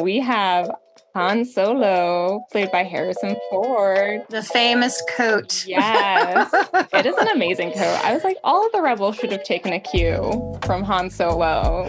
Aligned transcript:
we 0.00 0.20
have 0.20 0.70
Han 1.14 1.44
Solo, 1.44 2.44
played 2.50 2.72
by 2.72 2.82
Harrison 2.82 3.36
Ford. 3.48 4.22
The 4.30 4.42
famous 4.42 5.00
coat. 5.16 5.64
Yes. 5.64 6.50
it 6.92 7.06
is 7.06 7.16
an 7.16 7.28
amazing 7.28 7.70
coat. 7.70 8.00
I 8.04 8.12
was 8.12 8.24
like, 8.24 8.36
all 8.42 8.66
of 8.66 8.72
the 8.72 8.82
rebels 8.82 9.14
should 9.16 9.30
have 9.30 9.44
taken 9.44 9.72
a 9.72 9.78
cue 9.78 10.58
from 10.64 10.82
Han 10.82 11.10
Solo. 11.10 11.88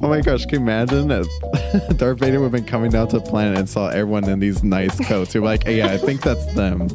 Oh 0.00 0.08
my 0.08 0.20
gosh, 0.20 0.44
can 0.46 0.54
you 0.54 0.66
imagine 0.66 1.06
that 1.06 1.94
Darth 1.98 2.18
Vader 2.18 2.40
would 2.40 2.46
have 2.46 2.52
been 2.52 2.64
coming 2.64 2.90
down 2.90 3.06
to 3.08 3.20
the 3.20 3.24
planet 3.24 3.56
and 3.56 3.68
saw 3.68 3.90
everyone 3.90 4.28
in 4.28 4.40
these 4.40 4.64
nice 4.64 4.98
coats? 5.06 5.34
You're 5.34 5.44
like, 5.44 5.62
hey, 5.64 5.78
yeah, 5.78 5.92
I 5.92 5.98
think 5.98 6.22
that's 6.22 6.44
them. 6.54 6.88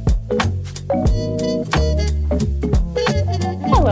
Hello 0.31 0.47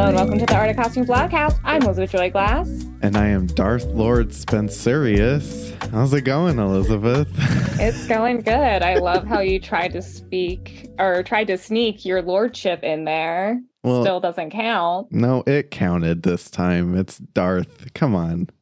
and 0.05 0.15
welcome 0.15 0.39
to 0.39 0.45
the 0.45 0.55
Art 0.55 0.69
of 0.69 0.77
Costume 0.77 1.05
Blogcast. 1.05 1.59
I'm 1.65 1.81
Elizabeth 1.83 2.11
Joy 2.11 2.29
Glass. 2.29 2.69
And 3.01 3.17
I 3.17 3.27
am 3.27 3.45
Darth 3.47 3.83
Lord 3.87 4.29
Spencerius. 4.29 5.73
How's 5.91 6.13
it 6.13 6.21
going, 6.21 6.57
Elizabeth? 6.59 7.27
It's 7.81 8.07
going 8.07 8.39
good. 8.41 8.53
I 8.83 8.95
love 8.95 9.25
how 9.27 9.39
you 9.41 9.59
tried 9.59 9.91
to 9.93 10.01
speak 10.01 10.89
or 10.97 11.23
tried 11.23 11.47
to 11.47 11.57
sneak 11.57 12.05
your 12.05 12.21
lordship 12.21 12.83
in 12.83 13.03
there. 13.03 13.61
Well- 13.83 14.03
Still 14.03 14.21
doesn't 14.21 14.51
count. 14.51 15.11
No, 15.11 15.43
it 15.45 15.71
counted 15.71 16.23
this 16.23 16.49
time. 16.49 16.95
It's 16.97 17.17
Darth. 17.17 17.93
Come 17.93 18.15
on. 18.15 18.47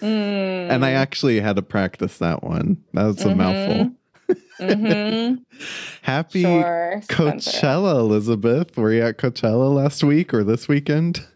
Mm. 0.00 0.70
And 0.70 0.84
I 0.86 0.92
actually 0.92 1.38
had 1.40 1.56
to 1.56 1.62
practice 1.62 2.18
that 2.18 2.42
one. 2.44 2.78
That 2.94 3.04
was 3.04 3.20
a 3.24 3.28
Mhm. 3.30 3.36
mouthful. 3.36 3.90
Hmm 4.58 5.34
Happy 6.02 6.42
Sure. 6.42 7.00
Coachella, 7.08 7.96
Elizabeth. 7.98 8.76
Were 8.76 8.92
you 8.92 9.02
at 9.02 9.18
Coachella 9.18 9.74
last 9.74 10.02
week 10.04 10.32
or 10.32 10.44
this 10.44 10.68
weekend? 10.68 11.26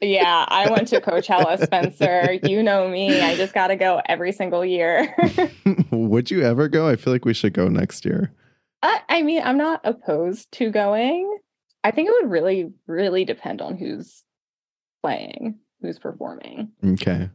Yeah, 0.00 0.44
I 0.48 0.70
went 0.70 0.88
to 0.88 1.00
Coachella, 1.00 1.62
Spencer. 1.64 2.38
You 2.44 2.62
know 2.62 2.88
me. 2.88 3.20
I 3.20 3.36
just 3.36 3.52
got 3.52 3.68
to 3.68 3.76
go 3.76 4.00
every 4.06 4.32
single 4.32 4.64
year. 4.64 5.14
Would 5.90 6.30
you 6.30 6.42
ever 6.42 6.68
go? 6.68 6.88
I 6.88 6.96
feel 6.96 7.12
like 7.12 7.24
we 7.24 7.34
should 7.34 7.52
go 7.52 7.68
next 7.68 8.04
year. 8.04 8.32
I, 8.82 9.00
I 9.08 9.22
mean, 9.22 9.42
I'm 9.42 9.58
not 9.58 9.80
opposed 9.82 10.52
to 10.52 10.70
going. 10.70 11.38
I 11.82 11.90
think 11.90 12.08
it 12.08 12.14
would 12.20 12.30
really, 12.30 12.72
really 12.86 13.24
depend 13.24 13.60
on 13.60 13.76
who's 13.76 14.22
playing, 15.02 15.58
who's 15.80 15.98
performing. 15.98 16.70
Okay. 16.84 17.30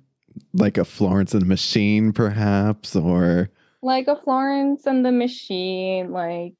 Like 0.54 0.78
a 0.78 0.86
Florence 0.86 1.34
and 1.34 1.42
the 1.42 1.48
Machine, 1.48 2.14
perhaps, 2.14 2.96
or 2.96 3.50
Like 3.84 4.08
a 4.08 4.16
Florence 4.16 4.88
and 4.88 5.06
the 5.06 5.12
Machine, 5.12 6.12
like 6.12 6.54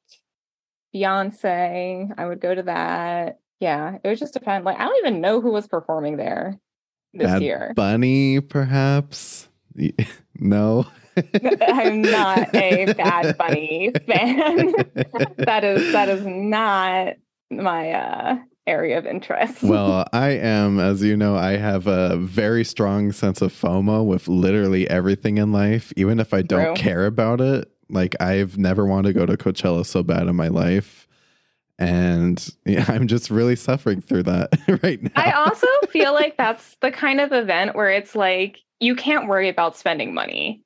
Beyonce. 0.94 2.14
I 2.18 2.26
would 2.26 2.40
go 2.42 2.54
to 2.54 2.64
that. 2.64 3.40
Yeah, 3.60 3.96
it 4.04 4.08
would 4.08 4.20
just 4.20 4.34
depend. 4.34 4.66
Like, 4.66 4.78
I 4.78 4.84
don't 4.86 4.98
even 4.98 5.22
know 5.22 5.40
who 5.40 5.52
was 5.52 5.66
performing 5.66 6.18
there 6.18 6.60
this 7.14 7.32
Bad 7.32 7.42
year. 7.42 7.74
Bunny, 7.76 8.42
perhaps. 8.42 9.48
No. 10.36 10.86
I'm 11.62 12.02
not 12.02 12.54
a 12.56 12.92
Bad 12.94 13.38
Bunny 13.38 13.92
fan. 14.08 14.74
that 15.38 15.64
is 15.64 15.92
that 15.94 16.10
is 16.10 16.26
not 16.26 17.14
my 17.52 17.92
uh 17.92 18.36
area 18.68 18.98
of 18.98 19.06
interest. 19.06 19.64
well, 19.64 20.08
I 20.14 20.30
am, 20.30 20.80
as 20.80 21.02
you 21.04 21.16
know, 21.18 21.36
I 21.36 21.58
have 21.58 21.88
a 21.88 22.18
very 22.18 22.64
strong 22.64 23.12
sense 23.12 23.42
of 23.42 23.52
FOMO 23.54 24.06
with 24.06 24.28
literally 24.28 24.90
everything 24.90 25.38
in 25.38 25.52
life, 25.52 25.92
even 25.98 26.20
if 26.20 26.34
I 26.34 26.42
don't 26.42 26.76
True. 26.76 26.84
care 26.84 27.06
about 27.06 27.42
it. 27.42 27.70
Like, 27.90 28.16
I've 28.22 28.58
never 28.58 28.86
wanted 28.86 29.14
to 29.14 29.20
go 29.20 29.26
to 29.26 29.38
Coachella 29.38 29.86
so 29.86 30.02
bad 30.04 30.28
in 30.28 30.36
my 30.36 30.48
life. 30.48 31.08
And 31.80 32.48
yeah, 32.66 32.86
I'm 32.88 33.08
just 33.08 33.30
really 33.30 33.56
suffering 33.56 34.02
through 34.02 34.24
that 34.24 34.50
right 34.84 35.02
now. 35.02 35.12
I 35.16 35.32
also 35.32 35.68
feel 35.90 36.14
like 36.14 36.38
that's 36.38 36.76
the 36.82 36.92
kind 36.92 37.20
of 37.20 37.32
event 37.34 37.76
where 37.76 37.90
it's 37.90 38.16
like 38.16 38.60
you 38.80 38.96
can't 38.96 39.28
worry 39.28 39.50
about 39.50 39.78
spending 39.78 40.14
money. 40.14 40.64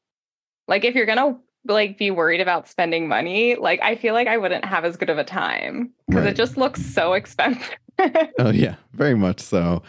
Like 0.67 0.83
if 0.85 0.95
you're 0.95 1.05
gonna 1.05 1.37
like 1.65 1.97
be 1.97 2.11
worried 2.11 2.41
about 2.41 2.67
spending 2.67 3.07
money, 3.07 3.55
like 3.55 3.81
I 3.81 3.95
feel 3.95 4.13
like 4.13 4.27
I 4.27 4.37
wouldn't 4.37 4.65
have 4.65 4.85
as 4.85 4.97
good 4.97 5.09
of 5.09 5.17
a 5.17 5.23
time 5.23 5.91
because 6.07 6.23
Right. 6.23 6.31
it 6.31 6.35
just 6.35 6.57
looks 6.57 6.85
so 6.85 7.13
expensive. 7.13 7.75
Oh 8.39 8.51
yeah, 8.51 8.75
very 8.93 9.15
much 9.15 9.39
so. 9.39 9.81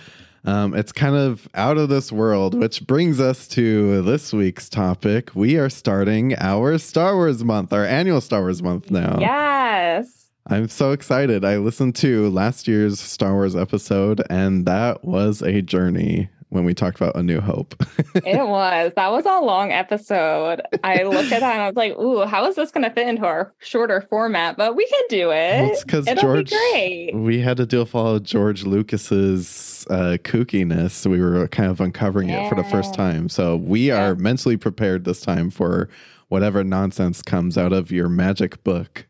Um, 0.45 0.75
it's 0.75 0.93
kind 0.93 1.17
of 1.17 1.49
out 1.55 1.77
of 1.77 1.89
this 1.89 2.11
world, 2.11 2.55
which 2.55 2.87
brings 2.87 3.21
us 3.21 3.47
to 3.49 4.03
this 4.03 4.33
week's 4.33 4.69
topic. 4.69 5.35
We 5.35 5.59
are 5.59 5.69
starting 5.69 6.35
our 6.39 6.79
Star 6.79 7.15
Wars 7.17 7.45
month, 7.45 7.73
our 7.73 7.85
annual 7.85 8.21
Star 8.21 8.41
Wars 8.41 8.63
month 8.63 8.91
now. 8.91 9.19
yes. 9.21 10.31
I'm 10.51 10.69
so 10.69 10.93
excited. 10.93 11.45
I 11.45 11.59
listened 11.59 11.95
to 11.97 12.31
last 12.31 12.67
year's 12.67 12.99
Star 12.99 13.35
Wars 13.35 13.55
episode, 13.55 14.23
and 14.31 14.65
that 14.65 15.05
was 15.05 15.43
a 15.43 15.61
journey 15.61 16.31
when 16.50 16.64
we 16.64 16.75
talked 16.75 16.97
about 17.00 17.14
A 17.16 17.22
New 17.22 17.41
Hope. 17.41 17.75
It 18.25 18.47
was. 18.47 18.92
That 18.97 19.12
was 19.12 19.25
a 19.26 19.38
long 19.41 19.70
episode. 19.70 20.60
I 20.82 21.03
looked 21.04 21.31
at 21.32 21.41
that 21.41 21.53
and 21.54 21.62
I 21.62 21.66
was 21.69 21.76
like, 21.76 21.92
ooh, 21.97 22.25
how 22.26 22.47
is 22.47 22.56
this 22.56 22.70
gonna 22.72 22.91
fit 22.91 23.06
into 23.06 23.25
our 23.25 23.53
shorter 23.59 24.00
format? 24.10 24.56
But 24.56 24.75
we 24.76 24.86
can 24.86 25.03
do 25.09 25.31
it. 25.31 25.62
Well, 25.62 25.70
it's 25.72 25.84
'cause 25.84 26.06
It'll 26.09 26.22
George- 26.22 26.50
be 26.50 26.56
great. 26.72 27.14
we 27.14 27.41
had 27.41 27.56
to 27.59 27.66
deal 27.66 27.81
with 27.84 27.94
all 27.94 28.16
of 28.16 28.22
George 28.25 28.64
Lucas's 28.64 29.86
uh, 29.91 30.16
kookiness. 30.25 31.06
We 31.06 31.20
were 31.20 31.47
kind 31.48 31.70
of 31.70 31.81
uncovering 31.81 32.28
it 32.31 32.48
for 32.48 32.54
the 32.54 32.65
first 32.65 32.92
time. 32.94 33.28
So 33.28 33.56
we 33.56 33.91
are 33.91 34.15
mentally 34.16 34.56
prepared 34.56 35.04
this 35.04 35.20
time 35.20 35.50
for 35.50 35.88
whatever 36.28 36.62
nonsense 36.65 37.22
comes 37.22 37.56
out 37.56 37.72
of 37.72 37.91
your 37.91 38.09
magic 38.09 38.62
book. 38.65 39.06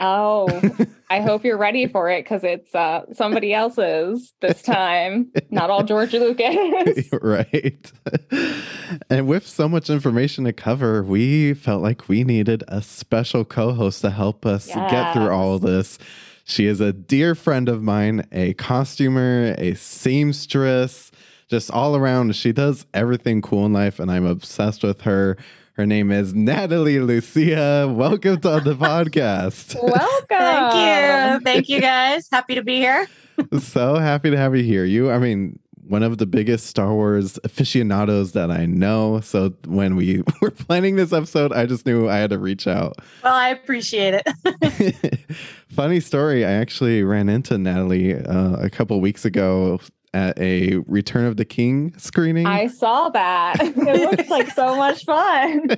Oh, 0.00 0.48
I 1.10 1.20
hope 1.22 1.44
you're 1.44 1.58
ready 1.58 1.86
for 1.86 2.10
it 2.10 2.24
because 2.24 2.42
it's 2.42 2.74
uh, 2.74 3.04
somebody 3.12 3.52
else's 3.52 4.32
this 4.40 4.62
time, 4.62 5.30
not 5.50 5.68
all 5.68 5.84
George 5.84 6.14
Lucas. 6.14 7.08
right. 7.22 7.92
and 9.10 9.28
with 9.28 9.46
so 9.46 9.68
much 9.68 9.90
information 9.90 10.44
to 10.44 10.52
cover, 10.54 11.02
we 11.02 11.52
felt 11.52 11.82
like 11.82 12.08
we 12.08 12.24
needed 12.24 12.64
a 12.68 12.80
special 12.80 13.44
co 13.44 13.72
host 13.72 14.00
to 14.00 14.10
help 14.10 14.46
us 14.46 14.66
get 14.66 15.12
through 15.12 15.30
all 15.30 15.54
of 15.54 15.60
this. 15.60 15.98
She 16.44 16.66
is 16.66 16.80
a 16.80 16.92
dear 16.92 17.34
friend 17.34 17.68
of 17.68 17.82
mine, 17.82 18.26
a 18.32 18.54
costumer, 18.54 19.54
a 19.58 19.74
seamstress, 19.74 21.12
just 21.48 21.70
all 21.70 21.94
around. 21.94 22.34
She 22.34 22.52
does 22.52 22.86
everything 22.94 23.42
cool 23.42 23.66
in 23.66 23.72
life, 23.72 24.00
and 24.00 24.10
I'm 24.10 24.24
obsessed 24.24 24.82
with 24.82 25.02
her. 25.02 25.36
Her 25.74 25.86
name 25.86 26.10
is 26.10 26.34
Natalie 26.34 26.98
Lucia. 26.98 27.88
Welcome 27.88 28.40
to 28.40 28.60
the 28.60 28.74
podcast. 28.74 29.74
Welcome. 29.82 30.26
Thank 30.28 30.74
you. 30.74 31.44
Thank 31.44 31.68
you 31.68 31.80
guys. 31.80 32.28
Happy 32.30 32.56
to 32.56 32.62
be 32.62 32.76
here. 32.76 33.06
so 33.60 33.94
happy 33.96 34.30
to 34.30 34.36
have 34.36 34.56
you 34.56 34.64
here. 34.64 34.84
You, 34.84 35.10
I 35.10 35.18
mean, 35.18 35.58
one 35.86 36.02
of 36.02 36.18
the 36.18 36.26
biggest 36.26 36.66
Star 36.66 36.92
Wars 36.92 37.38
aficionados 37.44 38.32
that 38.32 38.50
I 38.50 38.66
know. 38.66 39.20
So 39.20 39.54
when 39.66 39.94
we 39.96 40.22
were 40.42 40.50
planning 40.50 40.96
this 40.96 41.12
episode, 41.12 41.52
I 41.52 41.66
just 41.66 41.86
knew 41.86 42.08
I 42.08 42.16
had 42.16 42.30
to 42.30 42.38
reach 42.38 42.66
out. 42.66 42.96
Well, 43.22 43.34
I 43.34 43.50
appreciate 43.50 44.22
it. 44.24 45.20
Funny 45.68 46.00
story. 46.00 46.44
I 46.44 46.50
actually 46.50 47.04
ran 47.04 47.28
into 47.28 47.56
Natalie 47.58 48.16
uh, 48.16 48.56
a 48.56 48.70
couple 48.70 49.00
weeks 49.00 49.24
ago 49.24 49.80
at 50.14 50.38
a 50.38 50.78
Return 50.86 51.26
of 51.26 51.36
the 51.36 51.44
King 51.44 51.94
screening. 51.96 52.46
I 52.46 52.66
saw 52.66 53.08
that. 53.10 53.56
It 53.60 54.10
looks 54.10 54.28
like 54.28 54.50
so 54.50 54.76
much 54.76 55.04
fun. 55.04 55.70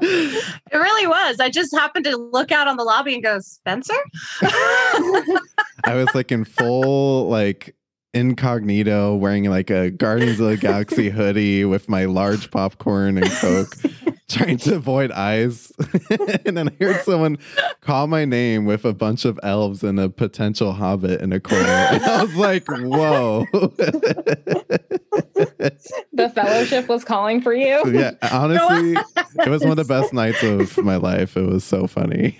It 0.00 0.76
really 0.76 1.06
was. 1.06 1.40
I 1.40 1.50
just 1.50 1.74
happened 1.74 2.04
to 2.04 2.16
look 2.16 2.52
out 2.52 2.68
on 2.68 2.76
the 2.76 2.84
lobby 2.84 3.14
and 3.14 3.22
go, 3.22 3.38
Spencer? 3.40 3.94
I 4.42 5.94
was 5.94 6.12
like 6.14 6.30
in 6.30 6.44
full 6.44 7.28
like 7.28 7.74
incognito, 8.18 9.14
wearing 9.14 9.44
like 9.44 9.70
a 9.70 9.90
Guardians 9.90 10.40
of 10.40 10.48
the 10.48 10.56
Galaxy 10.56 11.08
hoodie 11.14 11.64
with 11.64 11.88
my 11.88 12.04
large 12.04 12.50
popcorn 12.50 13.16
and 13.18 13.30
Coke, 13.30 13.76
trying 14.28 14.58
to 14.58 14.74
avoid 14.74 15.12
eyes. 15.12 15.72
and 16.44 16.56
then 16.56 16.68
I 16.68 16.84
heard 16.84 17.00
someone 17.02 17.38
call 17.80 18.08
my 18.08 18.24
name 18.24 18.64
with 18.64 18.84
a 18.84 18.92
bunch 18.92 19.24
of 19.24 19.38
elves 19.42 19.84
and 19.84 20.00
a 20.00 20.08
potential 20.08 20.72
hobbit 20.72 21.20
in 21.20 21.32
a 21.32 21.38
corner. 21.38 21.64
And 21.64 22.04
I 22.04 22.24
was 22.24 22.34
like, 22.34 22.66
whoa. 22.68 23.46
the 26.12 26.28
fellowship 26.34 26.88
was 26.88 27.04
calling 27.04 27.40
for 27.40 27.54
you. 27.54 27.82
yeah, 27.92 28.12
honestly, 28.32 28.96
it 29.44 29.48
was 29.48 29.62
one 29.62 29.70
of 29.70 29.76
the 29.76 29.84
best 29.84 30.12
nights 30.12 30.42
of 30.42 30.76
my 30.78 30.96
life. 30.96 31.36
It 31.36 31.46
was 31.46 31.64
so 31.64 31.86
funny. 31.86 32.36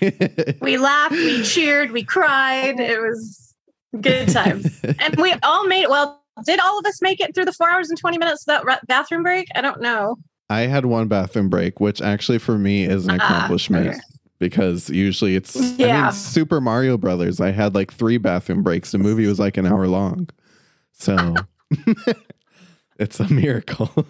we 0.61 0.77
laughed, 0.77 1.13
we 1.13 1.41
cheered, 1.43 1.91
we 1.91 2.03
cried. 2.03 2.79
It 2.79 2.99
was 2.99 3.48
Good 3.99 4.29
times. 4.29 4.79
and 4.99 5.15
we 5.17 5.33
all 5.43 5.65
made. 5.67 5.87
Well, 5.87 6.21
did 6.45 6.59
all 6.59 6.79
of 6.79 6.85
us 6.85 7.01
make 7.01 7.19
it 7.19 7.33
through 7.33 7.45
the 7.45 7.53
four 7.53 7.69
hours 7.69 7.89
and 7.89 7.97
20 7.97 8.17
minutes 8.17 8.47
of 8.47 8.63
that 8.65 8.87
bathroom 8.87 9.23
break? 9.23 9.47
I 9.55 9.61
don't 9.61 9.81
know. 9.81 10.17
I 10.49 10.61
had 10.61 10.85
one 10.85 11.07
bathroom 11.07 11.49
break, 11.49 11.79
which 11.79 12.01
actually 12.01 12.39
for 12.39 12.57
me 12.57 12.85
is 12.85 13.05
an 13.05 13.19
ah, 13.19 13.25
accomplishment. 13.25 13.87
okay. 13.89 13.99
Because 14.39 14.89
usually 14.89 15.35
it's 15.35 15.55
yeah. 15.77 15.99
I 15.99 16.03
mean 16.03 16.11
Super 16.13 16.61
Mario 16.61 16.97
Brothers. 16.97 17.41
I 17.41 17.51
had 17.51 17.75
like 17.75 17.93
three 17.93 18.17
bathroom 18.17 18.63
breaks. 18.63 18.91
The 18.91 18.97
movie 18.97 19.27
was 19.27 19.37
like 19.37 19.57
an 19.57 19.65
hour 19.65 19.87
long. 19.87 20.29
So 20.93 21.35
it's 22.99 23.19
a 23.19 23.27
miracle. 23.27 24.07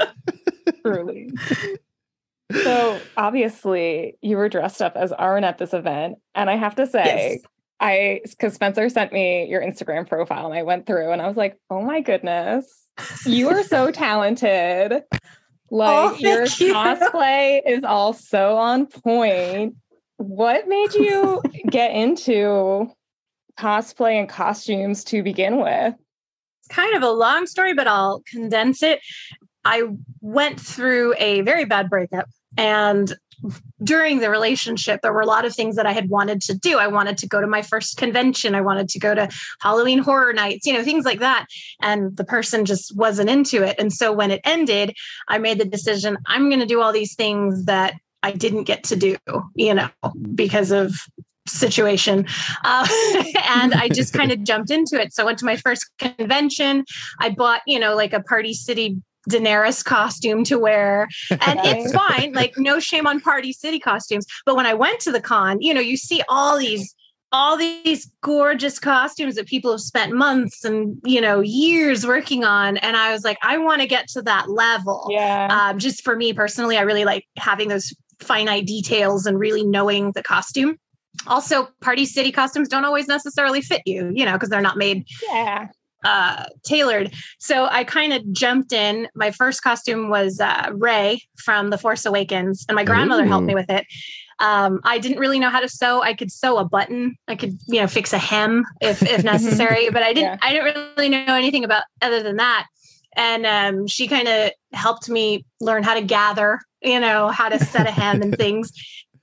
Truly. 0.82 1.30
So 2.52 3.00
obviously 3.16 4.16
you 4.22 4.38
were 4.38 4.48
dressed 4.48 4.80
up 4.80 4.96
as 4.96 5.12
Arwen 5.12 5.42
at 5.42 5.58
this 5.58 5.74
event. 5.74 6.16
And 6.34 6.48
I 6.48 6.56
have 6.56 6.74
to 6.76 6.86
say, 6.86 7.04
yes. 7.34 7.40
I 7.80 8.20
because 8.24 8.54
Spencer 8.54 8.88
sent 8.88 9.12
me 9.12 9.46
your 9.48 9.62
Instagram 9.62 10.06
profile 10.06 10.46
and 10.46 10.54
I 10.54 10.62
went 10.62 10.86
through 10.86 11.12
and 11.12 11.22
I 11.22 11.26
was 11.26 11.36
like, 11.36 11.58
oh 11.70 11.80
my 11.82 12.00
goodness, 12.00 12.66
you 13.24 13.48
are 13.48 13.64
so 13.64 13.90
talented. 13.90 15.02
Oh, 15.72 15.76
like 15.76 16.12
oh, 16.12 16.16
your 16.18 16.42
you. 16.42 16.74
cosplay 16.74 17.60
is 17.66 17.84
all 17.84 18.12
so 18.12 18.56
on 18.56 18.86
point. 18.86 19.76
What 20.18 20.68
made 20.68 20.94
you 20.94 21.42
get 21.70 21.92
into 21.92 22.90
cosplay 23.58 24.18
and 24.18 24.28
costumes 24.28 25.04
to 25.04 25.22
begin 25.22 25.58
with? 25.58 25.94
It's 26.60 26.68
kind 26.68 26.94
of 26.94 27.02
a 27.02 27.10
long 27.10 27.46
story, 27.46 27.72
but 27.72 27.86
I'll 27.86 28.22
condense 28.30 28.82
it. 28.82 29.00
I 29.64 29.84
went 30.20 30.60
through 30.60 31.14
a 31.18 31.42
very 31.42 31.64
bad 31.64 31.88
breakup 31.88 32.28
and 32.56 33.14
during 33.82 34.20
the 34.20 34.30
relationship, 34.30 35.00
there 35.02 35.12
were 35.12 35.20
a 35.20 35.26
lot 35.26 35.44
of 35.44 35.54
things 35.54 35.76
that 35.76 35.86
I 35.86 35.92
had 35.92 36.08
wanted 36.08 36.40
to 36.42 36.54
do. 36.54 36.78
I 36.78 36.86
wanted 36.86 37.18
to 37.18 37.28
go 37.28 37.40
to 37.40 37.46
my 37.46 37.62
first 37.62 37.96
convention. 37.96 38.54
I 38.54 38.60
wanted 38.60 38.88
to 38.90 38.98
go 38.98 39.14
to 39.14 39.28
Halloween 39.60 39.98
horror 39.98 40.32
nights, 40.32 40.66
you 40.66 40.72
know, 40.72 40.82
things 40.82 41.04
like 41.04 41.20
that. 41.20 41.46
And 41.80 42.16
the 42.16 42.24
person 42.24 42.64
just 42.64 42.96
wasn't 42.96 43.30
into 43.30 43.62
it. 43.62 43.76
And 43.78 43.92
so 43.92 44.12
when 44.12 44.30
it 44.30 44.40
ended, 44.44 44.94
I 45.28 45.38
made 45.38 45.58
the 45.58 45.64
decision 45.64 46.18
I'm 46.26 46.48
going 46.48 46.60
to 46.60 46.66
do 46.66 46.80
all 46.80 46.92
these 46.92 47.14
things 47.14 47.64
that 47.64 47.94
I 48.22 48.32
didn't 48.32 48.64
get 48.64 48.84
to 48.84 48.96
do, 48.96 49.16
you 49.54 49.74
know, 49.74 49.88
because 50.34 50.70
of 50.70 50.94
situation. 51.46 52.26
Uh, 52.64 52.86
and 53.48 53.74
I 53.74 53.88
just 53.88 54.12
kind 54.18 54.32
of 54.32 54.42
jumped 54.44 54.70
into 54.70 55.00
it. 55.00 55.12
So 55.12 55.22
I 55.22 55.26
went 55.26 55.38
to 55.38 55.44
my 55.44 55.56
first 55.56 55.90
convention. 55.98 56.84
I 57.18 57.30
bought, 57.30 57.62
you 57.66 57.78
know, 57.78 57.94
like 57.96 58.12
a 58.12 58.22
Party 58.22 58.54
City 58.54 59.00
Daenerys 59.28 59.84
costume 59.84 60.44
to 60.44 60.58
wear. 60.58 61.08
And 61.30 61.60
it's 61.64 61.92
fine, 61.92 62.32
like 62.32 62.54
no 62.56 62.80
shame 62.80 63.06
on 63.06 63.20
Party 63.20 63.52
City 63.52 63.78
costumes. 63.78 64.26
But 64.46 64.56
when 64.56 64.66
I 64.66 64.74
went 64.74 65.00
to 65.00 65.12
the 65.12 65.20
con, 65.20 65.60
you 65.60 65.74
know, 65.74 65.80
you 65.80 65.96
see 65.96 66.22
all 66.28 66.58
these 66.58 66.94
all 67.32 67.56
these 67.56 68.10
gorgeous 68.22 68.80
costumes 68.80 69.36
that 69.36 69.46
people 69.46 69.70
have 69.70 69.80
spent 69.80 70.12
months 70.12 70.64
and 70.64 71.00
you 71.04 71.20
know 71.20 71.40
years 71.40 72.06
working 72.06 72.44
on. 72.44 72.76
And 72.78 72.96
i 72.96 73.12
was 73.12 73.24
like 73.24 73.38
i 73.42 73.56
want 73.56 73.80
to 73.80 73.86
get 73.86 74.08
to 74.08 74.22
that 74.22 74.50
level. 74.50 75.06
Yeah. 75.10 75.46
Um, 75.50 75.78
just 75.78 76.02
for 76.02 76.16
me 76.16 76.32
personally 76.32 76.76
i 76.76 76.82
really 76.82 77.04
like 77.04 77.24
having 77.36 77.68
those 77.68 77.94
finite 78.18 78.66
details 78.66 79.26
and 79.26 79.38
really 79.38 79.64
knowing 79.64 80.12
the 80.12 80.22
costume. 80.22 80.76
Also 81.26 81.68
party 81.80 82.04
city 82.04 82.32
costumes 82.32 82.68
don't 82.68 82.84
always 82.84 83.06
necessarily 83.08 83.60
fit 83.60 83.82
you 83.84 84.10
you 84.14 84.24
know 84.24 84.32
because 84.32 84.48
they're 84.48 84.60
not 84.60 84.76
made 84.76 85.04
yeah 85.28 85.66
uh, 86.04 86.44
tailored. 86.64 87.12
So 87.38 87.66
I 87.70 87.84
kind 87.84 88.12
of 88.12 88.30
jumped 88.32 88.72
in. 88.72 89.08
My 89.14 89.30
first 89.30 89.62
costume 89.62 90.08
was 90.08 90.40
uh, 90.40 90.70
Rey 90.72 91.22
from 91.36 91.70
The 91.70 91.78
Force 91.78 92.06
Awakens, 92.06 92.64
and 92.68 92.76
my 92.76 92.84
grandmother 92.84 93.24
Ooh. 93.24 93.28
helped 93.28 93.46
me 93.46 93.54
with 93.54 93.70
it. 93.70 93.86
Um, 94.40 94.80
I 94.84 94.98
didn't 94.98 95.18
really 95.18 95.38
know 95.38 95.50
how 95.50 95.60
to 95.60 95.68
sew. 95.68 96.02
I 96.02 96.14
could 96.14 96.32
sew 96.32 96.56
a 96.56 96.64
button. 96.64 97.16
I 97.28 97.36
could, 97.36 97.58
you 97.66 97.80
know, 97.80 97.86
fix 97.86 98.12
a 98.12 98.18
hem 98.18 98.64
if 98.80 99.02
if 99.02 99.22
necessary, 99.24 99.90
but 99.90 100.02
I 100.02 100.14
didn't. 100.14 100.32
Yeah. 100.32 100.38
I 100.42 100.52
didn't 100.52 100.94
really 100.96 101.10
know 101.10 101.34
anything 101.34 101.64
about 101.64 101.84
other 102.00 102.22
than 102.22 102.36
that. 102.36 102.66
And 103.16 103.44
um, 103.44 103.86
she 103.86 104.08
kind 104.08 104.28
of 104.28 104.52
helped 104.72 105.08
me 105.08 105.44
learn 105.60 105.82
how 105.82 105.94
to 105.94 106.02
gather, 106.02 106.60
you 106.80 107.00
know, 107.00 107.28
how 107.28 107.48
to 107.48 107.58
set 107.58 107.86
a 107.86 107.90
hem 107.90 108.22
and 108.22 108.34
things. 108.38 108.72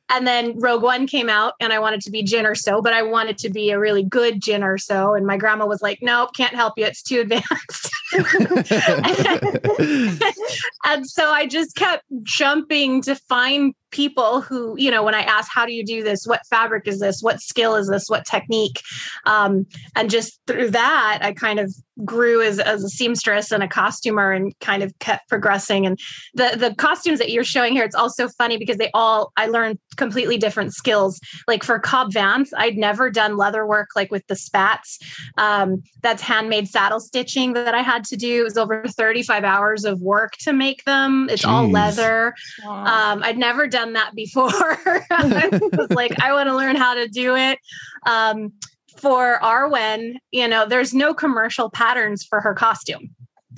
And 0.09 0.25
then 0.25 0.57
Rogue 0.57 0.83
One 0.83 1.05
came 1.05 1.29
out 1.29 1.53
and 1.59 1.73
I 1.73 1.79
wanted 1.79 2.01
to 2.01 2.11
be 2.11 2.23
Jyn 2.23 2.55
so, 2.55 2.81
but 2.81 2.93
I 2.93 3.03
wanted 3.03 3.37
to 3.39 3.49
be 3.49 3.71
a 3.71 3.79
really 3.79 4.03
good 4.03 4.41
Jyn 4.41 4.79
so. 4.79 5.13
And 5.13 5.25
my 5.25 5.37
grandma 5.37 5.65
was 5.65 5.81
like, 5.81 5.99
nope, 6.01 6.29
can't 6.35 6.55
help 6.55 6.73
you. 6.77 6.85
It's 6.85 7.03
too 7.03 7.21
advanced. 7.21 7.91
and 10.85 11.07
so 11.07 11.29
I 11.29 11.45
just 11.45 11.75
kept 11.75 12.05
jumping 12.23 13.01
to 13.01 13.15
find 13.15 13.73
people 13.91 14.41
who, 14.41 14.75
you 14.77 14.91
know, 14.91 15.03
when 15.03 15.15
I 15.15 15.21
asked, 15.21 15.49
how 15.53 15.65
do 15.65 15.73
you 15.73 15.85
do 15.85 16.03
this? 16.03 16.25
What 16.25 16.41
fabric 16.49 16.87
is 16.87 16.99
this? 16.99 17.19
What 17.21 17.41
skill 17.41 17.75
is 17.75 17.89
this? 17.89 18.05
What 18.07 18.25
technique? 18.25 18.81
Um, 19.25 19.65
and 19.95 20.09
just 20.09 20.39
through 20.47 20.71
that, 20.71 21.19
I 21.21 21.33
kind 21.33 21.59
of 21.59 21.73
grew 22.05 22.41
as, 22.41 22.59
as 22.59 22.83
a 22.83 22.89
seamstress 22.89 23.51
and 23.51 23.63
a 23.63 23.67
costumer 23.67 24.31
and 24.31 24.57
kind 24.59 24.83
of 24.83 24.97
kept 24.99 25.27
progressing. 25.29 25.85
And 25.85 25.99
the, 26.33 26.55
the 26.57 26.75
costumes 26.75 27.19
that 27.19 27.31
you're 27.31 27.43
showing 27.43 27.73
here, 27.73 27.83
it's 27.83 27.95
also 27.95 28.27
funny 28.27 28.57
because 28.57 28.77
they 28.77 28.91
all, 28.93 29.31
I 29.35 29.47
learned 29.47 29.79
completely 29.95 30.37
different 30.37 30.73
skills. 30.73 31.19
Like 31.47 31.63
for 31.63 31.79
Cobb 31.79 32.11
Vanth, 32.11 32.49
I'd 32.55 32.77
never 32.77 33.09
done 33.09 33.35
leather 33.35 33.65
work 33.65 33.89
like 33.95 34.11
with 34.11 34.25
the 34.27 34.35
spats. 34.35 34.99
Um, 35.37 35.81
that's 36.03 36.21
handmade 36.21 36.67
saddle 36.67 36.99
stitching 36.99 37.53
that 37.53 37.73
I 37.73 37.81
had 37.81 38.03
to 38.05 38.15
do. 38.15 38.41
It 38.41 38.43
was 38.43 38.57
over 38.57 38.83
35 38.87 39.43
hours 39.43 39.85
of 39.85 39.99
work 40.01 40.33
to 40.41 40.53
make 40.53 40.83
them. 40.85 41.27
It's 41.29 41.43
Jeez. 41.43 41.49
all 41.49 41.67
leather. 41.67 42.35
Wow. 42.63 43.13
Um, 43.13 43.23
I'd 43.23 43.37
never 43.37 43.67
done 43.67 43.86
done 43.87 43.93
that 43.93 44.15
before. 44.15 44.51
I 45.11 45.59
was 45.73 45.89
like, 45.91 46.19
I 46.21 46.33
want 46.33 46.47
to 46.47 46.55
learn 46.55 46.75
how 46.75 46.95
to 46.95 47.07
do 47.07 47.35
it. 47.35 47.59
Um, 48.05 48.53
for 48.97 49.39
Arwen, 49.43 50.15
you 50.31 50.47
know, 50.47 50.65
there's 50.67 50.93
no 50.93 51.13
commercial 51.13 51.69
patterns 51.69 52.23
for 52.23 52.41
her 52.41 52.53
costume. 52.53 53.09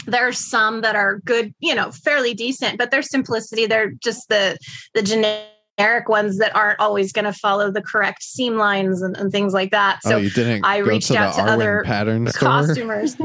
There's 0.06 0.38
some 0.38 0.81
that 0.81 0.96
are 0.96 1.20
good, 1.20 1.54
you 1.60 1.74
know, 1.76 1.92
fairly 1.92 2.34
decent, 2.34 2.78
but 2.78 2.92
their 2.92 3.02
simplicity. 3.02 3.66
They're 3.66 3.92
just 3.92 4.28
the 4.30 4.58
the 4.94 5.02
generic 5.02 6.10
ones 6.10 6.40
that 6.40 6.56
aren't 6.56 6.80
always 6.80 7.12
going 7.12 7.26
to 7.26 7.34
follow 7.34 7.72
the 7.72 7.81
correct 7.81 8.24
seam 8.24 8.58
lines 8.58 9.02
and, 9.02 9.16
and 9.16 9.31
things 9.31 9.54
like 9.54 9.72
that. 9.72 10.00
So 10.04 10.16
oh, 10.16 10.18
you 10.18 10.30
didn't 10.30 10.66
I 10.66 10.78
reached 10.78 11.12
out 11.12 11.36
to 11.36 11.42
Arwen 11.42 11.48
other 11.48 11.84
pattern 11.86 12.26
costumers. 12.26 13.16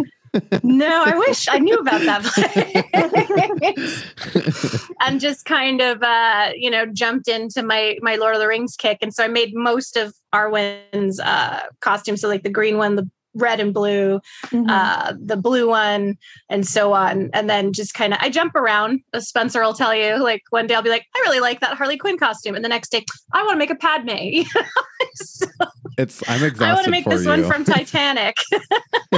No, 0.63 1.05
I 1.05 1.17
wish 1.17 1.49
I 1.49 1.59
knew 1.59 1.79
about 1.79 2.01
that. 2.01 2.25
and 5.01 5.21
just 5.21 5.45
kind 5.45 5.81
of 5.81 6.03
uh, 6.03 6.51
you 6.57 6.71
know, 6.71 6.87
jumped 6.87 7.29
into 7.29 7.63
my 7.63 7.99
my 8.03 8.17
Lord 8.17 8.35
of 8.35 8.41
the 8.41 8.49
Rings 8.49 8.77
kick. 8.77 8.99
And 9.03 9.15
so 9.15 9.25
I 9.25 9.29
made 9.29 9.55
most 9.55 9.97
of 9.97 10.15
Arwen's 10.35 11.21
uh 11.21 11.61
costumes. 11.81 12.21
So 12.21 12.29
like 12.29 12.43
the 12.43 12.51
green 12.51 12.79
one, 12.79 12.97
the 12.97 13.11
red 13.35 13.61
and 13.61 13.75
blue, 13.75 14.21
mm-hmm. 14.47 14.69
uh, 14.69 15.13
the 15.19 15.37
blue 15.37 15.69
one, 15.69 16.17
and 16.49 16.67
so 16.67 16.93
on. 16.93 17.31
And 17.33 17.49
then 17.49 17.73
just 17.73 17.95
kind 17.95 18.13
of, 18.13 18.21
I 18.23 18.31
jump 18.31 18.55
around. 18.55 19.01
As 19.13 19.29
Spencer 19.29 19.63
will 19.63 19.75
tell 19.75 19.95
you, 19.95 20.23
like 20.23 20.43
one 20.51 20.67
day 20.67 20.75
I'll 20.75 20.83
be 20.83 20.91
like, 20.91 21.07
I 21.15 21.21
really 21.21 21.41
like 21.41 21.61
that 21.61 21.77
Harley 21.77 21.97
Quinn 21.97 22.19
costume, 22.19 22.55
and 22.55 22.65
the 22.65 22.69
next 22.69 22.91
day 22.91 23.05
I 23.33 23.43
want 23.43 23.55
to 23.55 23.59
make 23.59 23.71
a 23.71 23.75
Padme. 23.75 24.43
so, 25.15 25.47
it's 25.99 26.23
I'm 26.29 26.43
exhausted. 26.43 26.65
I 26.65 26.75
want 26.75 26.85
to 26.85 26.91
make 26.91 27.05
this 27.05 27.25
you. 27.25 27.31
one 27.31 27.45
from 27.45 27.65
Titanic. 27.75 28.37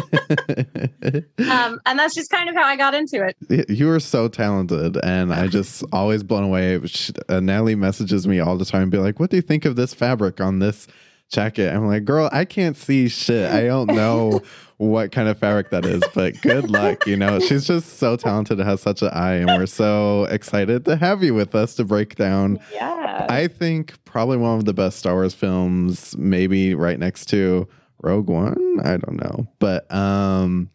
um, 1.51 1.81
and 1.87 1.99
that's 1.99 2.15
just 2.15 2.31
kind 2.31 2.49
of 2.49 2.55
how 2.55 2.65
I 2.65 2.77
got 2.77 2.95
into 2.95 3.27
it. 3.27 3.71
You 3.71 3.91
are 3.91 4.01
so 4.01 4.29
talented, 4.29 4.97
and 5.03 5.33
I 5.33 5.47
just 5.47 5.85
always 5.93 6.23
blown 6.23 6.45
away. 6.45 6.81
Uh, 7.29 7.41
Natalie 7.41 7.75
messages 7.75 8.27
me 8.27 8.41
all 8.41 8.57
the 8.57 8.65
time, 8.65 8.91
be 8.91 8.99
like, 8.99 9.21
"What 9.21 9.31
do 9.31 9.37
you 9.37 9.43
think 9.43 9.65
of 9.65 9.77
this 9.77 9.95
fabric 9.95 10.41
on 10.41 10.59
this?" 10.59 10.87
Jacket. 11.31 11.73
I'm 11.73 11.87
like, 11.87 12.05
girl, 12.05 12.29
I 12.33 12.45
can't 12.45 12.77
see 12.77 13.09
shit. 13.09 13.51
I 13.51 13.65
don't 13.65 13.93
know 13.93 14.41
what 14.77 15.13
kind 15.13 15.29
of 15.29 15.39
fabric 15.39 15.71
that 15.71 15.85
is, 15.85 16.03
but 16.15 16.41
good 16.43 16.71
luck. 16.71 17.07
You 17.07 17.17
know, 17.17 17.39
she's 17.41 17.67
just 17.67 17.99
so 17.99 18.17
talented 18.17 18.59
and 18.59 18.69
has 18.69 18.81
such 18.81 19.03
an 19.03 19.09
eye, 19.09 19.35
and 19.35 19.47
we're 19.47 19.67
so 19.67 20.25
excited 20.25 20.85
to 20.85 20.97
have 20.97 21.23
you 21.23 21.35
with 21.35 21.55
us 21.55 21.75
to 21.77 21.85
break 21.85 22.17
down. 22.17 22.61
Yeah. 22.73 23.27
I 23.29 23.49
think 23.49 23.95
probably 24.05 24.37
one 24.37 24.59
of 24.59 24.65
the 24.65 24.75
best 24.75 24.99
Star 24.99 25.15
Wars 25.15 25.35
films, 25.35 26.17
maybe 26.17 26.75
right 26.75 26.99
next 26.99 27.27
to 27.27 27.69
Rogue 28.03 28.29
One. 28.29 28.81
I 28.85 28.97
don't 28.97 29.17
know. 29.17 29.47
But 29.59 29.93
um 29.93 30.71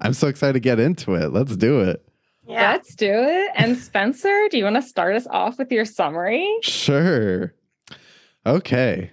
I'm 0.00 0.14
so 0.14 0.26
excited 0.26 0.54
to 0.54 0.60
get 0.60 0.80
into 0.80 1.14
it. 1.14 1.32
Let's 1.32 1.56
do 1.56 1.80
it. 1.80 2.04
Yeah. 2.46 2.72
Let's 2.72 2.94
do 2.96 3.10
it. 3.12 3.52
And 3.54 3.78
Spencer, 3.78 4.48
do 4.50 4.58
you 4.58 4.64
want 4.64 4.76
to 4.76 4.82
start 4.82 5.14
us 5.14 5.28
off 5.28 5.58
with 5.58 5.70
your 5.70 5.84
summary? 5.84 6.58
Sure. 6.62 7.54
Okay. 8.44 9.10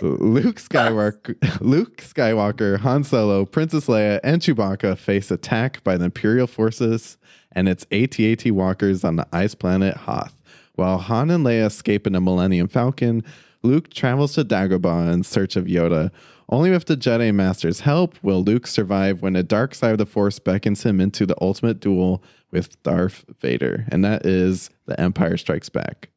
Luke 0.00 0.56
Skywalker, 0.56 1.36
Luke 1.60 1.98
Skywalker, 1.98 2.78
Han 2.78 3.04
Solo, 3.04 3.44
Princess 3.44 3.86
Leia, 3.86 4.20
and 4.24 4.40
Chewbacca 4.40 4.96
face 4.96 5.30
attack 5.30 5.84
by 5.84 5.96
the 5.96 6.06
Imperial 6.06 6.46
forces 6.46 7.18
and 7.52 7.68
its 7.68 7.86
AT-AT 7.92 8.50
walkers 8.52 9.04
on 9.04 9.16
the 9.16 9.26
ice 9.32 9.54
planet 9.54 9.96
Hoth. 9.96 10.34
While 10.74 10.98
Han 10.98 11.30
and 11.30 11.44
Leia 11.44 11.66
escape 11.66 12.06
in 12.06 12.14
a 12.14 12.20
Millennium 12.20 12.68
Falcon, 12.68 13.22
Luke 13.62 13.90
travels 13.90 14.34
to 14.34 14.44
Dagobah 14.44 15.12
in 15.12 15.22
search 15.22 15.54
of 15.54 15.66
Yoda. 15.66 16.10
Only 16.48 16.70
with 16.70 16.86
the 16.86 16.96
Jedi 16.96 17.32
Master's 17.32 17.80
help 17.80 18.16
will 18.22 18.42
Luke 18.42 18.66
survive 18.66 19.22
when 19.22 19.34
the 19.34 19.42
dark 19.42 19.74
side 19.74 19.92
of 19.92 19.98
the 19.98 20.06
Force 20.06 20.38
beckons 20.38 20.84
him 20.84 21.00
into 21.00 21.26
the 21.26 21.36
ultimate 21.40 21.80
duel 21.80 22.22
with 22.50 22.82
Darth 22.82 23.24
Vader, 23.40 23.84
and 23.90 24.04
that 24.04 24.26
is 24.26 24.70
The 24.86 24.98
Empire 24.98 25.36
Strikes 25.36 25.68
Back. 25.68 26.08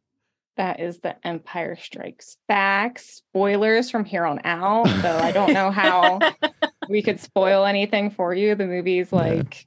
That 0.58 0.80
is 0.80 1.00
the 1.00 1.16
Empire 1.26 1.76
Strikes 1.76 2.38
Back. 2.48 3.00
Spoilers 3.00 3.90
from 3.90 4.06
here 4.06 4.26
on 4.26 4.40
out, 4.46 4.88
So 4.88 5.18
I 5.18 5.32
don't 5.32 5.54
know 5.54 5.70
how 5.70 6.20
we 6.90 7.02
could 7.02 7.20
spoil 7.20 7.66
anything 7.66 8.10
for 8.10 8.34
you. 8.34 8.56
The 8.56 8.66
movie's 8.66 9.12
like 9.12 9.66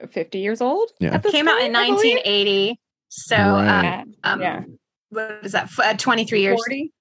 yeah. 0.00 0.06
50 0.08 0.38
years 0.38 0.60
old. 0.60 0.90
Yeah. 0.98 1.16
Came 1.18 1.46
point, 1.46 1.48
out 1.48 1.62
in 1.62 1.72
1980. 1.72 2.80
So, 3.08 3.36
right. 3.36 4.04
uh, 4.24 4.28
um, 4.28 4.40
yeah. 4.40 4.62
What 5.10 5.38
is 5.44 5.52
that? 5.52 5.70
Uh, 5.78 5.94
23 5.94 6.40
years. 6.40 6.56
40? 6.56 6.92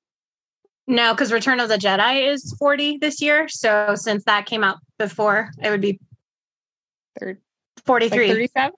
No, 0.88 1.14
because 1.14 1.32
Return 1.32 1.60
of 1.60 1.68
the 1.70 1.78
Jedi 1.78 2.32
is 2.32 2.56
40 2.60 2.98
this 2.98 3.20
year. 3.22 3.48
So, 3.48 3.96
since 3.96 4.24
that 4.26 4.46
came 4.46 4.64
out 4.64 4.78
before, 5.00 5.50
it 5.64 5.72
would 5.72 5.82
be 5.82 6.00
third 7.20 7.42
43. 7.86 8.28
Like 8.28 8.36
37? 8.36 8.72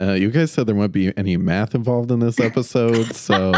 Uh, 0.00 0.12
you 0.12 0.30
guys 0.30 0.50
said 0.50 0.66
there 0.66 0.74
won't 0.74 0.92
be 0.92 1.12
any 1.18 1.36
math 1.36 1.74
involved 1.74 2.10
in 2.10 2.20
this 2.20 2.40
episode, 2.40 3.04
so 3.14 3.52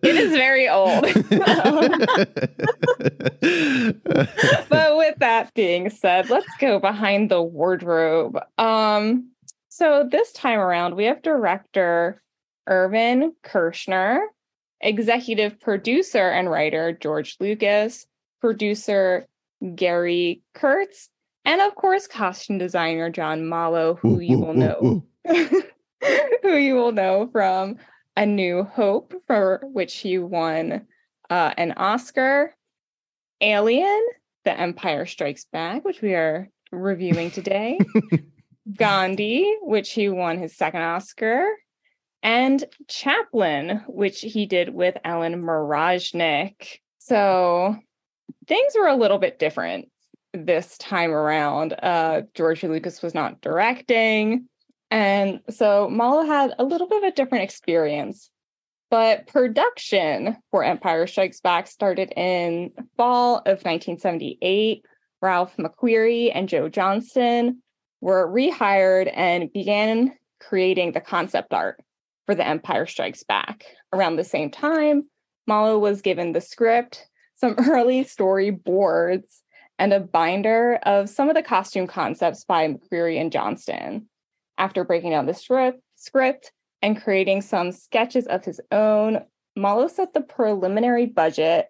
it 0.00 0.02
is 0.02 0.30
very 0.30 0.68
old. 0.68 1.02
but 4.68 4.96
with 4.96 5.18
that 5.18 5.50
being 5.54 5.90
said, 5.90 6.30
let's 6.30 6.46
go 6.60 6.78
behind 6.78 7.30
the 7.30 7.42
wardrobe. 7.42 8.38
Um, 8.58 9.32
so 9.68 10.08
this 10.08 10.30
time 10.32 10.60
around, 10.60 10.94
we 10.94 11.06
have 11.06 11.20
director 11.22 12.22
Irvin 12.68 13.32
Kershner, 13.42 14.20
executive 14.80 15.58
producer 15.58 16.30
and 16.30 16.48
writer 16.48 16.92
George 16.92 17.36
Lucas, 17.40 18.06
producer 18.40 19.26
Gary 19.74 20.42
Kurtz, 20.54 21.10
and 21.44 21.60
of 21.60 21.74
course, 21.74 22.06
costume 22.06 22.58
designer 22.58 23.10
John 23.10 23.46
Mollo, 23.46 23.94
who 23.94 24.16
ooh, 24.16 24.20
you 24.20 24.38
will 24.38 24.50
ooh, 24.50 24.54
know, 24.54 25.04
who 26.42 26.56
you 26.56 26.74
will 26.74 26.92
know 26.92 27.28
from 27.32 27.76
A 28.16 28.26
New 28.26 28.64
Hope, 28.64 29.14
for 29.26 29.60
which 29.64 29.96
he 29.96 30.18
won 30.18 30.86
uh, 31.30 31.52
an 31.56 31.72
Oscar, 31.76 32.54
Alien, 33.40 34.06
The 34.44 34.58
Empire 34.58 35.06
Strikes 35.06 35.44
Back, 35.44 35.84
which 35.84 36.02
we 36.02 36.14
are 36.14 36.48
reviewing 36.72 37.30
today, 37.30 37.78
Gandhi, 38.76 39.56
which 39.62 39.92
he 39.92 40.08
won 40.08 40.38
his 40.38 40.56
second 40.56 40.82
Oscar, 40.82 41.46
and 42.22 42.64
Chaplin, 42.88 43.82
which 43.86 44.20
he 44.20 44.46
did 44.46 44.70
with 44.70 44.96
Ellen 45.04 45.42
Mirojnick. 45.42 46.80
So 46.98 47.76
things 48.46 48.74
were 48.78 48.88
a 48.88 48.96
little 48.96 49.18
bit 49.18 49.38
different 49.38 49.88
this 50.32 50.76
time 50.78 51.10
around. 51.10 51.74
Uh, 51.82 52.22
George 52.34 52.62
Lucas 52.62 53.02
was 53.02 53.14
not 53.14 53.40
directing. 53.40 54.46
And 54.90 55.40
so 55.50 55.88
Mollo 55.88 56.24
had 56.24 56.54
a 56.58 56.64
little 56.64 56.86
bit 56.86 57.02
of 57.02 57.08
a 57.08 57.14
different 57.14 57.44
experience. 57.44 58.30
But 58.90 59.26
production 59.26 60.36
for 60.50 60.64
Empire 60.64 61.06
Strikes 61.06 61.40
Back 61.40 61.66
started 61.66 62.12
in 62.16 62.70
fall 62.96 63.38
of 63.38 63.64
1978. 63.64 64.82
Ralph 65.20 65.56
McQuarrie 65.56 66.30
and 66.34 66.48
Joe 66.48 66.68
Johnston 66.68 67.62
were 68.00 68.26
rehired 68.28 69.10
and 69.14 69.52
began 69.52 70.14
creating 70.40 70.92
the 70.92 71.00
concept 71.00 71.52
art 71.52 71.80
for 72.24 72.34
The 72.34 72.46
Empire 72.46 72.86
Strikes 72.86 73.24
Back. 73.24 73.64
Around 73.92 74.16
the 74.16 74.24
same 74.24 74.50
time, 74.50 75.08
Mollo 75.46 75.78
was 75.78 76.00
given 76.00 76.32
the 76.32 76.40
script, 76.40 77.06
some 77.36 77.56
early 77.68 78.04
storyboards, 78.04 79.40
and 79.78 79.92
a 79.92 80.00
binder 80.00 80.78
of 80.82 81.08
some 81.08 81.28
of 81.28 81.34
the 81.34 81.42
costume 81.42 81.86
concepts 81.86 82.44
by 82.44 82.68
McQuarrie 82.68 83.20
and 83.20 83.32
Johnston. 83.32 84.08
After 84.58 84.84
breaking 84.84 85.10
down 85.12 85.26
the 85.26 85.34
script, 85.34 85.80
script 85.94 86.52
and 86.82 87.00
creating 87.00 87.42
some 87.42 87.70
sketches 87.72 88.26
of 88.26 88.44
his 88.44 88.60
own, 88.72 89.24
Mollo 89.56 89.88
set 89.88 90.14
the 90.14 90.20
preliminary 90.20 91.06
budget 91.06 91.68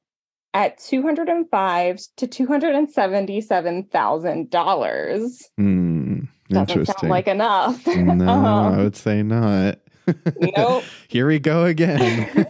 at 0.55 0.79
two 0.79 1.03
hundred 1.03 1.29
and 1.29 1.49
five 1.50 2.00
to 2.17 2.27
two 2.27 2.47
hundred 2.47 2.75
and 2.75 2.91
seventy-seven 2.91 3.85
thousand 3.85 4.50
dollars. 4.50 5.43
Hmm. 5.57 6.21
Interesting. 6.50 6.85
Sound 6.87 7.11
like 7.11 7.29
enough. 7.29 7.87
No, 7.87 8.29
um, 8.29 8.29
I 8.75 8.79
would 8.79 8.97
say 8.97 9.23
not. 9.23 9.79
Nope. 10.57 10.85
Here 11.09 11.27
we 11.27 11.38
go 11.38 11.67
again. 11.67 12.47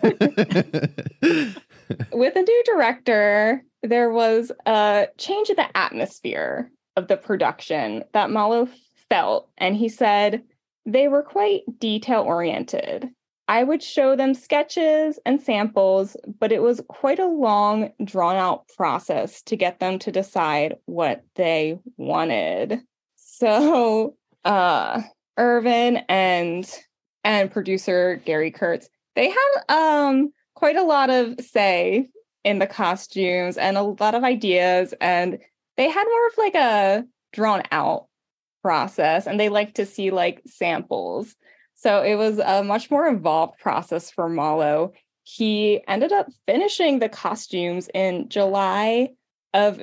With 2.12 2.36
a 2.36 2.42
new 2.42 2.62
director, 2.64 3.64
there 3.82 4.10
was 4.10 4.52
a 4.66 5.08
change 5.18 5.50
in 5.50 5.56
the 5.56 5.76
atmosphere 5.76 6.70
of 6.96 7.08
the 7.08 7.16
production 7.16 8.04
that 8.12 8.30
Mollo 8.30 8.68
felt. 9.08 9.48
And 9.58 9.76
he 9.76 9.88
said 9.88 10.42
they 10.86 11.08
were 11.08 11.22
quite 11.22 11.62
detail 11.78 12.22
oriented. 12.22 13.08
I 13.46 13.64
would 13.64 13.82
show 13.82 14.14
them 14.14 14.34
sketches 14.34 15.18
and 15.24 15.40
samples, 15.40 16.16
but 16.38 16.52
it 16.52 16.60
was 16.60 16.82
quite 16.88 17.18
a 17.18 17.26
long, 17.26 17.92
drawn 18.04 18.36
out 18.36 18.68
process 18.76 19.40
to 19.42 19.56
get 19.56 19.80
them 19.80 19.98
to 20.00 20.12
decide 20.12 20.76
what 20.84 21.24
they 21.34 21.78
wanted. 21.96 22.80
So, 23.16 24.16
uh, 24.44 25.00
Irvin 25.38 25.98
and 26.08 26.70
and 27.24 27.50
producer 27.50 28.20
Gary 28.24 28.50
Kurtz, 28.50 28.88
they 29.14 29.30
had 29.30 29.64
um 29.68 30.32
quite 30.58 30.76
a 30.76 30.82
lot 30.82 31.08
of 31.08 31.40
say 31.40 32.08
in 32.44 32.58
the 32.58 32.66
costumes 32.66 33.56
and 33.56 33.76
a 33.76 33.82
lot 33.82 34.14
of 34.14 34.24
ideas 34.24 34.92
and 35.00 35.38
they 35.76 35.88
had 35.88 36.04
more 36.04 36.26
of 36.26 36.38
like 36.38 36.54
a 36.54 37.04
drawn 37.32 37.62
out 37.70 38.06
process 38.62 39.26
and 39.26 39.38
they 39.38 39.48
like 39.48 39.74
to 39.74 39.86
see 39.86 40.10
like 40.10 40.42
samples 40.46 41.36
so 41.78 42.02
it 42.02 42.16
was 42.16 42.40
a 42.40 42.64
much 42.64 42.90
more 42.90 43.06
involved 43.06 43.60
process 43.60 44.10
for 44.10 44.28
Mollo. 44.28 44.94
He 45.22 45.80
ended 45.86 46.10
up 46.10 46.26
finishing 46.44 46.98
the 46.98 47.08
costumes 47.08 47.88
in 47.94 48.28
July 48.28 49.10
of 49.54 49.80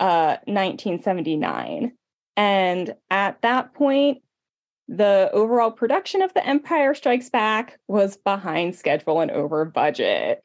uh, 0.00 0.36
1979. 0.46 1.92
And 2.36 2.94
at 3.10 3.40
that 3.42 3.74
point, 3.74 4.22
the 4.88 5.30
overall 5.32 5.70
production 5.70 6.22
of 6.22 6.32
The 6.34 6.46
Empire 6.46 6.94
Strikes 6.94 7.30
Back 7.30 7.78
was 7.88 8.16
behind 8.16 8.76
schedule 8.76 9.20
and 9.20 9.30
over 9.30 9.64
budget. 9.64 10.42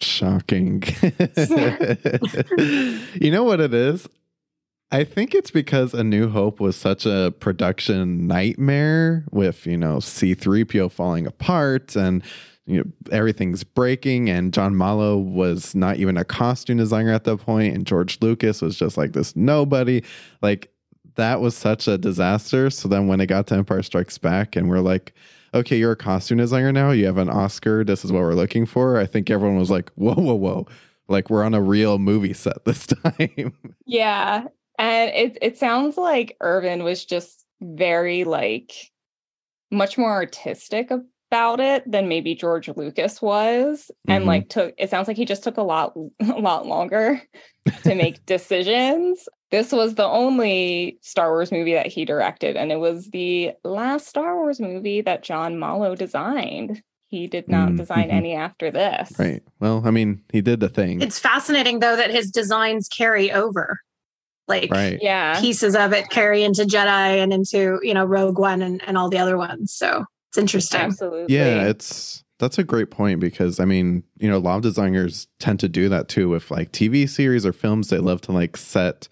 Shocking. 0.00 0.82
you 3.14 3.30
know 3.30 3.44
what 3.44 3.60
it 3.60 3.74
is? 3.74 4.08
I 4.90 5.04
think 5.04 5.34
it's 5.34 5.50
because 5.50 5.94
A 5.94 6.04
New 6.04 6.28
Hope 6.28 6.60
was 6.60 6.76
such 6.76 7.06
a 7.06 7.32
production 7.40 8.26
nightmare 8.26 9.24
with, 9.30 9.66
you 9.66 9.78
know, 9.78 9.96
C3PO 9.96 10.92
falling 10.92 11.26
apart 11.26 11.96
and 11.96 12.22
you 12.66 12.78
know 12.78 12.84
everything's 13.10 13.64
breaking 13.64 14.30
and 14.30 14.52
John 14.52 14.76
Mollo 14.76 15.18
was 15.18 15.74
not 15.74 15.96
even 15.96 16.16
a 16.16 16.24
costume 16.24 16.76
designer 16.76 17.12
at 17.12 17.24
that 17.24 17.38
point 17.38 17.74
and 17.74 17.84
George 17.84 18.18
Lucas 18.20 18.62
was 18.62 18.76
just 18.76 18.96
like 18.96 19.14
this 19.14 19.34
nobody. 19.34 20.02
Like 20.42 20.71
that 21.16 21.40
was 21.40 21.56
such 21.56 21.88
a 21.88 21.98
disaster. 21.98 22.70
So 22.70 22.88
then 22.88 23.06
when 23.06 23.20
it 23.20 23.26
got 23.26 23.46
to 23.48 23.56
Empire 23.56 23.82
Strikes 23.82 24.18
Back 24.18 24.56
and 24.56 24.68
we're 24.68 24.80
like, 24.80 25.14
okay, 25.54 25.76
you're 25.76 25.92
a 25.92 25.96
costume 25.96 26.38
designer 26.38 26.72
now. 26.72 26.90
You 26.90 27.06
have 27.06 27.18
an 27.18 27.28
Oscar. 27.28 27.84
This 27.84 28.04
is 28.04 28.12
what 28.12 28.22
we're 28.22 28.34
looking 28.34 28.66
for. 28.66 28.98
I 28.98 29.06
think 29.06 29.30
everyone 29.30 29.58
was 29.58 29.70
like, 29.70 29.90
whoa, 29.94 30.14
whoa, 30.14 30.34
whoa. 30.34 30.66
Like 31.08 31.30
we're 31.30 31.44
on 31.44 31.54
a 31.54 31.60
real 31.60 31.98
movie 31.98 32.32
set 32.32 32.64
this 32.64 32.86
time. 32.86 33.52
Yeah. 33.84 34.44
And 34.78 35.10
it 35.10 35.38
it 35.42 35.58
sounds 35.58 35.96
like 35.96 36.36
Irvin 36.40 36.82
was 36.82 37.04
just 37.04 37.44
very 37.60 38.24
like 38.24 38.72
much 39.70 39.96
more 39.96 40.10
artistic 40.10 40.90
about 40.90 41.60
it 41.60 41.88
than 41.90 42.08
maybe 42.08 42.34
George 42.34 42.68
Lucas 42.68 43.20
was. 43.22 43.90
And 44.08 44.22
mm-hmm. 44.22 44.28
like 44.28 44.48
took 44.48 44.74
it 44.78 44.90
sounds 44.90 45.08
like 45.08 45.16
he 45.16 45.24
just 45.24 45.44
took 45.44 45.58
a 45.58 45.62
lot 45.62 45.94
a 46.20 46.40
lot 46.40 46.66
longer 46.66 47.22
to 47.84 47.94
make 47.94 48.24
decisions. 48.26 49.28
This 49.52 49.70
was 49.70 49.96
the 49.96 50.06
only 50.06 50.98
Star 51.02 51.30
Wars 51.30 51.52
movie 51.52 51.74
that 51.74 51.86
he 51.86 52.06
directed, 52.06 52.56
and 52.56 52.72
it 52.72 52.80
was 52.80 53.10
the 53.10 53.52
last 53.62 54.08
Star 54.08 54.34
Wars 54.36 54.58
movie 54.58 55.02
that 55.02 55.22
John 55.22 55.58
Mollo 55.58 55.94
designed. 55.94 56.82
He 57.08 57.26
did 57.26 57.48
not 57.48 57.68
mm-hmm. 57.68 57.76
design 57.76 58.08
any 58.10 58.34
after 58.34 58.70
this. 58.70 59.12
Right. 59.18 59.42
Well, 59.60 59.82
I 59.84 59.90
mean, 59.90 60.24
he 60.32 60.40
did 60.40 60.60
the 60.60 60.70
thing. 60.70 61.02
It's 61.02 61.18
fascinating 61.18 61.80
though 61.80 61.96
that 61.96 62.10
his 62.10 62.30
designs 62.30 62.88
carry 62.88 63.30
over. 63.30 63.78
Like 64.48 64.70
right. 64.70 64.98
yeah. 65.02 65.38
pieces 65.38 65.76
of 65.76 65.92
it 65.92 66.08
carry 66.08 66.42
into 66.42 66.62
Jedi 66.62 67.22
and 67.22 67.30
into, 67.30 67.78
you 67.82 67.92
know, 67.92 68.06
Rogue 68.06 68.38
One 68.38 68.62
and, 68.62 68.82
and 68.86 68.96
all 68.96 69.10
the 69.10 69.18
other 69.18 69.36
ones. 69.36 69.74
So 69.74 70.06
it's 70.30 70.38
interesting. 70.38 70.80
Absolutely. 70.80 71.34
Yeah, 71.34 71.66
it's 71.66 72.24
that's 72.38 72.58
a 72.58 72.64
great 72.64 72.90
point 72.90 73.20
because 73.20 73.60
I 73.60 73.66
mean, 73.66 74.02
you 74.16 74.30
know, 74.30 74.38
a 74.38 74.40
lot 74.40 74.56
of 74.56 74.62
designers 74.62 75.28
tend 75.38 75.60
to 75.60 75.68
do 75.68 75.90
that 75.90 76.08
too 76.08 76.30
with 76.30 76.50
like 76.50 76.72
TV 76.72 77.06
series 77.06 77.44
or 77.44 77.52
films. 77.52 77.90
They 77.90 77.98
love 77.98 78.22
to 78.22 78.32
like 78.32 78.56
set 78.56 79.08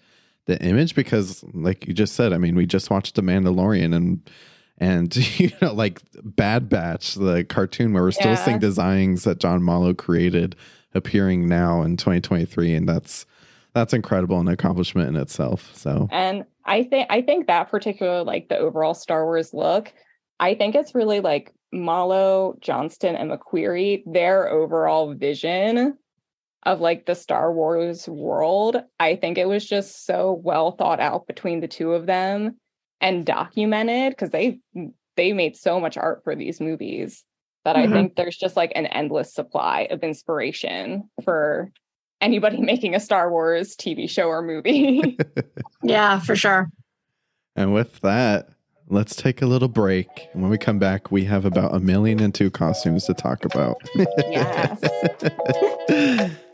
the 0.51 0.61
image 0.61 0.95
because 0.95 1.43
like 1.53 1.87
you 1.87 1.93
just 1.93 2.13
said 2.13 2.33
i 2.33 2.37
mean 2.37 2.55
we 2.55 2.65
just 2.65 2.89
watched 2.89 3.15
the 3.15 3.21
mandalorian 3.21 3.95
and 3.95 4.29
and 4.77 5.15
you 5.39 5.49
know 5.61 5.73
like 5.73 6.01
bad 6.23 6.67
batch 6.67 7.15
the 7.15 7.43
cartoon 7.45 7.93
where 7.93 8.03
we're 8.03 8.11
still 8.11 8.31
yeah. 8.31 8.43
seeing 8.43 8.59
designs 8.59 9.23
that 9.23 9.39
john 9.39 9.63
mollo 9.63 9.93
created 9.93 10.55
appearing 10.93 11.47
now 11.47 11.81
in 11.81 11.95
2023 11.95 12.75
and 12.75 12.89
that's 12.89 13.25
that's 13.73 13.93
incredible 13.93 14.39
an 14.39 14.49
accomplishment 14.49 15.07
in 15.07 15.15
itself 15.15 15.71
so 15.73 16.09
and 16.11 16.43
i 16.65 16.83
think 16.83 17.07
i 17.09 17.21
think 17.21 17.47
that 17.47 17.69
particular 17.69 18.23
like 18.23 18.49
the 18.49 18.57
overall 18.57 18.93
star 18.93 19.23
wars 19.23 19.53
look 19.53 19.93
i 20.39 20.53
think 20.53 20.75
it's 20.75 20.93
really 20.93 21.21
like 21.21 21.53
Mollo, 21.73 22.57
Johnston, 22.59 23.15
and 23.15 23.31
McQuarrie, 23.31 24.03
their 24.05 24.49
overall 24.49 25.13
vision 25.13 25.97
of 26.63 26.79
like 26.79 27.05
the 27.05 27.15
Star 27.15 27.51
Wars 27.51 28.07
world, 28.07 28.81
I 28.99 29.15
think 29.15 29.37
it 29.37 29.47
was 29.47 29.65
just 29.65 30.05
so 30.05 30.39
well 30.43 30.71
thought 30.71 30.99
out 30.99 31.27
between 31.27 31.59
the 31.59 31.67
two 31.67 31.93
of 31.93 32.05
them 32.05 32.57
and 32.99 33.25
documented 33.25 34.11
because 34.11 34.29
they 34.29 34.59
they 35.17 35.33
made 35.33 35.55
so 35.55 35.79
much 35.79 35.97
art 35.97 36.23
for 36.23 36.35
these 36.35 36.61
movies 36.61 37.23
that 37.65 37.75
mm-hmm. 37.75 37.91
I 37.91 37.95
think 37.95 38.15
there's 38.15 38.37
just 38.37 38.55
like 38.55 38.71
an 38.75 38.85
endless 38.87 39.33
supply 39.33 39.87
of 39.91 40.03
inspiration 40.03 41.09
for 41.23 41.71
anybody 42.21 42.57
making 42.61 42.95
a 42.95 42.99
Star 42.99 43.31
Wars 43.31 43.75
TV 43.75 44.09
show 44.09 44.27
or 44.27 44.41
movie. 44.41 45.17
yeah, 45.83 46.19
for 46.19 46.35
sure. 46.35 46.69
And 47.55 47.73
with 47.73 47.99
that, 48.01 48.49
let's 48.87 49.15
take 49.15 49.41
a 49.41 49.45
little 49.45 49.67
break. 49.67 50.07
And 50.33 50.41
when 50.41 50.51
we 50.51 50.57
come 50.57 50.79
back, 50.79 51.11
we 51.11 51.25
have 51.25 51.45
about 51.45 51.75
a 51.75 51.79
million 51.79 52.19
and 52.19 52.33
two 52.33 52.49
costumes 52.49 53.05
to 53.05 53.13
talk 53.13 53.43
about. 53.45 53.77
yes. 54.29 54.81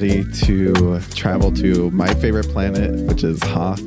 ready 0.00 0.22
to 0.32 1.00
travel 1.10 1.50
to 1.50 1.90
my 1.90 2.12
favorite 2.14 2.48
planet, 2.50 2.94
which 3.08 3.24
is 3.24 3.42
Hoth? 3.42 3.80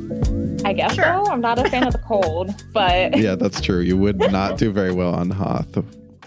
I 0.62 0.74
guess 0.74 0.94
sure. 0.94 1.04
so. 1.04 1.26
I'm 1.30 1.40
not 1.40 1.58
a 1.58 1.70
fan 1.70 1.86
of 1.86 1.94
the 1.94 1.98
cold, 2.06 2.50
but 2.74 3.16
yeah, 3.16 3.34
that's 3.34 3.62
true. 3.62 3.80
You 3.80 3.96
would 3.96 4.18
not 4.18 4.58
do 4.58 4.70
very 4.72 4.92
well 4.92 5.14
on 5.14 5.30
Hoth. 5.30 5.74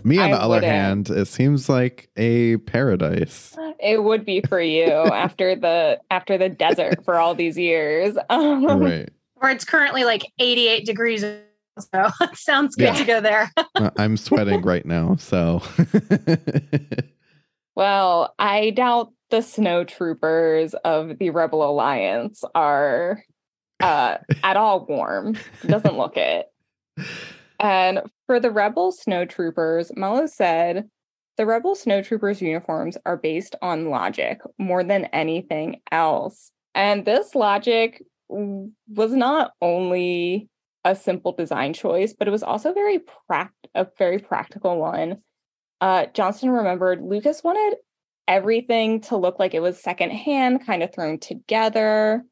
Me, 0.04 0.18
on 0.18 0.30
I 0.30 0.32
the 0.32 0.42
other 0.42 0.56
wouldn't. 0.56 0.72
hand, 0.72 1.10
it 1.12 1.28
seems 1.28 1.70
like 1.70 2.10
a 2.18 2.58
paradise. 2.58 3.56
It 3.78 4.04
would 4.04 4.26
be 4.26 4.42
for 4.42 4.62
you 4.62 4.90
after 4.90 5.54
the 5.54 6.00
after 6.10 6.38
the 6.40 6.50
desert 6.50 7.04
for 7.04 7.20
all 7.20 7.36
these 7.36 7.56
years. 7.58 8.18
Um, 8.30 8.66
right. 8.82 9.10
Where 9.36 9.52
it's 9.52 9.66
currently 9.66 10.06
like 10.06 10.26
88 10.40 10.86
degrees. 10.86 11.22
So 11.22 12.10
it 12.22 12.38
sounds 12.38 12.76
good 12.76 12.86
yeah. 12.86 12.94
to 12.96 13.04
go 13.04 13.22
there. 13.22 13.52
I'm 13.98 14.18
sweating 14.18 14.62
right 14.62 14.86
now. 14.86 15.18
So. 15.18 15.62
Well, 17.76 18.34
I 18.40 18.70
doubt 18.72 19.12
the 19.32 19.42
snow 19.42 19.84
troopers 19.84 20.74
of 20.86 21.18
the 21.20 21.30
Rebel 21.32 21.70
Alliance 21.70 22.44
are 22.54 23.24
uh, 23.82 24.18
at 24.44 24.58
all 24.58 24.86
warm. 24.86 25.38
Doesn't 25.66 25.98
look 25.98 26.18
it. 26.18 26.48
And 27.60 28.02
for 28.28 28.40
the 28.40 28.52
Rebel 28.52 28.92
snow 28.92 29.26
troopers, 29.26 29.92
Mollo 29.96 30.28
said 30.28 30.90
the 31.38 31.46
Rebel 31.46 31.76
snow 31.76 32.02
troopers 32.02 32.42
uniforms 32.42 32.98
are 33.06 33.18
based 33.18 33.56
on 33.62 33.90
logic 33.90 34.40
more 34.58 34.84
than 34.84 35.06
anything 35.06 35.82
else. 35.92 36.52
And 36.74 37.06
this 37.06 37.36
logic 37.36 38.02
was 38.30 39.12
not 39.12 39.52
only 39.62 40.50
a 40.86 40.96
simple 40.96 41.34
design 41.34 41.74
choice, 41.74 42.14
but 42.14 42.28
it 42.28 42.32
was 42.32 42.44
also 42.44 42.74
very 42.74 43.00
pract- 43.30 43.50
a 43.74 43.88
very 43.98 44.20
practical 44.20 44.78
one. 44.78 45.18
Uh, 45.82 46.06
Johnston 46.14 46.50
remembered 46.50 47.02
Lucas 47.02 47.44
wanted 47.44 47.78
everything 48.28 49.02
to 49.02 49.18
look 49.18 49.40
like 49.40 49.54
it 49.54 49.62
was 49.62 49.82
secondhand, 49.82 50.66
kind 50.66 50.84
of 50.84 50.94
thrown 50.94 51.20
together, 51.20 52.26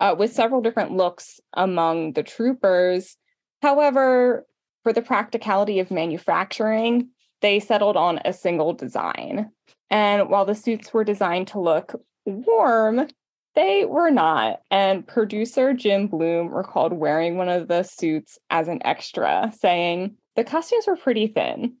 uh, 0.00 0.14
with 0.18 0.32
several 0.32 0.60
different 0.60 0.92
looks 0.92 1.40
among 1.54 2.12
the 2.12 2.22
troopers. 2.22 3.16
However, 3.62 4.46
for 4.82 4.92
the 4.92 5.02
practicality 5.02 5.78
of 5.78 5.90
manufacturing, 5.90 7.10
they 7.42 7.60
settled 7.60 7.96
on 7.96 8.20
a 8.24 8.32
single 8.32 8.72
design. 8.72 9.50
And 9.90 10.28
while 10.28 10.44
the 10.44 10.54
suits 10.54 10.92
were 10.92 11.04
designed 11.04 11.48
to 11.48 11.60
look 11.60 11.94
warm, 12.24 13.08
they 13.54 13.84
were 13.84 14.10
not. 14.10 14.60
And 14.70 15.06
producer 15.06 15.74
Jim 15.74 16.06
Bloom 16.06 16.48
recalled 16.48 16.92
wearing 16.92 17.36
one 17.36 17.48
of 17.48 17.68
the 17.68 17.82
suits 17.82 18.38
as 18.50 18.68
an 18.68 18.80
extra, 18.84 19.52
saying, 19.58 20.16
The 20.36 20.44
costumes 20.44 20.86
were 20.86 20.96
pretty 20.96 21.26
thin. 21.26 21.76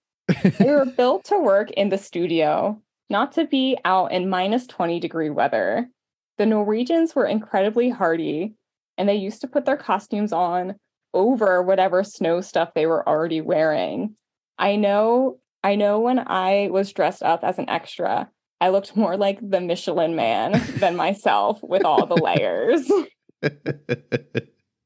They 0.58 0.70
were 0.70 0.86
built 0.86 1.24
to 1.24 1.38
work 1.38 1.70
in 1.72 1.88
the 1.88 1.98
studio, 1.98 2.80
not 3.08 3.32
to 3.32 3.46
be 3.46 3.76
out 3.84 4.12
in 4.12 4.28
minus 4.28 4.66
20 4.66 5.00
degree 5.00 5.30
weather. 5.30 5.88
The 6.38 6.46
Norwegians 6.46 7.14
were 7.14 7.26
incredibly 7.26 7.90
hardy, 7.90 8.54
and 8.96 9.08
they 9.08 9.16
used 9.16 9.40
to 9.42 9.48
put 9.48 9.64
their 9.64 9.76
costumes 9.76 10.32
on 10.32 10.76
over 11.12 11.62
whatever 11.62 12.04
snow 12.04 12.40
stuff 12.40 12.72
they 12.74 12.86
were 12.86 13.06
already 13.08 13.40
wearing. 13.40 14.16
I 14.58 14.76
know, 14.76 15.38
I 15.64 15.74
know 15.74 16.00
when 16.00 16.18
I 16.18 16.68
was 16.70 16.92
dressed 16.92 17.22
up 17.22 17.44
as 17.44 17.58
an 17.58 17.68
extra, 17.68 18.30
I 18.60 18.68
looked 18.68 18.96
more 18.96 19.16
like 19.16 19.38
the 19.42 19.60
Michelin 19.60 20.14
man 20.14 20.62
than 20.76 20.96
myself 20.96 21.60
with 21.62 21.84
all 21.84 22.06
the 22.06 22.16
layers. 22.16 22.90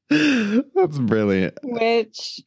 That's 0.75 0.99
brilliant. 0.99 1.57
Which 1.63 2.41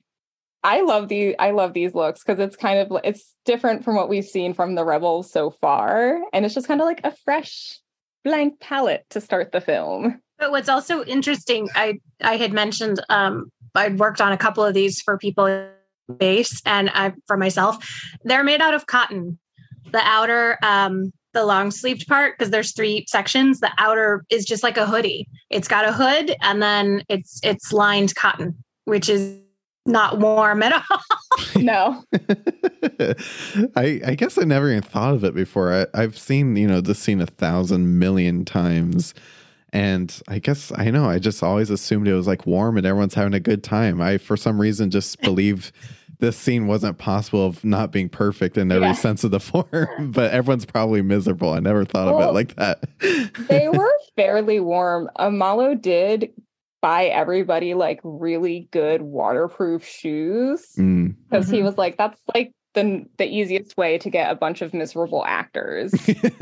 I 0.64 0.80
love 0.82 1.08
the 1.08 1.38
I 1.38 1.52
love 1.52 1.72
these 1.72 1.94
looks 1.94 2.22
because 2.22 2.40
it's 2.40 2.56
kind 2.56 2.78
of 2.78 3.00
it's 3.04 3.34
different 3.44 3.84
from 3.84 3.94
what 3.94 4.08
we've 4.08 4.24
seen 4.24 4.54
from 4.54 4.74
the 4.74 4.84
rebels 4.84 5.30
so 5.30 5.50
far, 5.50 6.20
and 6.32 6.44
it's 6.44 6.54
just 6.54 6.66
kind 6.66 6.80
of 6.80 6.86
like 6.86 7.00
a 7.04 7.14
fresh 7.24 7.78
blank 8.24 8.58
palette 8.60 9.06
to 9.10 9.20
start 9.20 9.52
the 9.52 9.60
film. 9.60 10.20
But 10.38 10.50
what's 10.50 10.68
also 10.68 11.04
interesting, 11.04 11.68
I 11.74 12.00
I 12.20 12.36
had 12.36 12.52
mentioned 12.52 13.00
um 13.08 13.50
I'd 13.74 13.98
worked 13.98 14.20
on 14.20 14.32
a 14.32 14.36
couple 14.36 14.64
of 14.64 14.74
these 14.74 15.00
for 15.00 15.16
people 15.16 15.68
base 16.18 16.60
and 16.66 16.90
I 16.90 17.12
for 17.26 17.36
myself. 17.36 17.76
They're 18.24 18.44
made 18.44 18.60
out 18.60 18.74
of 18.74 18.86
cotton. 18.86 19.38
The 19.92 20.00
outer 20.02 20.58
um 20.62 21.12
the 21.34 21.44
long 21.44 21.70
sleeved 21.70 22.08
part 22.08 22.36
because 22.36 22.50
there's 22.50 22.72
three 22.72 23.04
sections 23.06 23.60
the 23.60 23.70
outer 23.78 24.24
is 24.30 24.44
just 24.44 24.62
like 24.62 24.78
a 24.78 24.86
hoodie 24.86 25.28
it's 25.50 25.68
got 25.68 25.86
a 25.86 25.92
hood 25.92 26.34
and 26.40 26.62
then 26.62 27.04
it's 27.08 27.38
it's 27.42 27.70
lined 27.70 28.14
cotton 28.14 28.56
which 28.86 29.10
is 29.10 29.38
not 29.88 30.18
warm 30.18 30.62
at 30.62 30.72
all. 30.72 31.00
no. 31.56 32.04
I 33.76 34.00
I 34.06 34.14
guess 34.14 34.38
I 34.38 34.44
never 34.44 34.70
even 34.70 34.82
thought 34.82 35.14
of 35.14 35.24
it 35.24 35.34
before. 35.34 35.72
I, 35.72 35.86
I've 36.00 36.18
seen, 36.18 36.56
you 36.56 36.68
know, 36.68 36.80
this 36.80 36.98
scene 36.98 37.20
a 37.20 37.26
thousand 37.26 37.98
million 37.98 38.44
times. 38.44 39.14
And 39.72 40.18
I 40.28 40.38
guess 40.38 40.72
I 40.76 40.90
know, 40.90 41.06
I 41.06 41.18
just 41.18 41.42
always 41.42 41.70
assumed 41.70 42.08
it 42.08 42.14
was 42.14 42.26
like 42.26 42.46
warm 42.46 42.76
and 42.76 42.86
everyone's 42.86 43.14
having 43.14 43.34
a 43.34 43.40
good 43.40 43.64
time. 43.64 44.00
I 44.00 44.18
for 44.18 44.36
some 44.36 44.60
reason 44.60 44.90
just 44.90 45.20
believe 45.22 45.72
this 46.20 46.36
scene 46.36 46.66
wasn't 46.66 46.98
possible 46.98 47.46
of 47.46 47.64
not 47.64 47.92
being 47.92 48.08
perfect 48.08 48.56
in 48.58 48.72
every 48.72 48.88
yeah. 48.88 48.92
sense 48.92 49.22
of 49.24 49.30
the 49.30 49.40
form, 49.40 50.10
but 50.10 50.32
everyone's 50.32 50.66
probably 50.66 51.00
miserable. 51.00 51.52
I 51.52 51.60
never 51.60 51.84
thought 51.84 52.06
well, 52.06 52.22
of 52.22 52.30
it 52.30 52.32
like 52.32 52.56
that. 52.56 52.84
they 53.48 53.68
were 53.68 53.92
fairly 54.16 54.58
warm. 54.58 55.08
Amalo 55.18 55.80
did 55.80 56.32
buy 56.80 57.06
everybody 57.06 57.74
like 57.74 58.00
really 58.02 58.68
good 58.70 59.02
waterproof 59.02 59.84
shoes 59.84 60.60
because 60.74 60.78
mm. 60.86 61.14
mm-hmm. 61.30 61.52
he 61.52 61.62
was 61.62 61.76
like 61.76 61.96
that's 61.96 62.20
like 62.34 62.52
the 62.74 63.04
the 63.16 63.26
easiest 63.26 63.76
way 63.76 63.98
to 63.98 64.10
get 64.10 64.30
a 64.30 64.34
bunch 64.34 64.62
of 64.62 64.72
miserable 64.72 65.24
actors 65.26 65.92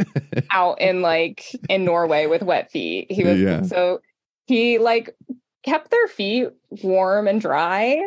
out 0.50 0.80
in 0.80 1.00
like 1.00 1.44
in 1.68 1.84
Norway 1.84 2.26
with 2.26 2.42
wet 2.42 2.70
feet. 2.70 3.06
He 3.10 3.24
was 3.24 3.40
yeah. 3.40 3.62
so 3.62 4.00
he 4.46 4.78
like 4.78 5.14
kept 5.64 5.90
their 5.90 6.06
feet 6.08 6.48
warm 6.82 7.28
and 7.28 7.40
dry. 7.40 8.00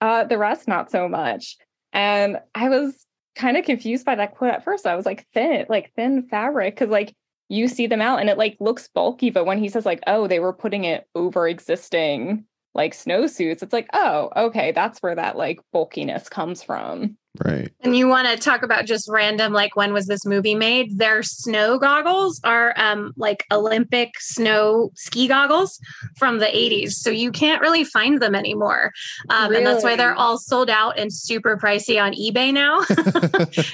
Uh 0.00 0.24
the 0.24 0.38
rest 0.38 0.68
not 0.68 0.90
so 0.90 1.08
much. 1.08 1.56
And 1.92 2.38
I 2.54 2.68
was 2.68 3.06
kind 3.34 3.56
of 3.56 3.64
confused 3.64 4.04
by 4.04 4.14
that 4.14 4.34
quote 4.36 4.52
at 4.52 4.64
first. 4.64 4.86
I 4.86 4.94
was 4.94 5.06
like 5.06 5.26
thin, 5.32 5.66
like 5.68 5.92
thin 5.96 6.28
fabric 6.28 6.76
cuz 6.76 6.88
like 6.88 7.14
you 7.48 7.68
see 7.68 7.86
them 7.86 8.02
out 8.02 8.20
and 8.20 8.30
it 8.30 8.38
like 8.38 8.56
looks 8.60 8.88
bulky 8.88 9.30
but 9.30 9.44
when 9.46 9.58
he 9.58 9.68
says 9.68 9.86
like 9.86 10.00
oh 10.06 10.26
they 10.26 10.38
were 10.40 10.52
putting 10.52 10.84
it 10.84 11.06
over 11.14 11.46
existing 11.46 12.44
like 12.74 12.94
snowsuits 12.94 13.62
it's 13.62 13.72
like 13.72 13.88
oh 13.92 14.30
okay 14.36 14.72
that's 14.72 15.00
where 15.00 15.14
that 15.14 15.36
like 15.36 15.60
bulkiness 15.72 16.28
comes 16.28 16.62
from 16.62 17.16
Right. 17.42 17.72
And 17.80 17.96
you 17.96 18.08
want 18.08 18.28
to 18.28 18.36
talk 18.36 18.62
about 18.62 18.84
just 18.84 19.08
random, 19.08 19.54
like 19.54 19.74
when 19.74 19.94
was 19.94 20.06
this 20.06 20.26
movie 20.26 20.54
made? 20.54 20.98
Their 20.98 21.22
snow 21.22 21.78
goggles 21.78 22.38
are 22.44 22.74
um, 22.76 23.14
like 23.16 23.46
Olympic 23.50 24.20
snow 24.20 24.90
ski 24.96 25.28
goggles 25.28 25.80
from 26.16 26.40
the 26.40 26.46
80s. 26.46 26.90
So 26.90 27.08
you 27.08 27.32
can't 27.32 27.62
really 27.62 27.84
find 27.84 28.20
them 28.20 28.34
anymore. 28.34 28.92
Um, 29.30 29.48
really? 29.48 29.56
And 29.56 29.66
that's 29.66 29.82
why 29.82 29.96
they're 29.96 30.14
all 30.14 30.36
sold 30.36 30.68
out 30.68 30.98
and 30.98 31.10
super 31.10 31.56
pricey 31.56 32.00
on 32.02 32.12
eBay 32.12 32.52
now 32.52 32.80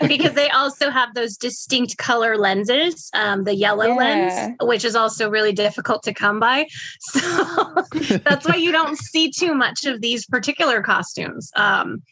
because 0.09 0.35
they 0.35 0.49
also 0.51 0.91
have 0.91 1.15
those 1.15 1.37
distinct 1.37 1.99
color 1.99 2.39
lenses, 2.39 3.11
um, 3.15 3.43
the 3.43 3.57
yellow 3.57 3.87
yeah. 3.87 3.95
lens, 3.95 4.57
which 4.63 4.85
is 4.85 4.95
also 4.95 5.29
really 5.29 5.53
difficult 5.53 6.05
to 6.05 6.15
come 6.15 6.39
by. 6.39 6.69
So 7.01 7.85
that's 8.25 8.47
why 8.47 8.55
you 8.55 8.71
don't 8.71 8.97
see 8.97 9.33
too 9.33 9.53
much 9.53 9.85
of 9.85 10.01
these 10.01 10.27
particular 10.27 10.81
costumes 10.81 11.51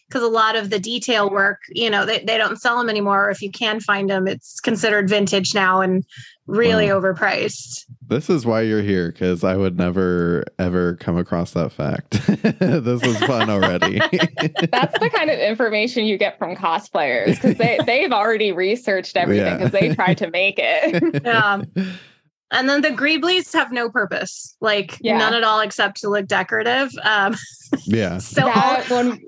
because 0.09 0.23
a 0.23 0.29
lot 0.29 0.57
of 0.57 0.71
the 0.71 0.79
detail 0.79 1.31
work. 1.31 1.61
You 1.69 1.91
know, 1.91 2.07
they, 2.07 2.21
they 2.21 2.39
don't 2.39 2.61
sell 2.61 2.79
them 2.79 2.89
anymore. 2.89 3.31
If 3.31 3.43
you 3.43 3.51
can 3.51 3.81
find 3.81 4.09
them, 4.09 4.27
it's 4.27 4.61
considered 4.61 5.09
vintage 5.09 5.55
now 5.55 5.81
and 5.81 6.05
really 6.47 6.93
wow. 6.93 7.01
overpriced. 7.01 7.85
This 8.07 8.31
is 8.31 8.47
why 8.47 8.63
you're 8.63 8.83
here 8.83 9.11
because 9.11 9.43
I 9.43 9.57
would 9.57 9.77
never 9.77 10.45
ever 10.59 10.95
come 10.97 11.17
across 11.17 11.53
that 11.53 11.73
fact. 11.73 12.11
this 12.61 13.03
is 13.03 13.19
fun 13.25 13.51
already. 13.51 13.99
That's 14.71 14.99
the 14.99 15.11
kind 15.13 15.31
of 15.31 15.39
information 15.39 16.05
you 16.05 16.17
get 16.17 16.39
from 16.39 16.55
cosplayers 16.55 17.35
because 17.35 17.57
they 17.57 17.79
they've 17.85 18.13
already 18.13 18.53
researched 18.53 19.17
everything 19.17 19.59
because 19.59 19.73
yeah. 19.73 19.81
they 19.81 19.95
tried 19.95 20.19
to 20.19 20.31
make 20.31 20.57
it. 20.59 21.21
yeah. 21.25 21.63
And 22.53 22.69
then 22.69 22.81
the 22.81 22.91
greeblies 22.91 23.53
have 23.55 23.73
no 23.73 23.91
purpose, 23.91 24.57
like 24.61 24.99
yeah. 25.01 25.19
none 25.19 25.35
at 25.35 25.43
all, 25.43 25.59
except 25.59 26.01
to 26.03 26.09
look 26.09 26.29
decorative. 26.29 26.93
Um, 27.03 27.35
yeah. 27.87 28.19
so 28.19 28.43
that 28.43 28.89
all, 28.89 28.97
one 28.97 29.21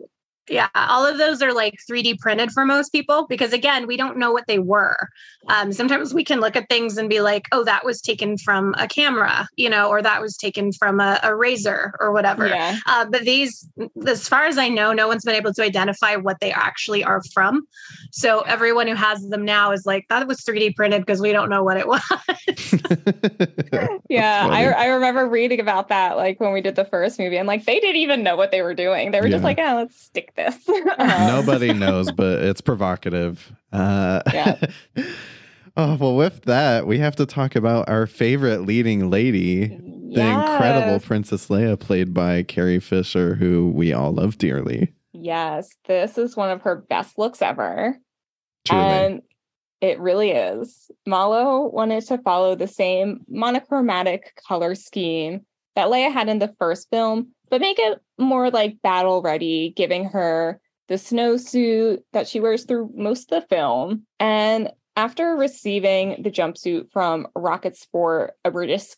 yeah, 0.50 0.68
all 0.74 1.06
of 1.06 1.18
those 1.18 1.42
are 1.42 1.52
like 1.52 1.78
3D 1.90 2.18
printed 2.18 2.50
for 2.52 2.64
most 2.64 2.90
people 2.90 3.26
because 3.28 3.52
again, 3.52 3.86
we 3.86 3.96
don't 3.96 4.16
know 4.16 4.32
what 4.32 4.46
they 4.46 4.58
were. 4.58 5.08
Um, 5.48 5.72
sometimes 5.72 6.12
we 6.12 6.24
can 6.24 6.40
look 6.40 6.56
at 6.56 6.68
things 6.68 6.98
and 6.98 7.08
be 7.08 7.20
like, 7.20 7.46
"Oh, 7.52 7.64
that 7.64 7.84
was 7.84 8.00
taken 8.00 8.36
from 8.36 8.74
a 8.78 8.86
camera," 8.86 9.48
you 9.56 9.70
know, 9.70 9.88
or 9.88 10.02
that 10.02 10.20
was 10.20 10.36
taken 10.36 10.72
from 10.72 11.00
a, 11.00 11.18
a 11.22 11.34
razor 11.34 11.94
or 12.00 12.12
whatever. 12.12 12.46
Yeah. 12.46 12.78
Uh, 12.86 13.06
but 13.06 13.22
these, 13.22 13.68
as 14.06 14.28
far 14.28 14.46
as 14.46 14.58
I 14.58 14.68
know, 14.68 14.92
no 14.92 15.08
one's 15.08 15.24
been 15.24 15.34
able 15.34 15.54
to 15.54 15.62
identify 15.62 16.16
what 16.16 16.40
they 16.40 16.52
actually 16.52 17.02
are 17.04 17.22
from. 17.32 17.66
So 18.12 18.40
everyone 18.40 18.88
who 18.88 18.94
has 18.94 19.26
them 19.28 19.44
now 19.44 19.72
is 19.72 19.86
like, 19.86 20.06
"That 20.08 20.26
was 20.26 20.40
3D 20.40 20.76
printed 20.76 21.02
because 21.02 21.20
we 21.20 21.32
don't 21.32 21.48
know 21.48 21.62
what 21.62 21.76
it 21.76 21.86
was." 21.86 22.02
yeah, 24.08 24.48
I, 24.50 24.64
I 24.64 24.86
remember 24.86 25.28
reading 25.28 25.60
about 25.60 25.88
that 25.88 26.16
like 26.16 26.40
when 26.40 26.52
we 26.52 26.60
did 26.60 26.76
the 26.76 26.84
first 26.84 27.18
movie, 27.18 27.36
and 27.36 27.46
like 27.46 27.64
they 27.64 27.80
didn't 27.80 27.96
even 27.96 28.22
know 28.22 28.36
what 28.36 28.50
they 28.50 28.62
were 28.62 28.74
doing. 28.74 29.10
They 29.10 29.20
were 29.20 29.26
yeah. 29.26 29.32
just 29.32 29.44
like, 29.44 29.58
"Oh, 29.58 29.76
let's 29.76 30.00
stick." 30.00 30.32
This. 30.38 30.56
Nobody 30.98 31.72
knows, 31.72 32.12
but 32.12 32.44
it's 32.44 32.60
provocative. 32.60 33.52
Uh, 33.72 34.22
yeah. 34.32 34.60
oh, 35.76 35.96
well, 35.96 36.14
with 36.14 36.42
that, 36.42 36.86
we 36.86 36.98
have 36.98 37.16
to 37.16 37.26
talk 37.26 37.56
about 37.56 37.88
our 37.88 38.06
favorite 38.06 38.62
leading 38.62 39.10
lady, 39.10 39.76
yes. 40.06 40.14
the 40.14 40.22
incredible 40.22 41.00
Princess 41.00 41.48
Leia, 41.48 41.78
played 41.78 42.14
by 42.14 42.44
Carrie 42.44 42.78
Fisher, 42.78 43.34
who 43.34 43.70
we 43.74 43.92
all 43.92 44.12
love 44.12 44.38
dearly. 44.38 44.94
Yes, 45.12 45.70
this 45.88 46.16
is 46.16 46.36
one 46.36 46.50
of 46.50 46.62
her 46.62 46.76
best 46.76 47.18
looks 47.18 47.42
ever. 47.42 47.98
Truly. 48.64 48.82
And 48.82 49.22
it 49.80 49.98
really 49.98 50.30
is. 50.30 50.88
Mollo 51.04 51.66
wanted 51.66 52.06
to 52.06 52.18
follow 52.18 52.54
the 52.54 52.68
same 52.68 53.24
monochromatic 53.28 54.40
color 54.46 54.76
scheme 54.76 55.40
that 55.74 55.88
Leia 55.88 56.12
had 56.12 56.28
in 56.28 56.38
the 56.38 56.54
first 56.58 56.88
film, 56.90 57.32
but 57.50 57.60
make 57.60 57.78
it 57.78 58.00
more 58.18 58.50
like 58.50 58.82
battle 58.82 59.22
ready, 59.22 59.72
giving 59.76 60.04
her 60.06 60.60
the 60.88 60.94
snowsuit 60.94 61.98
that 62.12 62.26
she 62.28 62.40
wears 62.40 62.64
through 62.64 62.90
most 62.94 63.30
of 63.32 63.42
the 63.42 63.46
film. 63.48 64.04
And 64.18 64.70
after 64.96 65.36
receiving 65.36 66.22
the 66.22 66.30
jumpsuit 66.30 66.90
from 66.90 67.28
Rocket 67.36 67.76
Sport, 67.76 68.34
a 68.44 68.50
British 68.50 68.94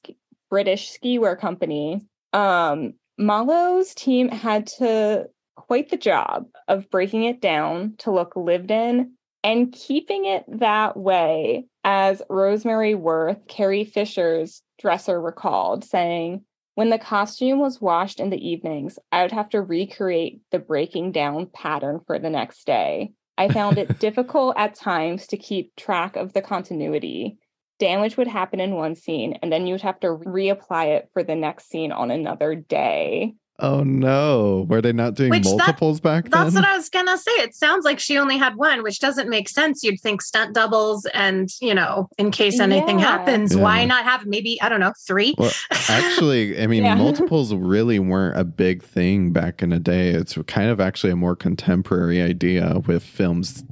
British 0.48 0.90
ski 0.90 1.18
wear 1.18 1.36
company, 1.36 2.00
um, 2.32 2.94
Mollo's 3.18 3.94
team 3.94 4.28
had 4.28 4.66
to 4.66 5.26
quite 5.56 5.90
the 5.90 5.96
job 5.96 6.46
of 6.68 6.90
breaking 6.90 7.24
it 7.24 7.40
down 7.40 7.94
to 7.98 8.10
look 8.10 8.34
lived 8.34 8.70
in 8.70 9.12
and 9.44 9.72
keeping 9.72 10.24
it 10.24 10.44
that 10.48 10.96
way, 10.96 11.66
as 11.84 12.22
Rosemary 12.28 12.94
Worth, 12.94 13.46
Carrie 13.46 13.84
Fisher's 13.84 14.62
dresser, 14.78 15.20
recalled, 15.20 15.84
saying, 15.84 16.44
when 16.80 16.88
the 16.88 16.98
costume 16.98 17.58
was 17.58 17.78
washed 17.78 18.20
in 18.20 18.30
the 18.30 18.48
evenings, 18.48 18.98
I 19.12 19.20
would 19.20 19.32
have 19.32 19.50
to 19.50 19.60
recreate 19.60 20.40
the 20.50 20.58
breaking 20.58 21.12
down 21.12 21.44
pattern 21.52 22.00
for 22.06 22.18
the 22.18 22.30
next 22.30 22.64
day. 22.64 23.12
I 23.36 23.50
found 23.50 23.76
it 23.76 23.98
difficult 23.98 24.54
at 24.56 24.76
times 24.76 25.26
to 25.26 25.36
keep 25.36 25.76
track 25.76 26.16
of 26.16 26.32
the 26.32 26.40
continuity. 26.40 27.36
Damage 27.78 28.16
would 28.16 28.28
happen 28.28 28.60
in 28.60 28.76
one 28.76 28.94
scene, 28.94 29.38
and 29.42 29.52
then 29.52 29.66
you 29.66 29.74
would 29.74 29.82
have 29.82 30.00
to 30.00 30.06
reapply 30.06 30.96
it 30.96 31.10
for 31.12 31.22
the 31.22 31.34
next 31.34 31.68
scene 31.68 31.92
on 31.92 32.10
another 32.10 32.54
day. 32.54 33.34
Oh 33.60 33.82
no. 33.82 34.66
Were 34.68 34.80
they 34.80 34.92
not 34.92 35.14
doing 35.14 35.30
which 35.30 35.44
multiples 35.44 36.00
that, 36.00 36.02
back 36.02 36.24
then? 36.24 36.30
That's 36.30 36.54
what 36.54 36.64
I 36.64 36.76
was 36.76 36.88
gonna 36.88 37.18
say. 37.18 37.32
It 37.32 37.54
sounds 37.54 37.84
like 37.84 37.98
she 37.98 38.18
only 38.18 38.38
had 38.38 38.56
one, 38.56 38.82
which 38.82 39.00
doesn't 39.00 39.28
make 39.28 39.48
sense. 39.48 39.82
You'd 39.82 40.00
think 40.00 40.22
stunt 40.22 40.54
doubles 40.54 41.06
and 41.12 41.50
you 41.60 41.74
know, 41.74 42.08
in 42.18 42.30
case 42.30 42.58
anything 42.60 42.98
yeah. 42.98 43.06
happens, 43.06 43.54
yeah. 43.54 43.62
why 43.62 43.84
not 43.84 44.04
have 44.04 44.26
maybe, 44.26 44.60
I 44.62 44.68
don't 44.68 44.80
know, 44.80 44.92
three? 45.06 45.34
Well, 45.36 45.52
actually, 45.88 46.60
I 46.60 46.66
mean, 46.66 46.84
yeah. 46.84 46.94
multiples 46.94 47.54
really 47.54 47.98
weren't 47.98 48.38
a 48.38 48.44
big 48.44 48.82
thing 48.82 49.32
back 49.32 49.62
in 49.62 49.70
the 49.70 49.78
day. 49.78 50.08
It's 50.10 50.36
kind 50.46 50.70
of 50.70 50.80
actually 50.80 51.12
a 51.12 51.16
more 51.16 51.36
contemporary 51.36 52.22
idea 52.22 52.80
with 52.86 53.02
films, 53.02 53.64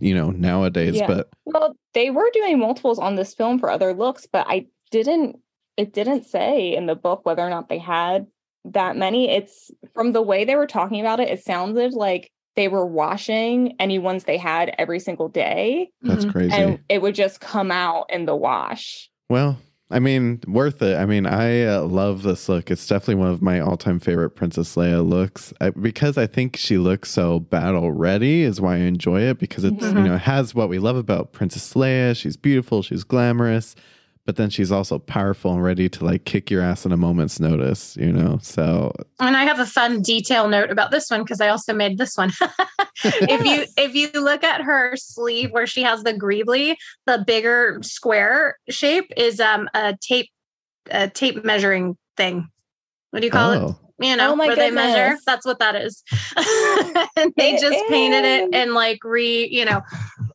you 0.00 0.14
know, 0.14 0.30
nowadays. 0.30 1.00
But 1.06 1.28
well, 1.44 1.76
they 1.92 2.10
were 2.10 2.30
doing 2.32 2.58
multiples 2.58 2.98
on 2.98 3.16
this 3.16 3.34
film 3.34 3.58
for 3.58 3.70
other 3.70 3.92
looks, 3.92 4.26
but 4.26 4.46
I 4.48 4.66
didn't 4.90 5.36
it 5.76 5.92
didn't 5.92 6.24
say 6.24 6.74
in 6.74 6.86
the 6.86 6.94
book 6.94 7.24
whether 7.24 7.42
or 7.42 7.50
not 7.50 7.68
they 7.68 7.78
had 7.78 8.26
that 8.64 8.96
many. 8.96 9.30
It's 9.30 9.70
from 9.92 10.12
the 10.12 10.22
way 10.22 10.44
they 10.44 10.56
were 10.56 10.66
talking 10.66 11.00
about 11.00 11.20
it, 11.20 11.28
it 11.28 11.42
sounded 11.42 11.92
like 11.92 12.30
they 12.56 12.68
were 12.68 12.86
washing 12.86 13.74
any 13.80 13.98
ones 13.98 14.24
they 14.24 14.38
had 14.38 14.74
every 14.78 15.00
single 15.00 15.28
day. 15.28 15.90
That's 16.02 16.24
mm-hmm. 16.24 16.30
crazy. 16.30 16.52
And 16.52 16.78
it 16.88 17.02
would 17.02 17.14
just 17.14 17.40
come 17.40 17.70
out 17.70 18.06
in 18.10 18.26
the 18.26 18.36
wash. 18.36 19.10
Well, 19.28 19.58
I 19.90 19.98
mean, 19.98 20.40
worth 20.46 20.80
it. 20.82 20.96
I 20.96 21.04
mean, 21.04 21.26
I 21.26 21.64
uh, 21.64 21.82
love 21.82 22.22
this 22.22 22.48
look. 22.48 22.70
It's 22.70 22.86
definitely 22.86 23.16
one 23.16 23.30
of 23.30 23.42
my 23.42 23.60
all-time 23.60 24.00
favorite 24.00 24.30
Princess 24.30 24.76
Leia 24.76 25.06
looks 25.06 25.52
I, 25.60 25.70
because 25.70 26.16
I 26.16 26.26
think 26.26 26.56
she 26.56 26.78
looks 26.78 27.10
so 27.10 27.40
battle 27.40 27.92
ready. 27.92 28.42
Is 28.42 28.60
why 28.60 28.76
I 28.76 28.78
enjoy 28.78 29.20
it 29.22 29.38
because 29.38 29.64
it's 29.64 29.84
mm-hmm. 29.84 29.98
you 29.98 30.04
know 30.04 30.16
has 30.16 30.54
what 30.54 30.68
we 30.68 30.78
love 30.78 30.96
about 30.96 31.32
Princess 31.32 31.74
Leia. 31.74 32.16
She's 32.16 32.36
beautiful. 32.36 32.82
She's 32.82 33.04
glamorous 33.04 33.74
but 34.26 34.36
then 34.36 34.48
she's 34.48 34.72
also 34.72 34.98
powerful 34.98 35.52
and 35.52 35.62
ready 35.62 35.88
to 35.88 36.04
like 36.04 36.24
kick 36.24 36.50
your 36.50 36.62
ass 36.62 36.86
in 36.86 36.92
a 36.92 36.96
moment's 36.96 37.40
notice, 37.40 37.96
you 37.96 38.10
know? 38.10 38.38
So 38.42 38.92
And 39.20 39.36
I 39.36 39.44
have 39.44 39.60
a 39.60 39.66
fun 39.66 40.00
detail 40.00 40.48
note 40.48 40.70
about 40.70 40.90
this 40.90 41.10
one 41.10 41.22
because 41.22 41.40
I 41.40 41.48
also 41.48 41.74
made 41.74 41.98
this 41.98 42.16
one. 42.16 42.32
if 43.04 43.44
you 43.44 43.66
if 43.76 43.94
you 43.94 44.10
look 44.20 44.42
at 44.42 44.62
her 44.62 44.96
sleeve 44.96 45.50
where 45.50 45.66
she 45.66 45.82
has 45.82 46.02
the 46.02 46.14
greebly, 46.14 46.76
the 47.06 47.22
bigger 47.26 47.78
square 47.82 48.58
shape 48.70 49.12
is 49.16 49.40
um 49.40 49.68
a 49.74 49.96
tape 50.00 50.30
a 50.90 51.08
tape 51.08 51.44
measuring 51.44 51.96
thing. 52.16 52.48
What 53.10 53.20
do 53.20 53.26
you 53.26 53.32
call 53.32 53.50
oh. 53.52 53.68
it? 53.68 53.83
You 53.98 54.16
know, 54.16 54.32
oh 54.32 54.36
where 54.36 54.48
goodness. 54.48 54.68
they 54.68 54.74
measure. 54.74 55.18
That's 55.24 55.46
what 55.46 55.60
that 55.60 55.76
is. 55.76 56.02
and 57.16 57.32
they 57.36 57.54
it 57.54 57.60
just 57.60 57.76
is. 57.76 57.82
painted 57.88 58.24
it 58.24 58.52
and 58.52 58.74
like 58.74 59.04
re, 59.04 59.48
you 59.48 59.64
know, 59.64 59.82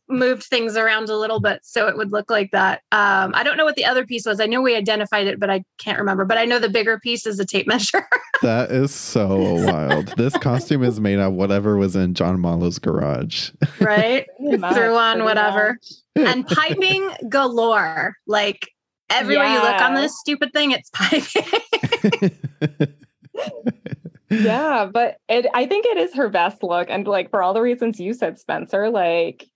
moved 0.08 0.44
things 0.44 0.76
around 0.76 1.08
a 1.08 1.16
little 1.16 1.40
bit 1.40 1.60
so 1.62 1.86
it 1.86 1.96
would 1.96 2.10
look 2.10 2.30
like 2.30 2.50
that. 2.52 2.82
Um, 2.90 3.32
I 3.34 3.42
don't 3.42 3.56
know 3.56 3.64
what 3.64 3.76
the 3.76 3.84
other 3.84 4.04
piece 4.04 4.26
was. 4.26 4.40
I 4.40 4.46
know 4.46 4.62
we 4.62 4.74
identified 4.74 5.26
it, 5.26 5.38
but 5.38 5.50
I 5.50 5.62
can't 5.78 5.98
remember. 5.98 6.24
But 6.24 6.38
I 6.38 6.46
know 6.46 6.58
the 6.58 6.68
bigger 6.68 6.98
piece 6.98 7.26
is 7.26 7.38
a 7.38 7.44
tape 7.44 7.66
measure. 7.66 8.06
that 8.42 8.70
is 8.70 8.94
so 8.94 9.36
wild. 9.66 10.08
This 10.16 10.36
costume 10.38 10.82
is 10.82 10.98
made 10.98 11.18
of 11.18 11.34
whatever 11.34 11.76
was 11.76 11.96
in 11.96 12.14
John 12.14 12.40
Mollo's 12.40 12.78
garage. 12.78 13.50
Right? 13.78 14.26
Threw 14.38 14.96
on 14.96 15.24
whatever. 15.24 15.78
and 16.16 16.46
piping 16.46 17.10
galore. 17.28 18.16
Like 18.26 18.68
everywhere 19.10 19.46
yeah. 19.46 19.54
you 19.54 19.62
look 19.62 19.82
on 19.82 19.94
this 19.94 20.18
stupid 20.18 20.52
thing, 20.52 20.72
it's 20.72 20.90
piping. 20.94 22.98
yeah, 24.30 24.88
but 24.92 25.16
it 25.28 25.46
I 25.54 25.66
think 25.66 25.86
it 25.86 25.98
is 25.98 26.14
her 26.14 26.28
best 26.28 26.62
look. 26.62 26.88
And 26.90 27.06
like 27.06 27.30
for 27.30 27.42
all 27.42 27.54
the 27.54 27.62
reasons 27.62 28.00
you 28.00 28.14
said, 28.14 28.38
Spencer, 28.38 28.90
like 28.90 29.46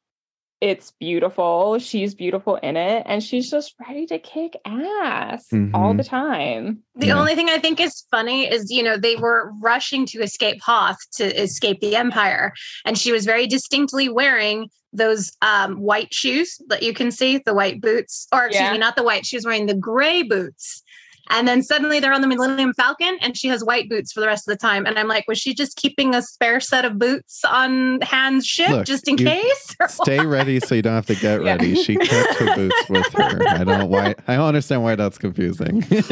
it's 0.60 0.92
beautiful. 0.92 1.78
She's 1.78 2.14
beautiful 2.14 2.56
in 2.56 2.78
it, 2.78 3.02
and 3.06 3.22
she's 3.22 3.50
just 3.50 3.74
ready 3.86 4.06
to 4.06 4.18
kick 4.18 4.56
ass 4.64 5.46
mm-hmm. 5.52 5.74
all 5.74 5.92
the 5.92 6.04
time. 6.04 6.78
The 6.94 7.08
yeah. 7.08 7.18
only 7.18 7.34
thing 7.34 7.50
I 7.50 7.58
think 7.58 7.80
is 7.80 8.04
funny 8.10 8.50
is, 8.50 8.70
you 8.70 8.82
know, 8.82 8.96
they 8.96 9.16
were 9.16 9.52
rushing 9.60 10.06
to 10.06 10.22
escape 10.22 10.62
Hoth 10.62 10.96
to 11.16 11.24
escape 11.38 11.80
the 11.80 11.96
Empire, 11.96 12.54
and 12.86 12.96
she 12.96 13.12
was 13.12 13.26
very 13.26 13.46
distinctly 13.46 14.08
wearing 14.08 14.70
those 14.94 15.32
um, 15.42 15.80
white 15.80 16.14
shoes 16.14 16.56
that 16.68 16.82
you 16.82 16.94
can 16.94 17.10
see, 17.10 17.42
the 17.44 17.52
white 17.52 17.80
boots, 17.80 18.26
or 18.32 18.46
excuse 18.46 18.62
yeah. 18.62 18.72
me, 18.72 18.78
not 18.78 18.96
the 18.96 19.02
white. 19.02 19.26
She 19.26 19.36
was 19.36 19.44
wearing 19.44 19.66
the 19.66 19.74
gray 19.74 20.22
boots 20.22 20.82
and 21.30 21.48
then 21.48 21.62
suddenly 21.62 22.00
they're 22.00 22.12
on 22.12 22.20
the 22.20 22.26
Millennium 22.26 22.72
Falcon 22.74 23.16
and 23.20 23.36
she 23.36 23.48
has 23.48 23.64
white 23.64 23.88
boots 23.88 24.12
for 24.12 24.20
the 24.20 24.26
rest 24.26 24.48
of 24.48 24.52
the 24.52 24.58
time. 24.58 24.86
And 24.86 24.98
I'm 24.98 25.08
like, 25.08 25.26
was 25.26 25.38
she 25.38 25.54
just 25.54 25.76
keeping 25.76 26.14
a 26.14 26.22
spare 26.22 26.60
set 26.60 26.84
of 26.84 26.98
boots 26.98 27.44
on 27.44 28.00
Han's 28.02 28.46
ship 28.46 28.70
Look, 28.70 28.86
just 28.86 29.08
in 29.08 29.16
case? 29.16 29.76
Stay 29.88 30.24
ready 30.24 30.60
so 30.60 30.74
you 30.74 30.82
don't 30.82 30.94
have 30.94 31.06
to 31.06 31.14
get 31.14 31.42
yeah. 31.42 31.52
ready. 31.52 31.74
She 31.76 31.96
kept 31.96 32.38
her 32.38 32.54
boots 32.54 32.76
with 32.88 33.12
her. 33.14 33.48
I 33.48 33.64
don't 33.64 33.88
why 33.88 34.14
I 34.28 34.36
don't 34.36 34.46
understand 34.46 34.82
why 34.82 34.94
that's 34.94 35.18
confusing. 35.18 35.82
yeah, 35.90 36.02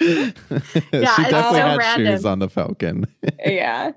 she 0.00 1.22
definitely 1.22 1.58
so 1.60 1.66
had 1.66 1.78
random. 1.78 2.06
shoes 2.06 2.24
on 2.24 2.38
the 2.38 2.48
Falcon. 2.48 3.06
yeah. 3.44 3.92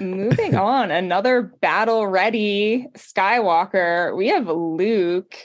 Moving 0.00 0.54
on, 0.54 0.90
another 0.90 1.42
battle 1.42 2.06
ready 2.06 2.86
Skywalker. 2.96 4.16
We 4.16 4.28
have 4.28 4.48
Luke. 4.48 5.36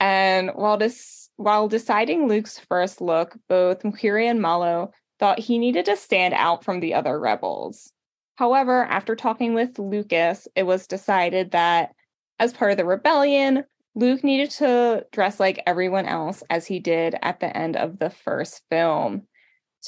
And 0.00 0.50
while 0.54 0.76
this 0.76 1.27
while 1.38 1.68
deciding 1.68 2.26
Luke's 2.26 2.58
first 2.58 3.00
look, 3.00 3.36
both 3.48 3.84
McQuarrie 3.84 4.28
and 4.28 4.42
Mollo 4.42 4.90
thought 5.20 5.38
he 5.38 5.58
needed 5.58 5.84
to 5.86 5.96
stand 5.96 6.34
out 6.34 6.64
from 6.64 6.80
the 6.80 6.94
other 6.94 7.18
rebels. 7.18 7.92
However, 8.34 8.84
after 8.84 9.14
talking 9.14 9.54
with 9.54 9.78
Lucas, 9.78 10.48
it 10.56 10.64
was 10.64 10.88
decided 10.88 11.52
that 11.52 11.92
as 12.40 12.52
part 12.52 12.72
of 12.72 12.76
the 12.76 12.84
rebellion, 12.84 13.64
Luke 13.94 14.24
needed 14.24 14.50
to 14.50 15.06
dress 15.12 15.38
like 15.38 15.62
everyone 15.64 16.06
else 16.06 16.42
as 16.50 16.66
he 16.66 16.80
did 16.80 17.14
at 17.22 17.38
the 17.38 17.56
end 17.56 17.76
of 17.76 18.00
the 18.00 18.10
first 18.10 18.62
film. 18.68 19.22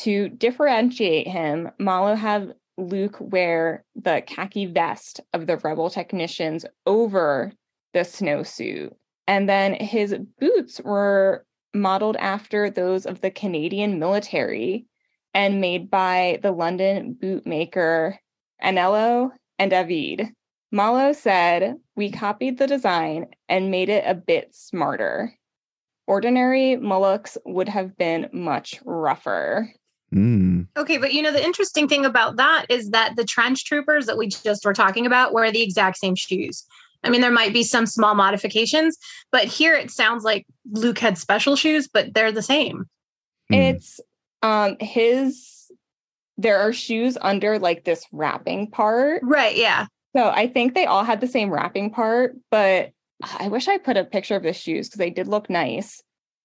To 0.02 0.28
differentiate 0.28 1.26
him, 1.26 1.70
Mollo 1.80 2.14
had 2.14 2.54
Luke 2.76 3.16
wear 3.18 3.84
the 3.96 4.22
khaki 4.24 4.66
vest 4.66 5.20
of 5.32 5.48
the 5.48 5.56
rebel 5.58 5.90
technicians 5.90 6.64
over 6.86 7.52
the 7.92 8.00
snowsuit. 8.00 8.92
And 9.26 9.48
then 9.48 9.74
his 9.74 10.16
boots 10.40 10.80
were 10.80 11.44
modeled 11.74 12.16
after 12.16 12.70
those 12.70 13.06
of 13.06 13.20
the 13.20 13.30
Canadian 13.30 13.98
military 13.98 14.86
and 15.34 15.60
made 15.60 15.90
by 15.90 16.40
the 16.42 16.52
London 16.52 17.16
bootmaker 17.20 18.16
Anello 18.62 19.30
and 19.58 19.70
Davide. 19.70 20.32
Mollo 20.72 21.12
said, 21.12 21.76
We 21.96 22.10
copied 22.10 22.58
the 22.58 22.66
design 22.66 23.26
and 23.48 23.70
made 23.70 23.88
it 23.88 24.04
a 24.06 24.14
bit 24.14 24.54
smarter. 24.54 25.34
Ordinary 26.06 26.76
mukluks 26.76 27.36
would 27.44 27.68
have 27.68 27.96
been 27.96 28.28
much 28.32 28.80
rougher. 28.84 29.72
Mm. 30.14 30.66
Okay, 30.76 30.98
but 30.98 31.12
you 31.12 31.22
know, 31.22 31.32
the 31.32 31.44
interesting 31.44 31.88
thing 31.88 32.04
about 32.04 32.36
that 32.36 32.66
is 32.68 32.90
that 32.90 33.14
the 33.16 33.24
trench 33.24 33.64
troopers 33.64 34.06
that 34.06 34.18
we 34.18 34.28
just 34.28 34.64
were 34.64 34.72
talking 34.72 35.06
about 35.06 35.32
wear 35.32 35.52
the 35.52 35.62
exact 35.62 35.98
same 35.98 36.16
shoes. 36.16 36.64
I 37.02 37.10
mean, 37.10 37.20
there 37.20 37.30
might 37.30 37.52
be 37.52 37.62
some 37.62 37.86
small 37.86 38.14
modifications, 38.14 38.98
but 39.32 39.44
here 39.44 39.74
it 39.74 39.90
sounds 39.90 40.24
like 40.24 40.46
Luke 40.72 40.98
had 40.98 41.16
special 41.16 41.56
shoes, 41.56 41.88
but 41.88 42.12
they're 42.14 42.32
the 42.32 42.42
same. 42.42 42.84
Mm. 43.50 43.74
It's 43.74 44.00
um 44.42 44.76
his 44.80 45.70
there 46.38 46.58
are 46.58 46.72
shoes 46.72 47.18
under 47.20 47.58
like 47.58 47.84
this 47.84 48.04
wrapping 48.12 48.70
part. 48.70 49.20
Right. 49.22 49.56
Yeah. 49.56 49.86
So 50.16 50.28
I 50.28 50.48
think 50.48 50.74
they 50.74 50.86
all 50.86 51.04
had 51.04 51.20
the 51.20 51.28
same 51.28 51.50
wrapping 51.50 51.90
part, 51.90 52.36
but 52.50 52.90
I 53.38 53.48
wish 53.48 53.68
I 53.68 53.78
put 53.78 53.96
a 53.96 54.04
picture 54.04 54.36
of 54.36 54.42
the 54.42 54.52
shoes 54.52 54.88
because 54.88 54.98
they 54.98 55.10
did 55.10 55.28
look 55.28 55.50
nice. 55.50 56.02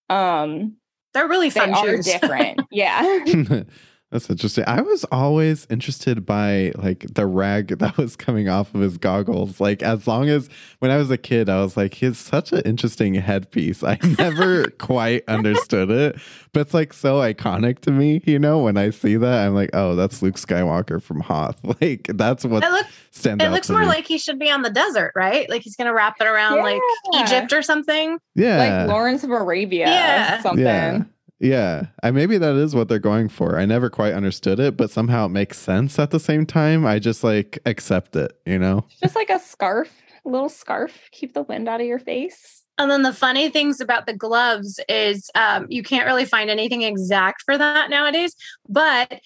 Um 0.10 0.76
They're 1.14 1.28
really 1.28 1.50
fun 1.50 1.70
they 1.70 1.76
fun 1.76 1.90
are 1.90 1.98
different. 2.02 2.62
yeah. 2.72 3.24
That's 4.12 4.30
interesting. 4.30 4.64
I 4.68 4.82
was 4.82 5.04
always 5.12 5.68
interested 5.70 6.26
by 6.26 6.72
like 6.76 7.06
the 7.16 7.26
rag 7.26 7.68
that 7.80 7.98
was 7.98 8.16
coming 8.16 8.48
off 8.48 8.74
of 8.74 8.80
his 8.82 8.98
goggles. 8.98 9.60
Like 9.60 9.82
as 9.84 10.08
long 10.08 10.30
as 10.30 10.48
when 10.80 10.90
I 10.92 10.98
was 10.98 11.10
a 11.12 11.18
kid, 11.18 11.50
I 11.50 11.62
was 11.62 11.76
like, 11.76 11.96
he's 11.96 12.18
such 12.18 12.54
an 12.54 12.62
interesting 12.62 13.16
headpiece. 13.16 13.84
I 13.84 13.98
never 14.18 14.68
quite 14.70 15.24
understood 15.28 15.90
it, 15.92 16.18
but 16.54 16.62
it's 16.62 16.74
like 16.74 16.94
so 16.94 17.16
iconic 17.16 17.80
to 17.80 17.92
me. 17.92 18.22
You 18.26 18.40
know, 18.40 18.60
when 18.60 18.78
I 18.78 18.92
see 18.92 19.18
that, 19.18 19.48
I'm 19.48 19.56
like, 19.56 19.72
oh, 19.74 19.96
that's 19.96 20.22
Luke 20.22 20.36
Skywalker 20.36 21.02
from 21.02 21.20
Hoth. 21.20 21.60
Like 21.82 22.08
that's 22.14 22.46
what 22.46 22.64
It, 22.64 22.70
look, 22.72 22.86
stands 23.12 23.44
it 23.44 23.48
out. 23.48 23.54
looks 23.54 23.68
to 23.68 23.74
more 23.74 23.82
me. 23.82 23.88
like 23.88 24.06
he 24.08 24.18
should 24.18 24.40
be 24.40 24.50
on 24.50 24.62
the 24.62 24.70
desert, 24.70 25.12
right? 25.16 25.50
Like 25.50 25.64
he's 25.64 25.76
going 25.76 25.88
to 25.88 25.94
wrap 25.94 26.22
it 26.22 26.28
around 26.28 26.60
like 26.60 26.80
Egypt 27.16 27.52
or 27.52 27.62
something. 27.62 28.18
yeah, 28.36 28.58
like 28.86 28.88
Lawrence 28.90 29.24
of 29.26 29.32
Arabia 29.32 29.88
Yeah. 29.88 30.42
something. 30.42 30.64
Yeah. 30.64 31.04
Yeah. 31.40 31.88
I 32.02 32.12
maybe 32.12 32.38
that 32.38 32.56
is 32.56 32.76
what 32.76 32.88
they're 32.88 33.00
going 33.00 33.30
for. 33.30 33.60
I 33.60 33.66
never 33.66 33.90
quite 33.90 34.14
understood 34.14 34.60
it, 34.60 34.78
but 34.78 34.90
somehow 34.90 35.26
it 35.26 35.30
makes 35.30 35.58
sense 35.58 36.00
at 36.00 36.12
the 36.12 36.20
same 36.20 36.46
time. 36.46 36.86
I 36.86 37.00
just 37.00 37.24
like 37.24 37.60
accept 37.66 38.16
it, 38.16 38.40
you 38.46 38.58
know? 38.58 38.86
Just 39.02 39.16
like 39.16 39.30
a 39.30 39.40
scarf, 39.40 39.92
a 40.26 40.30
little 40.30 40.50
scarf, 40.50 41.10
keep 41.12 41.34
the 41.34 41.44
wind 41.44 41.68
out 41.68 41.82
of 41.82 41.88
your 41.88 42.00
face. 42.00 42.64
And 42.78 42.92
then 42.92 43.04
the 43.04 43.14
funny 43.14 43.50
things 43.50 43.80
about 43.80 44.06
the 44.06 44.14
gloves 44.14 44.80
is 44.90 45.30
um, 45.36 45.66
you 45.70 45.82
can't 45.82 46.06
really 46.06 46.26
find 46.26 46.50
anything 46.50 46.82
exact 46.82 47.42
for 47.44 47.58
that 47.58 47.90
nowadays, 47.90 48.36
but 48.68 49.20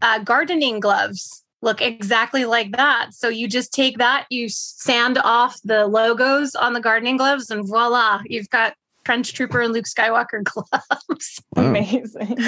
uh, 0.00 0.20
gardening 0.20 0.78
gloves 0.78 1.42
look 1.62 1.80
exactly 1.80 2.44
like 2.44 2.76
that. 2.76 3.08
So 3.12 3.28
you 3.28 3.48
just 3.48 3.72
take 3.72 3.98
that, 3.98 4.26
you 4.30 4.48
sand 4.48 5.18
off 5.18 5.58
the 5.64 5.86
logos 5.86 6.54
on 6.54 6.72
the 6.72 6.80
gardening 6.80 7.16
gloves, 7.16 7.50
and 7.50 7.66
voila, 7.66 8.20
you've 8.26 8.50
got 8.50 8.74
Trench 9.04 9.32
Trooper 9.34 9.60
and 9.60 9.72
Luke 9.72 9.86
Skywalker 9.86 10.42
gloves. 10.44 11.40
Wow. 11.56 11.66
Amazing. 11.66 12.38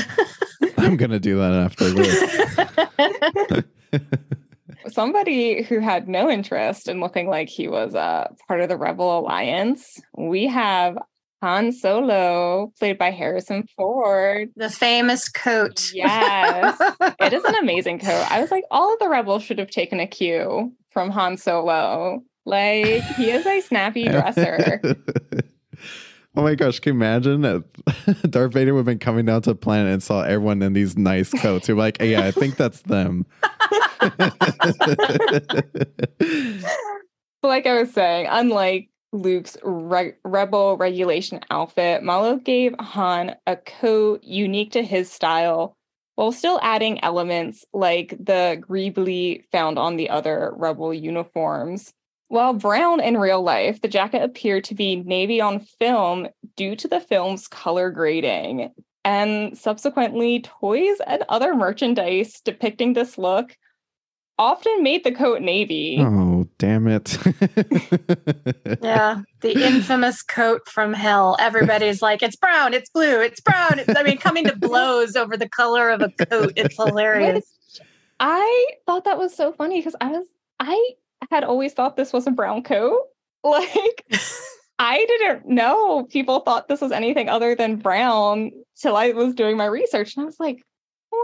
I'm 0.79 0.97
gonna 0.97 1.19
do 1.21 1.37
that 1.39 1.53
after 1.53 1.91
this. 1.91 3.65
Somebody 4.89 5.63
who 5.63 5.79
had 5.81 6.09
no 6.09 6.31
interest 6.31 6.89
in 6.89 7.01
looking 7.01 7.29
like 7.29 7.49
he 7.49 7.69
was 7.69 7.95
uh, 7.95 8.29
part 8.49 8.61
of 8.61 8.69
the 8.69 8.77
Rebel 8.77 9.19
Alliance, 9.19 10.01
we 10.17 10.47
have 10.47 10.97
Han 11.43 11.73
Solo, 11.73 12.73
played 12.79 12.97
by 12.99 13.11
Harrison 13.11 13.67
Ford. 13.77 14.49
the 14.57 14.71
famous 14.71 15.29
coat. 15.29 15.91
Yes. 15.93 16.79
It 17.21 17.33
is 17.35 17.45
an 17.45 17.55
amazing 17.57 17.99
coat. 17.99 18.27
I 18.31 18.41
was 18.41 18.51
like, 18.51 18.65
all 18.71 18.93
of 18.93 18.99
the 18.99 19.09
rebels 19.09 19.43
should 19.43 19.59
have 19.59 19.71
taken 19.71 20.01
a 20.01 20.07
cue 20.07 20.73
from 20.91 21.11
Han 21.11 21.37
Solo. 21.37 22.23
Like, 22.47 23.03
he 23.17 23.31
is 23.31 23.45
a 23.47 23.61
snappy 23.61 24.05
dresser. 24.09 24.81
Oh 26.37 26.43
my 26.43 26.55
gosh, 26.55 26.81
can 26.81 26.95
you 26.95 26.99
imagine 26.99 27.43
that 27.43 27.65
Darth 28.31 28.53
Vader 28.53 28.75
would 28.75 28.81
have 28.81 28.87
been 28.87 28.99
coming 28.99 29.27
down 29.27 29.43
to 29.43 29.51
the 29.51 29.57
planet 29.57 29.93
and 29.93 30.03
saw 30.03 30.23
everyone 30.23 30.63
in 30.63 30.73
these 30.73 30.97
nice 30.97 31.33
coats? 31.33 31.69
You're 31.69 31.77
like, 31.77 32.01
hey, 32.01 32.11
yeah, 32.11 32.25
I 32.25 32.33
think 32.33 32.57
that's 32.57 32.83
them. 32.83 33.27
Like 37.45 37.67
I 37.67 37.79
was 37.79 37.93
saying, 37.93 38.27
unlike 38.31 38.89
Luke's 39.13 39.59
re- 39.63 40.15
rebel 40.25 40.79
regulation 40.79 41.41
outfit, 41.51 42.03
Mollo 42.03 42.39
gave 42.39 42.75
Han 42.81 43.37
a 43.47 43.57
coat 43.57 44.25
unique 44.25 44.73
to 44.73 44.83
his 44.83 45.11
style 45.11 45.77
while 46.15 46.33
still 46.33 46.59
adding 46.63 47.05
elements 47.05 47.67
like 47.75 48.17
the 48.19 48.63
greebly 48.67 49.45
found 49.53 49.79
on 49.79 49.97
the 49.97 50.09
other 50.09 50.55
rebel 50.57 50.95
uniforms. 50.95 51.93
While 52.29 52.55
brown 52.55 53.01
in 53.01 53.19
real 53.19 53.43
life, 53.43 53.81
the 53.81 53.89
jacket 53.89 54.23
appeared 54.23 54.65
to 54.65 54.75
be 54.75 54.97
navy 54.97 55.41
on 55.41 55.61
film 55.61 56.29
due 56.57 56.75
to 56.77 56.89
the 56.89 57.01
film's 57.01 57.47
color 57.47 57.91
grading. 57.91 58.73
And 59.05 59.57
subsequently, 59.57 60.41
toys 60.41 60.97
and 61.07 61.25
other 61.29 61.55
merchandise 61.55 62.41
depicting 62.41 62.95
this 62.95 63.19
look 63.19 63.57
often 64.39 64.83
made 64.83 65.05
the 65.05 65.13
coat 65.13 65.43
navy. 65.43 65.99
oh, 66.01 66.49
damn 66.59 66.89
it. 66.89 67.17
Yeah, 68.83 69.23
the 69.41 69.65
infamous 69.65 70.23
coat 70.23 70.69
from 70.69 70.93
hell. 70.93 71.37
Everybody's 71.39 72.03
like, 72.03 72.23
it's 72.23 72.37
brown, 72.37 72.75
it's 72.75 72.91
blue, 72.91 73.21
it's 73.21 73.41
brown. 73.41 73.79
It's, 73.79 73.97
I 73.97 74.03
mean, 74.03 74.19
coming 74.19 74.45
to 74.45 74.57
blows 74.57 75.17
over 75.17 75.37
the 75.37 75.49
color 75.49 75.91
of 75.91 76.03
a 76.03 76.11
coat. 76.27 76.53
It's 76.57 76.77
hilarious. 76.77 77.81
I 78.21 78.67
thought 78.87 79.05
that 79.05 79.19
was 79.19 79.35
so 79.35 79.53
funny 79.53 79.79
because 79.81 79.97
I 80.01 80.09
was 80.09 80.27
I 80.61 80.93
had 81.31 81.45
always 81.45 81.73
thought 81.73 81.97
this 81.97 82.13
was 82.13 82.27
a 82.27 82.31
brown 82.31 82.63
coat. 82.63 83.01
Like 83.47 84.07
I 84.79 85.05
didn't 85.05 85.47
know 85.47 86.05
people 86.05 86.41
thought 86.41 86.67
this 86.67 86.81
was 86.81 86.93
anything 86.93 87.29
other 87.29 87.55
than 87.55 87.77
brown 87.77 88.53
till 88.81 88.97
I 88.97 89.11
was 89.11 89.35
doing 89.35 89.59
my 89.59 89.67
research 89.67 90.17
and 90.17 90.23
I 90.23 90.25
was 90.25 90.41
like, 90.41 90.65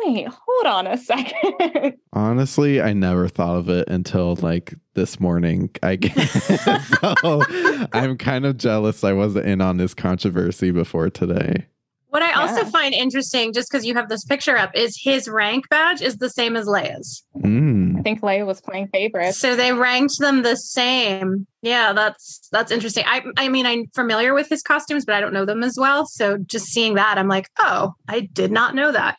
wait, 0.05 0.29
hold 0.29 0.67
on 0.67 0.87
a 0.87 0.97
second. 0.99 1.97
Honestly, 2.13 2.81
I 2.81 2.93
never 2.93 3.29
thought 3.29 3.57
of 3.57 3.69
it 3.69 3.89
until 3.89 4.37
like 4.37 4.75
this 4.95 5.19
morning. 5.19 5.71
I 5.83 5.97
guess. 5.97 6.45
so 7.01 7.43
I'm 7.93 8.17
kind 8.19 8.47
of 8.47 8.57
jealous 8.57 9.05
I 9.05 9.13
wasn't 9.13 9.47
in 9.47 9.61
on 9.61 9.79
this 9.79 9.95
controversy 9.95 10.71
before 10.71 11.11
today. 11.11 11.67
What 12.09 12.23
I 12.23 12.40
also 12.61 12.71
find 12.71 12.95
interesting, 12.95 13.53
just 13.53 13.71
because 13.71 13.85
you 13.85 13.95
have 13.95 14.09
this 14.09 14.25
picture 14.25 14.57
up, 14.57 14.71
is 14.75 14.99
his 15.03 15.29
rank 15.29 15.69
badge 15.69 16.03
is 16.03 16.19
the 16.19 16.31
same 16.31 16.57
as 16.57 16.67
Leia's. 16.67 17.25
Mm. 17.37 17.99
I 17.99 18.03
think 18.03 18.21
Leia 18.23 18.47
was 18.47 18.61
playing 18.61 18.89
favorites. 18.89 19.39
So 19.39 19.57
they 19.57 19.73
ranked 19.73 20.19
them 20.19 20.43
the 20.43 20.57
same. 20.57 21.47
Yeah, 21.63 21.93
that's 21.93 22.49
that's 22.51 22.73
interesting. 22.73 23.05
I 23.07 23.23
I 23.37 23.49
mean, 23.49 23.67
I'm 23.67 23.87
familiar 23.95 24.33
with 24.33 24.49
his 24.49 24.63
costumes, 24.63 25.05
but 25.05 25.15
I 25.15 25.21
don't 25.21 25.35
know 25.35 25.45
them 25.45 25.63
as 25.63 25.77
well. 25.79 26.07
So 26.07 26.39
just 26.39 26.67
seeing 26.67 26.95
that, 26.95 27.19
I'm 27.19 27.29
like, 27.29 27.49
oh, 27.59 27.93
I 28.09 28.21
did 28.21 28.51
not 28.51 28.75
know 28.75 28.93
that. 28.93 29.17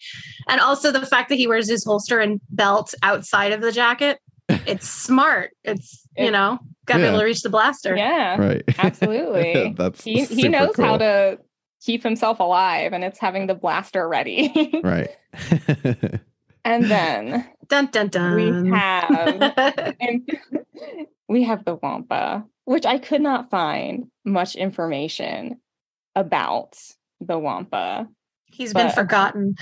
And 0.49 0.59
also 0.59 0.91
the 0.91 1.05
fact 1.05 1.29
that 1.29 1.35
he 1.35 1.47
wears 1.47 1.69
his 1.69 1.83
holster 1.85 2.19
and 2.19 2.41
belt 2.49 2.93
outside 3.03 3.51
of 3.51 3.61
the 3.61 3.71
jacket. 3.71 4.19
It's 4.49 4.89
smart. 4.89 5.51
It's 5.63 6.01
you 6.17 6.31
know, 6.31 6.59
gotta 6.85 6.99
be 6.99 7.07
able 7.07 7.19
to 7.19 7.25
reach 7.25 7.41
the 7.41 7.49
blaster. 7.49 7.95
yeah. 7.95 8.37
Right. 8.37 8.63
Absolutely. 8.77 9.73
That's 9.77 10.03
He 10.03 10.25
he 10.25 10.25
super 10.25 10.49
knows 10.49 10.75
how 10.77 10.97
to 10.97 11.39
keep 11.81 12.03
himself 12.03 12.39
alive 12.39 12.93
and 12.93 13.03
it's 13.03 13.19
having 13.19 13.47
the 13.47 13.55
blaster 13.55 14.07
ready. 14.07 14.79
Right. 14.83 15.09
and 16.65 16.85
then 16.85 17.47
Dun 17.67 17.87
dun 17.87 18.07
dun. 18.09 18.35
we 18.35 18.69
have 18.71 19.95
and 19.99 20.29
we 21.29 21.43
have 21.43 21.63
the 21.65 21.75
Wampa, 21.75 22.45
which 22.65 22.85
I 22.85 22.97
could 22.97 23.21
not 23.21 23.49
find 23.49 24.07
much 24.25 24.55
information 24.55 25.59
about 26.15 26.77
the 27.21 27.39
Wampa. 27.39 28.07
He's 28.45 28.73
been 28.73 28.91
forgotten. 28.91 29.55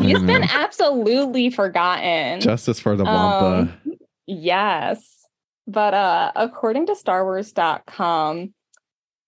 He's 0.00 0.18
been 0.22 0.40
Mhm. 0.42 0.50
absolutely 0.50 1.50
forgotten. 1.50 2.40
Justice 2.40 2.80
for 2.80 2.96
the 2.96 3.04
Wampa. 3.04 3.46
Um, 3.84 3.98
yes. 4.26 5.26
But 5.66 5.92
uh 5.92 6.32
according 6.34 6.86
to 6.86 6.92
StarWars.com, 6.94 8.54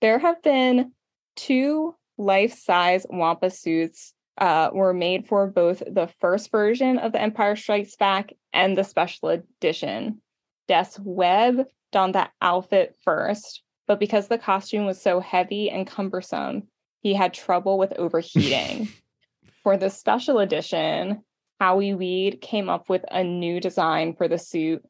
there 0.00 0.18
have 0.18 0.40
been 0.42 0.92
two 1.36 1.94
life-size 2.18 3.06
Wampa 3.08 3.50
suits 3.50 4.12
uh, 4.38 4.70
were 4.72 4.92
made 4.92 5.26
for 5.26 5.46
both 5.46 5.78
the 5.78 6.08
first 6.20 6.50
version 6.50 6.98
of 6.98 7.12
The 7.12 7.20
Empire 7.20 7.56
Strikes 7.56 7.96
Back 7.96 8.32
and 8.52 8.76
the 8.76 8.84
special 8.84 9.30
edition. 9.30 10.20
Des 10.68 10.90
Webb 11.02 11.66
donned 11.92 12.14
that 12.14 12.32
outfit 12.42 12.94
first, 13.02 13.62
but 13.86 13.98
because 13.98 14.28
the 14.28 14.38
costume 14.38 14.84
was 14.84 15.00
so 15.00 15.20
heavy 15.20 15.70
and 15.70 15.86
cumbersome, 15.86 16.64
he 17.00 17.14
had 17.14 17.32
trouble 17.32 17.78
with 17.78 17.92
overheating. 17.98 18.88
for 19.62 19.76
the 19.76 19.90
special 19.90 20.38
edition, 20.38 21.22
Howie 21.60 21.94
Weed 21.94 22.40
came 22.40 22.68
up 22.68 22.88
with 22.88 23.04
a 23.10 23.24
new 23.24 23.60
design 23.60 24.14
for 24.14 24.28
the 24.28 24.38
suit 24.38 24.82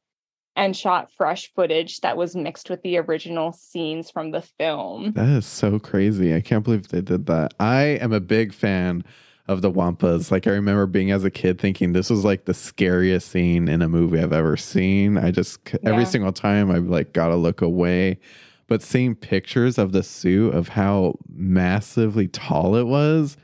and 0.58 0.76
shot 0.76 1.10
fresh 1.16 1.50
footage 1.54 2.00
that 2.00 2.16
was 2.16 2.34
mixed 2.34 2.68
with 2.68 2.82
the 2.82 2.98
original 2.98 3.52
scenes 3.52 4.10
from 4.10 4.32
the 4.32 4.42
film. 4.42 5.12
That 5.12 5.28
is 5.28 5.46
so 5.46 5.78
crazy. 5.78 6.34
I 6.34 6.40
can't 6.40 6.64
believe 6.64 6.88
they 6.88 7.00
did 7.00 7.26
that. 7.26 7.54
I 7.60 7.82
am 7.82 8.12
a 8.12 8.20
big 8.20 8.52
fan 8.52 9.04
of 9.46 9.62
the 9.62 9.70
Wampas. 9.70 10.32
Like 10.32 10.48
I 10.48 10.50
remember 10.50 10.86
being 10.86 11.12
as 11.12 11.22
a 11.22 11.30
kid 11.30 11.60
thinking 11.60 11.92
this 11.92 12.10
was 12.10 12.24
like 12.24 12.44
the 12.44 12.54
scariest 12.54 13.28
scene 13.28 13.68
in 13.68 13.80
a 13.82 13.88
movie 13.88 14.18
I've 14.18 14.32
ever 14.32 14.56
seen. 14.56 15.16
I 15.16 15.30
just 15.30 15.60
yeah. 15.72 15.90
every 15.90 16.04
single 16.04 16.32
time 16.32 16.72
I've 16.72 16.88
like 16.88 17.12
got 17.12 17.28
to 17.28 17.36
look 17.36 17.62
away. 17.62 18.18
But 18.66 18.82
seeing 18.82 19.14
pictures 19.14 19.78
of 19.78 19.92
the 19.92 20.02
suit 20.02 20.54
of 20.54 20.68
how 20.68 21.18
massively 21.32 22.26
tall 22.28 22.74
it 22.74 22.86
was, 22.86 23.36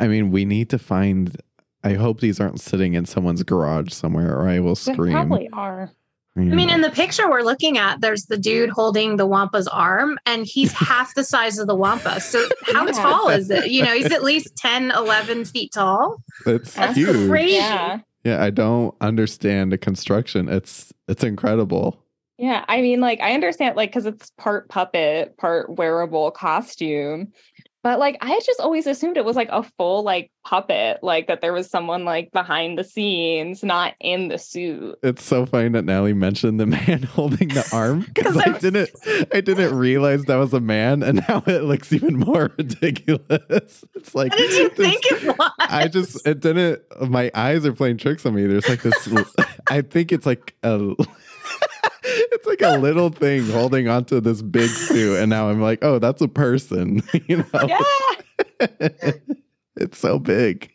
I 0.00 0.08
mean, 0.08 0.30
we 0.30 0.46
need 0.46 0.70
to 0.70 0.78
find 0.78 1.36
I 1.84 1.92
hope 1.92 2.20
these 2.20 2.40
aren't 2.40 2.60
sitting 2.60 2.94
in 2.94 3.04
someone's 3.04 3.42
garage 3.42 3.92
somewhere 3.92 4.34
or 4.34 4.48
I 4.48 4.60
will 4.60 4.74
scream. 4.74 5.08
They 5.08 5.12
probably 5.12 5.48
are. 5.52 5.92
I 6.36 6.40
mean, 6.40 6.68
in 6.68 6.80
the 6.80 6.90
picture 6.90 7.30
we're 7.30 7.42
looking 7.42 7.78
at, 7.78 8.00
there's 8.00 8.24
the 8.24 8.36
dude 8.36 8.70
holding 8.70 9.16
the 9.16 9.26
Wampa's 9.26 9.68
arm, 9.68 10.18
and 10.26 10.44
he's 10.44 10.72
half 10.72 11.14
the 11.14 11.22
size 11.22 11.58
of 11.58 11.68
the 11.68 11.76
Wampa. 11.76 12.20
So, 12.20 12.44
how 12.72 12.86
yeah. 12.86 12.92
tall 12.92 13.28
is 13.28 13.50
it? 13.50 13.70
You 13.70 13.84
know, 13.84 13.94
he's 13.94 14.10
at 14.10 14.24
least 14.24 14.56
10, 14.56 14.90
11 14.90 15.44
feet 15.44 15.72
tall. 15.72 16.22
That's, 16.44 16.74
That's 16.74 16.96
huge. 16.96 17.28
Crazy. 17.28 17.54
Yeah. 17.54 18.00
yeah, 18.24 18.42
I 18.42 18.50
don't 18.50 18.94
understand 19.00 19.70
the 19.70 19.78
construction. 19.78 20.48
It's 20.48 20.92
it's 21.06 21.22
incredible. 21.22 22.00
Yeah, 22.36 22.64
I 22.66 22.82
mean, 22.82 23.00
like 23.00 23.20
I 23.20 23.32
understand, 23.34 23.76
like 23.76 23.90
because 23.90 24.06
it's 24.06 24.30
part 24.30 24.68
puppet, 24.68 25.36
part 25.36 25.76
wearable 25.76 26.32
costume, 26.32 27.32
but 27.84 27.98
like 27.98 28.16
I 28.22 28.40
just 28.40 28.60
always 28.60 28.86
assumed 28.86 29.18
it 29.18 29.26
was 29.26 29.36
like 29.36 29.50
a 29.52 29.62
full 29.62 30.02
like 30.02 30.32
puppet, 30.42 31.00
like 31.02 31.26
that 31.26 31.42
there 31.42 31.52
was 31.52 31.68
someone 31.68 32.06
like 32.06 32.32
behind 32.32 32.78
the 32.78 32.82
scenes, 32.82 33.62
not 33.62 33.92
in 34.00 34.28
the 34.28 34.38
suit. 34.38 34.98
It's 35.02 35.22
so 35.22 35.44
funny 35.44 35.68
that 35.68 35.84
Natalie 35.84 36.14
mentioned 36.14 36.58
the 36.58 36.66
man 36.66 37.02
holding 37.02 37.48
the 37.48 37.68
arm 37.74 38.00
because 38.14 38.38
I 38.38 38.58
didn't 38.58 38.88
I 39.34 39.42
didn't 39.42 39.74
realize 39.78 40.24
that 40.24 40.36
was 40.36 40.54
a 40.54 40.60
man, 40.60 41.02
and 41.02 41.22
now 41.28 41.42
it 41.46 41.64
looks 41.64 41.92
even 41.92 42.18
more 42.18 42.50
ridiculous. 42.56 43.84
It's 43.94 44.14
like 44.14 44.32
did 44.32 44.50
you 44.52 44.70
this, 44.70 44.76
think 44.78 45.04
it 45.04 45.38
was? 45.38 45.50
I 45.58 45.86
just 45.88 46.26
it 46.26 46.40
didn't. 46.40 46.80
My 47.06 47.30
eyes 47.34 47.66
are 47.66 47.74
playing 47.74 47.98
tricks 47.98 48.24
on 48.24 48.34
me. 48.34 48.46
There's 48.46 48.66
like 48.66 48.80
this. 48.80 49.06
I 49.68 49.82
think 49.82 50.10
it's 50.10 50.24
like 50.24 50.54
a 50.62 50.94
it's 52.14 52.46
like 52.46 52.62
a 52.62 52.78
little 52.78 53.10
thing 53.10 53.46
holding 53.48 53.88
onto 53.88 54.20
this 54.20 54.42
big 54.42 54.70
suit, 54.70 55.18
and 55.18 55.30
now 55.30 55.48
I'm 55.48 55.60
like, 55.60 55.80
oh, 55.82 55.98
that's 55.98 56.22
a 56.22 56.28
person. 56.28 57.02
you 57.26 57.38
know? 57.38 57.66
Yeah. 57.66 58.60
it's 59.76 59.98
so 59.98 60.18
big. 60.18 60.70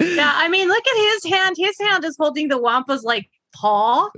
Yeah, 0.00 0.32
I 0.34 0.48
mean, 0.48 0.68
look 0.68 0.84
at 0.86 0.96
his 0.96 1.32
hand. 1.32 1.56
His 1.58 1.76
hand 1.80 2.04
is 2.04 2.16
holding 2.18 2.48
the 2.48 2.58
Wampa's 2.58 3.02
like 3.02 3.28
paw, 3.54 4.08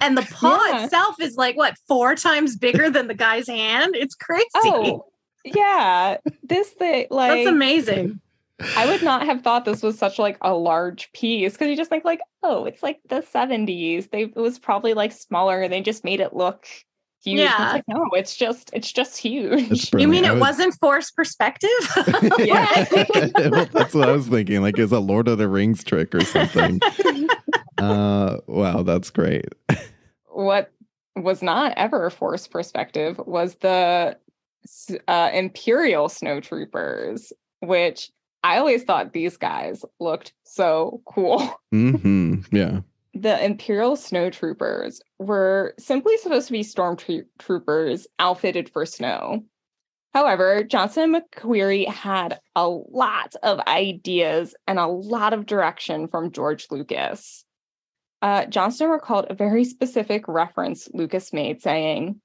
and 0.00 0.16
the 0.16 0.22
paw 0.22 0.62
yeah. 0.70 0.84
itself 0.84 1.20
is 1.20 1.36
like 1.36 1.56
what 1.56 1.76
four 1.86 2.14
times 2.14 2.56
bigger 2.56 2.90
than 2.90 3.08
the 3.08 3.14
guy's 3.14 3.48
hand. 3.48 3.94
It's 3.94 4.14
crazy. 4.14 4.46
Oh, 4.56 5.06
yeah. 5.44 6.16
This 6.42 6.70
thing, 6.70 7.06
like 7.10 7.30
that's 7.30 7.48
amazing. 7.48 8.20
I 8.76 8.86
would 8.86 9.02
not 9.02 9.26
have 9.26 9.42
thought 9.42 9.64
this 9.64 9.82
was 9.82 9.98
such 9.98 10.18
like 10.18 10.38
a 10.40 10.54
large 10.54 11.12
piece 11.12 11.52
because 11.52 11.68
you 11.68 11.76
just 11.76 11.90
think 11.90 12.04
like, 12.04 12.20
oh, 12.42 12.64
it's 12.64 12.82
like 12.82 13.00
the 13.08 13.20
70s. 13.20 14.10
They 14.10 14.22
it 14.22 14.36
was 14.36 14.58
probably 14.58 14.94
like 14.94 15.12
smaller. 15.12 15.62
And 15.62 15.72
they 15.72 15.80
just 15.80 16.04
made 16.04 16.20
it 16.20 16.34
look 16.34 16.66
huge. 17.24 17.40
Yeah. 17.40 17.64
It's 17.64 17.72
like, 17.74 17.88
no, 17.88 18.04
it's 18.12 18.36
just 18.36 18.70
it's 18.72 18.92
just 18.92 19.18
huge. 19.18 19.92
You 19.92 20.06
mean 20.06 20.24
it 20.24 20.38
was... 20.38 20.58
not 20.58 20.74
forced 20.74 21.16
perspective? 21.16 21.68
yeah. 22.38 22.84
That's 23.72 23.94
what 23.94 24.08
I 24.08 24.12
was 24.12 24.28
thinking. 24.28 24.62
Like 24.62 24.78
it's 24.78 24.92
a 24.92 25.00
Lord 25.00 25.26
of 25.26 25.38
the 25.38 25.48
Rings 25.48 25.82
trick 25.82 26.14
or 26.14 26.24
something. 26.24 26.80
uh 27.78 28.38
wow, 28.46 28.82
that's 28.82 29.10
great. 29.10 29.46
What 30.28 30.70
was 31.16 31.42
not 31.42 31.74
ever 31.76 32.08
forced 32.10 32.50
perspective 32.50 33.20
was 33.26 33.56
the 33.56 34.16
uh, 35.06 35.30
Imperial 35.32 36.08
Snow 36.08 36.40
Troopers, 36.40 37.32
which 37.60 38.10
I 38.44 38.58
always 38.58 38.84
thought 38.84 39.14
these 39.14 39.38
guys 39.38 39.84
looked 39.98 40.34
so 40.44 41.02
cool. 41.06 41.60
Mm-hmm. 41.74 42.56
Yeah. 42.56 42.80
The 43.14 43.44
Imperial 43.44 43.96
Snow 43.96 44.30
Troopers 44.30 45.00
were 45.18 45.74
simply 45.76 46.16
supposed 46.18 46.46
to 46.46 46.52
be 46.52 46.60
stormtroopers 46.60 48.06
outfitted 48.20 48.68
for 48.68 48.86
snow. 48.86 49.44
However, 50.12 50.62
Johnston 50.62 51.16
and 51.16 51.24
McQuarrie 51.32 51.88
had 51.88 52.38
a 52.54 52.68
lot 52.68 53.34
of 53.42 53.58
ideas 53.66 54.54
and 54.68 54.78
a 54.78 54.86
lot 54.86 55.32
of 55.32 55.46
direction 55.46 56.06
from 56.06 56.30
George 56.30 56.68
Lucas. 56.70 57.44
Uh, 58.22 58.46
Johnston 58.46 58.88
recalled 58.88 59.26
a 59.28 59.34
very 59.34 59.64
specific 59.64 60.28
reference 60.28 60.88
Lucas 60.94 61.32
made, 61.32 61.60
saying, 61.60 62.20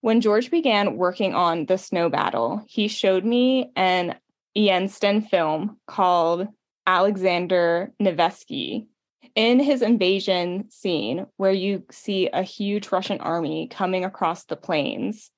When 0.00 0.22
George 0.22 0.50
began 0.50 0.96
working 0.96 1.34
on 1.34 1.66
the 1.66 1.76
snow 1.76 2.08
battle, 2.08 2.64
he 2.66 2.88
showed 2.88 3.26
me 3.26 3.70
an 3.76 4.14
Eisenstein 4.58 5.22
film 5.22 5.78
called 5.86 6.48
Alexander 6.86 7.92
Nevsky. 8.00 8.88
In 9.34 9.60
his 9.60 9.82
invasion 9.82 10.68
scene, 10.70 11.26
where 11.36 11.52
you 11.52 11.84
see 11.92 12.28
a 12.28 12.42
huge 12.42 12.90
Russian 12.90 13.20
army 13.20 13.68
coming 13.68 14.04
across 14.04 14.44
the 14.44 14.56
plains, 14.56 15.30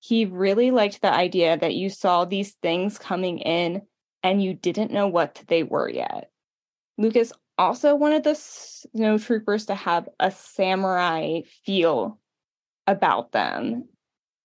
he 0.00 0.26
really 0.26 0.70
liked 0.70 1.00
the 1.00 1.12
idea 1.12 1.56
that 1.56 1.74
you 1.74 1.88
saw 1.88 2.24
these 2.24 2.52
things 2.62 2.98
coming 2.98 3.38
in 3.38 3.82
and 4.22 4.42
you 4.42 4.52
didn't 4.52 4.92
know 4.92 5.06
what 5.08 5.42
they 5.48 5.62
were 5.62 5.88
yet. 5.88 6.30
Lucas 6.98 7.32
also 7.56 7.94
wanted 7.94 8.24
the 8.24 8.34
snow 8.34 9.18
troopers 9.18 9.66
to 9.66 9.74
have 9.74 10.08
a 10.20 10.30
samurai 10.30 11.40
feel 11.64 12.18
about 12.86 13.32
them. 13.32 13.88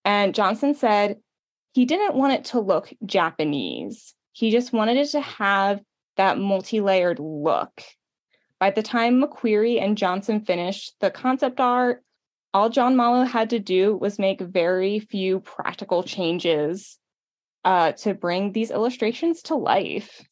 And 0.05 0.33
Johnston 0.35 0.75
said 0.75 1.17
he 1.73 1.85
didn't 1.85 2.15
want 2.15 2.33
it 2.33 2.45
to 2.45 2.59
look 2.59 2.93
Japanese. 3.05 4.13
He 4.31 4.51
just 4.51 4.73
wanted 4.73 4.97
it 4.97 5.09
to 5.09 5.21
have 5.21 5.81
that 6.17 6.37
multi 6.37 6.81
layered 6.81 7.19
look. 7.19 7.83
By 8.59 8.69
the 8.69 8.83
time 8.83 9.21
McQuarrie 9.21 9.81
and 9.81 9.97
Johnston 9.97 10.45
finished 10.45 10.93
the 11.01 11.11
concept 11.11 11.59
art, 11.59 12.03
all 12.53 12.69
John 12.69 12.95
Mollo 12.95 13.23
had 13.25 13.49
to 13.49 13.59
do 13.59 13.97
was 13.97 14.19
make 14.19 14.39
very 14.39 14.99
few 14.99 15.39
practical 15.39 16.03
changes 16.03 16.99
uh, 17.65 17.93
to 17.93 18.13
bring 18.13 18.51
these 18.51 18.71
illustrations 18.71 19.41
to 19.43 19.55
life. 19.55 20.23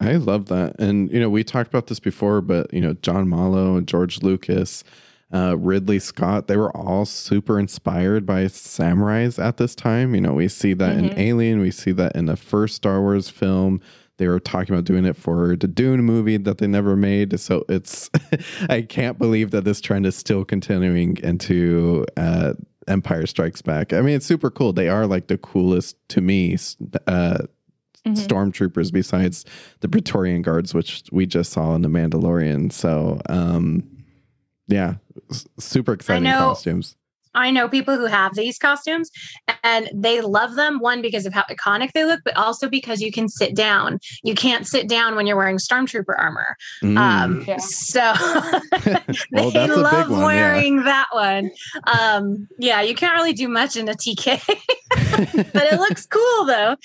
I 0.00 0.16
love 0.16 0.46
that. 0.46 0.80
And, 0.80 1.12
you 1.12 1.20
know, 1.20 1.30
we 1.30 1.44
talked 1.44 1.68
about 1.68 1.86
this 1.86 2.00
before, 2.00 2.40
but, 2.40 2.72
you 2.72 2.80
know, 2.80 2.94
John 2.94 3.28
Mollo 3.28 3.76
and 3.76 3.86
George 3.86 4.22
Lucas, 4.22 4.82
uh, 5.32 5.56
Ridley 5.58 5.98
Scott, 5.98 6.48
they 6.48 6.56
were 6.56 6.74
all 6.76 7.04
super 7.04 7.58
inspired 7.58 8.26
by 8.26 8.44
samurais 8.44 9.42
at 9.42 9.58
this 9.58 9.74
time. 9.74 10.14
You 10.14 10.20
know, 10.20 10.34
we 10.34 10.48
see 10.48 10.74
that 10.74 10.96
mm-hmm. 10.96 11.06
in 11.06 11.18
Alien, 11.18 11.60
we 11.60 11.70
see 11.70 11.92
that 11.92 12.16
in 12.16 12.26
the 12.26 12.36
first 12.36 12.74
Star 12.74 13.00
Wars 13.00 13.28
film. 13.28 13.80
They 14.16 14.28
were 14.28 14.40
talking 14.40 14.74
about 14.74 14.84
doing 14.84 15.06
it 15.06 15.16
for 15.16 15.56
the 15.56 15.68
Dune 15.68 16.02
movie 16.02 16.36
that 16.36 16.58
they 16.58 16.66
never 16.66 16.94
made. 16.94 17.38
So 17.40 17.64
it's, 17.68 18.10
I 18.68 18.82
can't 18.82 19.18
believe 19.18 19.50
that 19.52 19.64
this 19.64 19.80
trend 19.80 20.04
is 20.04 20.14
still 20.14 20.44
continuing 20.44 21.16
into 21.18 22.04
uh, 22.16 22.52
Empire 22.86 23.24
Strikes 23.26 23.62
Back. 23.62 23.92
I 23.92 24.02
mean, 24.02 24.16
it's 24.16 24.26
super 24.26 24.50
cool. 24.50 24.72
They 24.72 24.88
are 24.88 25.06
like 25.06 25.28
the 25.28 25.38
coolest 25.38 25.96
to 26.10 26.20
me 26.20 26.54
uh, 27.06 27.38
mm-hmm. 28.04 28.12
stormtroopers 28.12 28.92
besides 28.92 29.44
the 29.80 29.88
Praetorian 29.88 30.42
Guards, 30.42 30.74
which 30.74 31.04
we 31.12 31.24
just 31.24 31.52
saw 31.52 31.74
in 31.74 31.82
The 31.82 31.88
Mandalorian. 31.88 32.72
So, 32.72 33.20
um, 33.28 33.99
yeah, 34.70 34.94
super 35.58 35.92
exciting 35.92 36.24
know, 36.24 36.38
costumes. 36.38 36.96
I 37.34 37.50
know 37.50 37.68
people 37.68 37.96
who 37.96 38.06
have 38.06 38.34
these 38.34 38.58
costumes 38.58 39.10
and 39.62 39.88
they 39.94 40.20
love 40.20 40.56
them. 40.56 40.80
One, 40.80 41.00
because 41.00 41.26
of 41.26 41.32
how 41.32 41.44
iconic 41.44 41.92
they 41.92 42.04
look, 42.04 42.20
but 42.24 42.36
also 42.36 42.68
because 42.68 43.00
you 43.00 43.12
can 43.12 43.28
sit 43.28 43.54
down. 43.54 44.00
You 44.24 44.34
can't 44.34 44.66
sit 44.66 44.88
down 44.88 45.14
when 45.14 45.26
you're 45.26 45.36
wearing 45.36 45.58
Stormtrooper 45.58 46.18
armor. 46.18 46.56
Mm. 46.82 46.98
Um, 46.98 47.44
yeah. 47.46 47.58
So 47.58 48.00
well, 49.32 49.50
they 49.50 49.68
love 49.68 50.10
one, 50.10 50.22
wearing 50.22 50.78
yeah. 50.78 50.84
that 50.84 51.06
one. 51.12 51.50
Um, 51.86 52.48
yeah, 52.58 52.80
you 52.82 52.94
can't 52.94 53.14
really 53.14 53.32
do 53.32 53.48
much 53.48 53.76
in 53.76 53.88
a 53.88 53.94
TK, 53.94 54.42
but 55.52 55.72
it 55.72 55.78
looks 55.78 56.06
cool 56.06 56.44
though. 56.46 56.76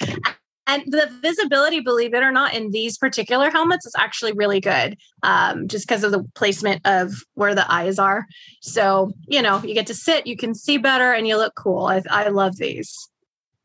And 0.68 0.84
the 0.88 1.10
visibility, 1.22 1.80
believe 1.80 2.14
it 2.14 2.24
or 2.24 2.32
not, 2.32 2.54
in 2.56 2.72
these 2.72 2.98
particular 2.98 3.52
helmets 3.52 3.86
is 3.86 3.94
actually 3.98 4.32
really 4.34 4.60
good, 4.60 4.98
um, 5.22 5.68
just 5.68 5.88
because 5.88 6.04
of 6.04 6.12
the 6.12 6.24
placement 6.34 6.82
of 6.86 7.14
where 7.36 7.54
the 7.54 7.72
eyes 7.72 8.00
are. 8.00 8.26
So, 8.62 9.14
you 9.28 9.42
know, 9.42 9.62
you 9.64 9.74
get 9.76 9.88
to 9.88 9.94
sit, 9.94 10.26
you 10.26 10.36
can 10.36 10.56
see 10.56 10.78
better, 10.78 11.14
and 11.14 11.28
you 11.28 11.38
look 11.38 11.54
cool. 11.56 11.86
I, 11.86 12.02
I 12.10 12.30
love 12.30 12.58
these. 12.58 13.10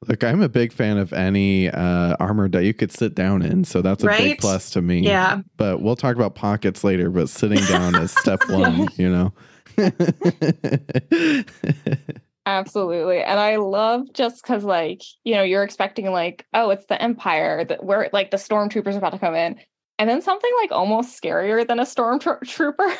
Look, 0.09 0.25
I'm 0.25 0.41
a 0.43 0.49
big 0.49 0.73
fan 0.73 0.97
of 0.97 1.13
any 1.13 1.69
uh, 1.69 2.17
armor 2.19 2.49
that 2.49 2.65
you 2.65 2.73
could 2.73 2.91
sit 2.91 3.15
down 3.15 3.43
in, 3.43 3.65
so 3.65 3.83
that's 3.83 4.03
a 4.03 4.07
Right? 4.07 4.31
big 4.31 4.39
plus 4.39 4.71
to 4.71 4.81
me. 4.83 5.01
Yeah. 5.01 5.41
But 5.57 5.83
we'll 5.83 5.97
talk 5.97 6.17
about 6.17 6.35
pockets 6.35 6.85
later, 6.85 7.11
but 7.11 7.29
sitting 7.29 7.63
down 7.67 7.95
is 7.97 8.11
step 8.11 8.41
one, 8.49 8.89
you 8.97 9.11
know? 9.11 9.33
Absolutely. 12.59 13.23
And 13.23 13.39
I 13.39 13.57
love 13.57 14.13
just 14.13 14.43
because, 14.43 14.65
like, 14.65 15.03
you 15.25 15.35
know, 15.35 15.43
you're 15.43 15.63
expecting, 15.63 16.11
like, 16.11 16.47
oh, 16.53 16.71
it's 16.71 16.87
the 16.87 17.01
Empire 17.01 17.65
that 17.65 17.85
where 17.85 18.11
like 18.13 18.31
the 18.31 18.37
stormtroopers 18.37 18.95
are 18.95 18.99
about 18.99 19.13
to 19.13 19.19
come 19.19 19.35
in. 19.35 19.59
And 19.99 20.09
then 20.11 20.21
something 20.23 20.51
like 20.61 20.73
almost 20.73 21.21
scarier 21.21 21.67
than 21.67 21.79
a 21.79 21.85
stormtrooper 21.85 22.95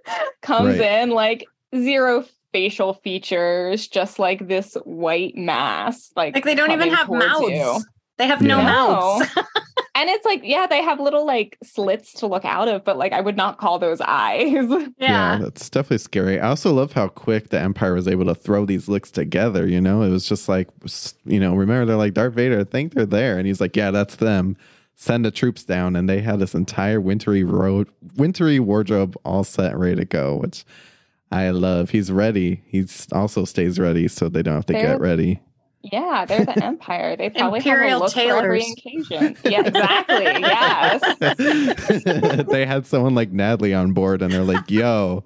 comes 0.42 0.78
Right. 0.78 1.02
in, 1.02 1.10
like 1.10 1.44
zero 1.74 2.24
facial 2.52 2.94
features, 2.94 3.86
just 3.86 4.18
like 4.18 4.48
this 4.48 4.74
white 4.84 5.36
mass. 5.36 6.10
Like, 6.16 6.34
Like 6.34 6.44
they 6.44 6.54
don't 6.54 6.70
even 6.72 6.88
have 6.90 7.08
mouths. 7.10 7.50
you. 7.50 7.84
They 8.18 8.26
have 8.26 8.40
no 8.42 8.56
Yeah. 8.58 8.64
mouths. 8.64 9.28
and 9.96 10.08
it's 10.10 10.24
like, 10.24 10.42
yeah, 10.44 10.66
they 10.66 10.82
have 10.82 11.00
little 11.00 11.26
like 11.26 11.58
slits 11.64 12.12
to 12.14 12.26
look 12.26 12.44
out 12.44 12.68
of, 12.68 12.84
but 12.84 12.96
like 12.96 13.12
I 13.12 13.20
would 13.20 13.36
not 13.36 13.58
call 13.58 13.78
those 13.78 14.00
eyes. 14.06 14.52
yeah. 14.98 15.38
that's 15.40 15.68
definitely 15.68 15.98
scary. 15.98 16.38
I 16.38 16.48
also 16.50 16.72
love 16.72 16.92
how 16.92 17.08
quick 17.08 17.48
the 17.48 17.58
Empire 17.60 17.94
was 17.94 18.06
able 18.06 18.26
to 18.26 18.34
throw 18.34 18.64
these 18.66 18.88
looks 18.88 19.10
together. 19.10 19.66
You 19.66 19.80
know, 19.80 20.02
it 20.02 20.10
was 20.10 20.28
just 20.28 20.48
like, 20.48 20.68
you 21.24 21.40
know, 21.40 21.54
remember 21.56 21.86
they're 21.86 21.96
like 21.96 22.14
Darth 22.14 22.34
Vader. 22.34 22.60
I 22.60 22.64
think 22.64 22.94
they're 22.94 23.06
there, 23.06 23.38
and 23.38 23.46
he's 23.46 23.60
like, 23.60 23.74
yeah, 23.76 23.90
that's 23.90 24.16
them. 24.16 24.56
Send 24.98 25.24
the 25.26 25.30
troops 25.30 25.62
down, 25.64 25.94
and 25.96 26.08
they 26.08 26.20
had 26.22 26.38
this 26.38 26.54
entire 26.54 27.00
wintry 27.00 27.44
road, 27.44 27.88
wintry 28.16 28.58
wardrobe 28.60 29.14
all 29.24 29.44
set, 29.44 29.72
and 29.72 29.80
ready 29.80 29.96
to 29.96 30.04
go. 30.06 30.36
Which 30.36 30.64
I 31.30 31.50
love. 31.50 31.90
He's 31.90 32.10
ready. 32.10 32.62
He's 32.66 33.06
also 33.12 33.44
stays 33.44 33.78
ready, 33.78 34.08
so 34.08 34.28
they 34.28 34.42
don't 34.42 34.54
have 34.54 34.66
to 34.66 34.72
They're- 34.72 34.82
get 34.82 35.00
ready. 35.00 35.40
Yeah, 35.92 36.24
they're 36.24 36.44
the 36.44 36.64
Empire. 36.64 37.16
They 37.16 37.30
probably 37.30 37.58
Imperial 37.58 37.90
have 37.90 38.00
a 38.00 38.04
look 38.04 38.12
for 38.12 38.44
every 38.44 38.72
occasion. 38.72 39.36
Yeah, 39.44 39.66
exactly. 39.66 40.24
yes. 42.06 42.44
they 42.48 42.66
had 42.66 42.86
someone 42.86 43.14
like 43.14 43.32
Natalie 43.32 43.74
on 43.74 43.92
board, 43.92 44.22
and 44.22 44.32
they're 44.32 44.44
like, 44.44 44.70
"Yo, 44.70 45.24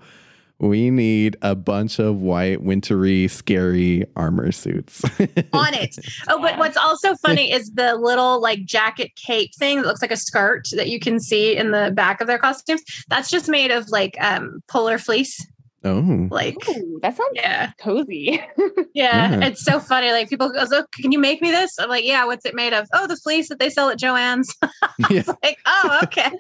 we 0.59 0.91
need 0.91 1.37
a 1.43 1.55
bunch 1.55 1.99
of 1.99 2.21
white, 2.21 2.63
wintry, 2.63 3.29
scary 3.29 4.05
armor 4.17 4.53
suits." 4.53 5.05
on 5.53 5.75
it. 5.75 5.97
Oh, 6.29 6.41
but 6.41 6.59
what's 6.59 6.77
also 6.77 7.15
funny 7.17 7.53
is 7.53 7.71
the 7.73 7.97
little 7.97 8.41
like 8.41 8.65
jacket 8.65 9.15
cape 9.17 9.55
thing 9.55 9.79
that 9.79 9.87
looks 9.87 10.03
like 10.03 10.13
a 10.13 10.17
skirt 10.17 10.69
that 10.77 10.89
you 10.89 11.01
can 11.01 11.21
see 11.21 11.57
in 11.57 11.71
the 11.71 11.93
back 11.95 12.21
of 12.21 12.27
their 12.27 12.39
costumes. 12.39 12.83
That's 13.09 13.31
just 13.31 13.49
made 13.49 13.71
of 13.71 13.89
like 13.91 14.17
um 14.21 14.63
polar 14.69 14.99
fleece. 14.99 15.47
Oh, 15.85 16.29
Like 16.31 16.57
Ooh, 16.69 16.99
that 17.03 17.17
sounds 17.17 17.31
yeah. 17.35 17.73
cozy. 17.79 18.41
Yeah, 18.93 19.39
Yeah. 19.39 19.47
it's 19.47 19.65
so 19.65 19.79
funny. 19.79 20.11
Like 20.11 20.29
people 20.29 20.51
go, 20.51 20.65
so 20.65 20.85
can 21.01 21.13
you 21.13 21.19
make 21.19 21.41
me 21.41 21.51
this? 21.51 21.79
I'm 21.79 21.89
like, 21.89 22.05
yeah, 22.05 22.25
what's 22.25 22.45
it 22.45 22.55
made 22.55 22.73
of? 22.73 22.89
Oh, 22.93 23.07
the 23.07 23.17
fleece 23.17 23.49
that 23.49 23.59
they 23.61 23.71
sell 23.71 23.89
at 23.89 23.99
Joann's. 23.99 24.55
yeah. 25.11 25.23
like, 25.45 25.59
oh, 25.67 26.01
okay. 26.03 26.31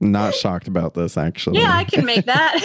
Not 0.00 0.34
shocked 0.34 0.66
about 0.66 0.94
this, 0.94 1.16
actually. 1.16 1.60
yeah, 1.60 1.72
I 1.76 1.84
can 1.84 2.04
make 2.04 2.24
that. 2.26 2.56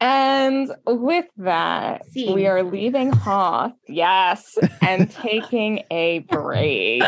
and 0.00 0.70
with 0.86 1.26
that, 1.38 2.04
Scene. 2.06 2.34
we 2.34 2.46
are 2.46 2.62
leaving 2.62 3.12
Hoth, 3.12 3.72
yes, 3.88 4.58
and 4.82 5.10
taking 5.10 5.84
a 5.90 6.18
break. 6.20 7.02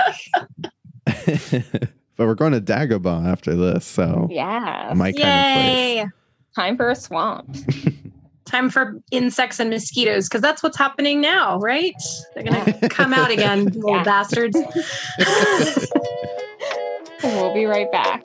But 2.23 2.29
we're 2.29 2.35
going 2.37 2.53
to 2.53 2.61
Dagobah 2.61 3.27
after 3.27 3.57
this, 3.57 3.85
so 3.85 4.29
yeah, 4.31 4.93
my 4.95 5.11
kind 5.11 5.25
of 5.25 5.53
place. 5.55 5.77
Yay. 5.77 6.07
Time 6.55 6.77
for 6.77 6.89
a 6.89 6.95
swamp. 6.95 7.53
Time 8.45 8.71
for 8.71 9.01
insects 9.11 9.59
and 9.59 9.71
mosquitoes 9.71 10.29
because 10.29 10.41
that's 10.41 10.63
what's 10.63 10.77
happening 10.79 11.21
now, 11.21 11.59
right? 11.59 11.95
They're 12.35 12.45
gonna 12.45 12.89
come 12.91 13.13
out 13.13 13.33
again, 13.33 13.65
little 13.65 13.91
Yeah. 13.97 14.05
bastards. 14.05 14.57
We'll 17.25 17.55
be 17.55 17.67
right 17.67 17.91
back. 17.93 18.23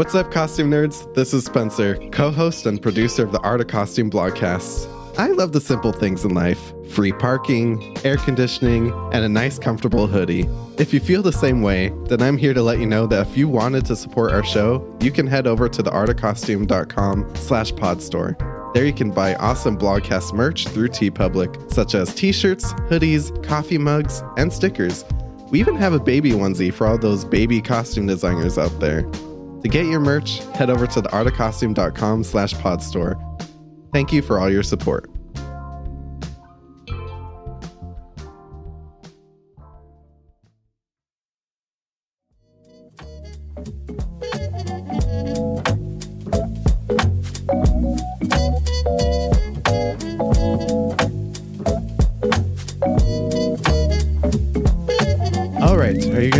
What's 0.00 0.14
up, 0.14 0.30
costume 0.30 0.70
nerds? 0.70 1.14
This 1.14 1.34
is 1.34 1.44
Spencer, 1.44 1.96
co 2.10 2.30
host 2.30 2.64
and 2.64 2.80
producer 2.80 3.22
of 3.22 3.32
the 3.32 3.40
Art 3.40 3.60
of 3.60 3.66
Costume 3.66 4.10
blogcast. 4.10 4.88
I 5.18 5.26
love 5.26 5.52
the 5.52 5.60
simple 5.60 5.92
things 5.92 6.24
in 6.24 6.32
life 6.32 6.72
free 6.88 7.12
parking, 7.12 7.98
air 8.02 8.16
conditioning, 8.16 8.94
and 9.12 9.26
a 9.26 9.28
nice, 9.28 9.58
comfortable 9.58 10.06
hoodie. 10.06 10.48
If 10.78 10.94
you 10.94 11.00
feel 11.00 11.20
the 11.20 11.34
same 11.34 11.60
way, 11.60 11.92
then 12.06 12.22
I'm 12.22 12.38
here 12.38 12.54
to 12.54 12.62
let 12.62 12.78
you 12.78 12.86
know 12.86 13.06
that 13.08 13.26
if 13.26 13.36
you 13.36 13.46
wanted 13.46 13.84
to 13.84 13.94
support 13.94 14.32
our 14.32 14.42
show, 14.42 14.96
you 15.02 15.10
can 15.10 15.26
head 15.26 15.46
over 15.46 15.68
to 15.68 15.82
theartofcostume.com 15.82 17.36
slash 17.36 17.70
podstore. 17.74 18.72
There 18.72 18.86
you 18.86 18.94
can 18.94 19.10
buy 19.10 19.34
awesome 19.34 19.76
blogcast 19.76 20.32
merch 20.32 20.66
through 20.68 20.88
TeePublic, 20.88 21.70
such 21.70 21.94
as 21.94 22.14
t-shirts, 22.14 22.72
hoodies, 22.88 23.44
coffee 23.44 23.76
mugs, 23.76 24.22
and 24.38 24.50
stickers. 24.50 25.04
We 25.50 25.60
even 25.60 25.76
have 25.76 25.92
a 25.92 26.00
baby 26.00 26.30
onesie 26.30 26.72
for 26.72 26.86
all 26.86 26.96
those 26.96 27.26
baby 27.26 27.60
costume 27.60 28.06
designers 28.06 28.56
out 28.56 28.80
there. 28.80 29.04
To 29.62 29.68
get 29.68 29.86
your 29.86 30.00
merch, 30.00 30.38
head 30.54 30.70
over 30.70 30.86
to 30.86 31.02
theartofcostume.com 31.02 32.24
slash 32.24 32.54
podstore. 32.54 33.16
Thank 33.92 34.12
you 34.12 34.22
for 34.22 34.38
all 34.38 34.50
your 34.50 34.62
support. 34.62 35.09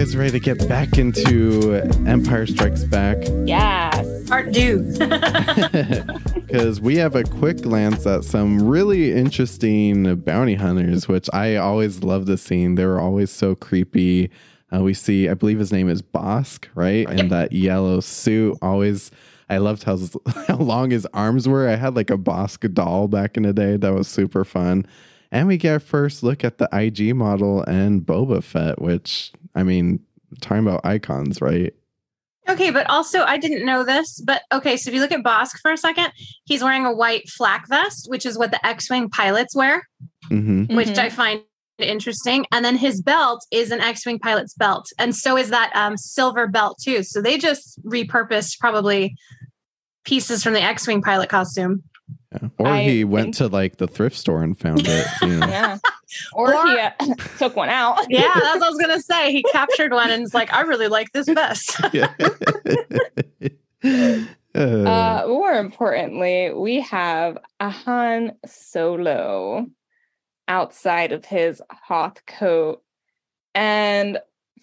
Guys 0.01 0.17
ready 0.17 0.31
to 0.31 0.41
get 0.41 0.67
back 0.67 0.97
into 0.97 1.75
Empire 2.07 2.47
Strikes 2.47 2.85
Back? 2.85 3.19
Yes. 3.45 4.27
Part 4.31 4.51
do. 4.51 4.81
because 6.33 6.81
we 6.81 6.97
have 6.97 7.15
a 7.15 7.23
quick 7.23 7.61
glance 7.61 8.07
at 8.07 8.25
some 8.25 8.67
really 8.67 9.13
interesting 9.13 10.15
bounty 10.21 10.55
hunters, 10.55 11.07
which 11.07 11.29
I 11.35 11.57
always 11.57 12.03
love 12.03 12.25
the 12.25 12.39
scene. 12.39 12.77
They 12.77 12.87
were 12.87 12.99
always 12.99 13.31
so 13.31 13.55
creepy. 13.55 14.31
Uh, 14.75 14.81
we 14.81 14.95
see, 14.95 15.29
I 15.29 15.35
believe 15.35 15.59
his 15.59 15.71
name 15.71 15.91
is 15.91 16.01
Bossk, 16.01 16.69
right? 16.75 17.07
In 17.11 17.29
that 17.29 17.53
yellow 17.53 18.01
suit. 18.01 18.57
Always, 18.63 19.11
I 19.51 19.59
loved 19.59 19.83
how, 19.83 19.99
how 20.47 20.57
long 20.57 20.93
his 20.93 21.07
arms 21.13 21.47
were. 21.47 21.69
I 21.69 21.77
had 21.77 21.95
like 21.95 22.09
a 22.09 22.17
Bossk 22.17 22.73
doll 22.73 23.07
back 23.07 23.37
in 23.37 23.43
the 23.43 23.53
day. 23.53 23.77
That 23.77 23.93
was 23.93 24.09
super 24.09 24.47
fun. 24.47 24.87
And 25.31 25.47
we 25.47 25.59
get 25.59 25.73
our 25.73 25.79
first 25.79 26.23
look 26.23 26.43
at 26.43 26.59
the 26.59 26.69
IG 26.73 27.15
model 27.15 27.63
and 27.65 28.01
Boba 28.01 28.43
Fett, 28.43 28.81
which, 28.81 29.33
I 29.55 29.63
mean, 29.63 30.01
talking 30.41 30.67
about 30.67 30.85
icons, 30.85 31.41
right? 31.41 31.75
Okay, 32.49 32.71
but 32.71 32.89
also 32.89 33.23
I 33.23 33.37
didn't 33.37 33.65
know 33.65 33.85
this, 33.85 34.21
but 34.21 34.43
okay, 34.53 34.77
so 34.77 34.89
if 34.89 34.95
you 34.95 35.01
look 35.01 35.13
at 35.13 35.23
Bossk 35.23 35.59
for 35.63 35.71
a 35.71 35.77
second, 35.77 36.13
he's 36.45 36.65
wearing 36.65 36.85
a 36.85 36.93
white 36.93 37.29
flak 37.29 37.69
vest, 37.69 38.07
which 38.09 38.27
is 38.27 38.37
what 38.39 38.51
the 38.51 38.65
X-wing 38.67 39.09
pilots 39.11 39.55
wear, 39.55 39.89
Mm-hmm. 40.31 40.75
which 40.75 40.89
Mhm. 40.89 40.99
I 40.99 41.09
find 41.11 41.43
interesting. 41.79 42.45
And 42.53 42.65
then 42.65 42.77
his 42.77 43.01
belt 43.01 43.45
is 43.51 43.71
an 43.71 43.81
X-wing 43.81 44.19
pilot's 44.19 44.55
belt, 44.55 44.87
and 44.99 45.15
so 45.15 45.37
is 45.37 45.51
that 45.51 45.71
um, 45.75 45.97
silver 45.97 46.47
belt 46.47 46.79
too. 46.83 47.03
So 47.03 47.23
they 47.23 47.39
just 47.39 47.83
repurposed 47.85 48.59
probably 48.59 49.15
pieces 50.05 50.43
from 50.43 50.55
the 50.55 50.63
X-wing 50.63 51.03
pilot 51.03 51.29
costume. 51.29 51.83
Yeah. 52.33 52.49
Or 52.59 52.67
I 52.69 52.83
he 52.85 53.05
went 53.05 53.35
to 53.35 53.49
like 53.49 53.79
the 53.79 53.89
thrift 53.89 54.17
store 54.17 54.43
and 54.43 54.57
found 54.59 54.83
it. 54.87 55.07
You 55.23 55.37
know? 55.39 55.47
Yeah. 55.49 55.79
Or, 56.33 56.55
Or- 56.55 56.67
he 56.67 56.79
uh, 56.79 56.91
took 57.39 57.57
one 57.57 57.69
out. 57.69 57.99
Yeah, 58.09 58.33
that's 58.35 58.61
what 58.61 58.65
I 58.65 58.69
was 58.69 58.79
gonna 58.79 59.01
say. 59.01 59.33
He 59.33 59.43
captured 59.53 59.93
one 59.93 60.11
and 60.11 60.23
is 60.23 60.35
like, 60.35 60.53
I 60.53 60.63
really 60.63 60.89
like 60.89 61.13
this 61.13 61.29
vest. 61.29 61.81
Yeah. 61.93 62.13
Uh, 64.55 65.23
more 65.29 65.53
importantly, 65.53 66.53
we 66.53 66.81
have 66.81 67.39
a 67.61 67.71
Han 67.71 68.33
Solo 68.47 69.67
outside 70.49 71.13
of 71.13 71.25
his 71.25 71.63
Hoth 71.71 72.25
coat. 72.27 72.83
And 73.55 74.19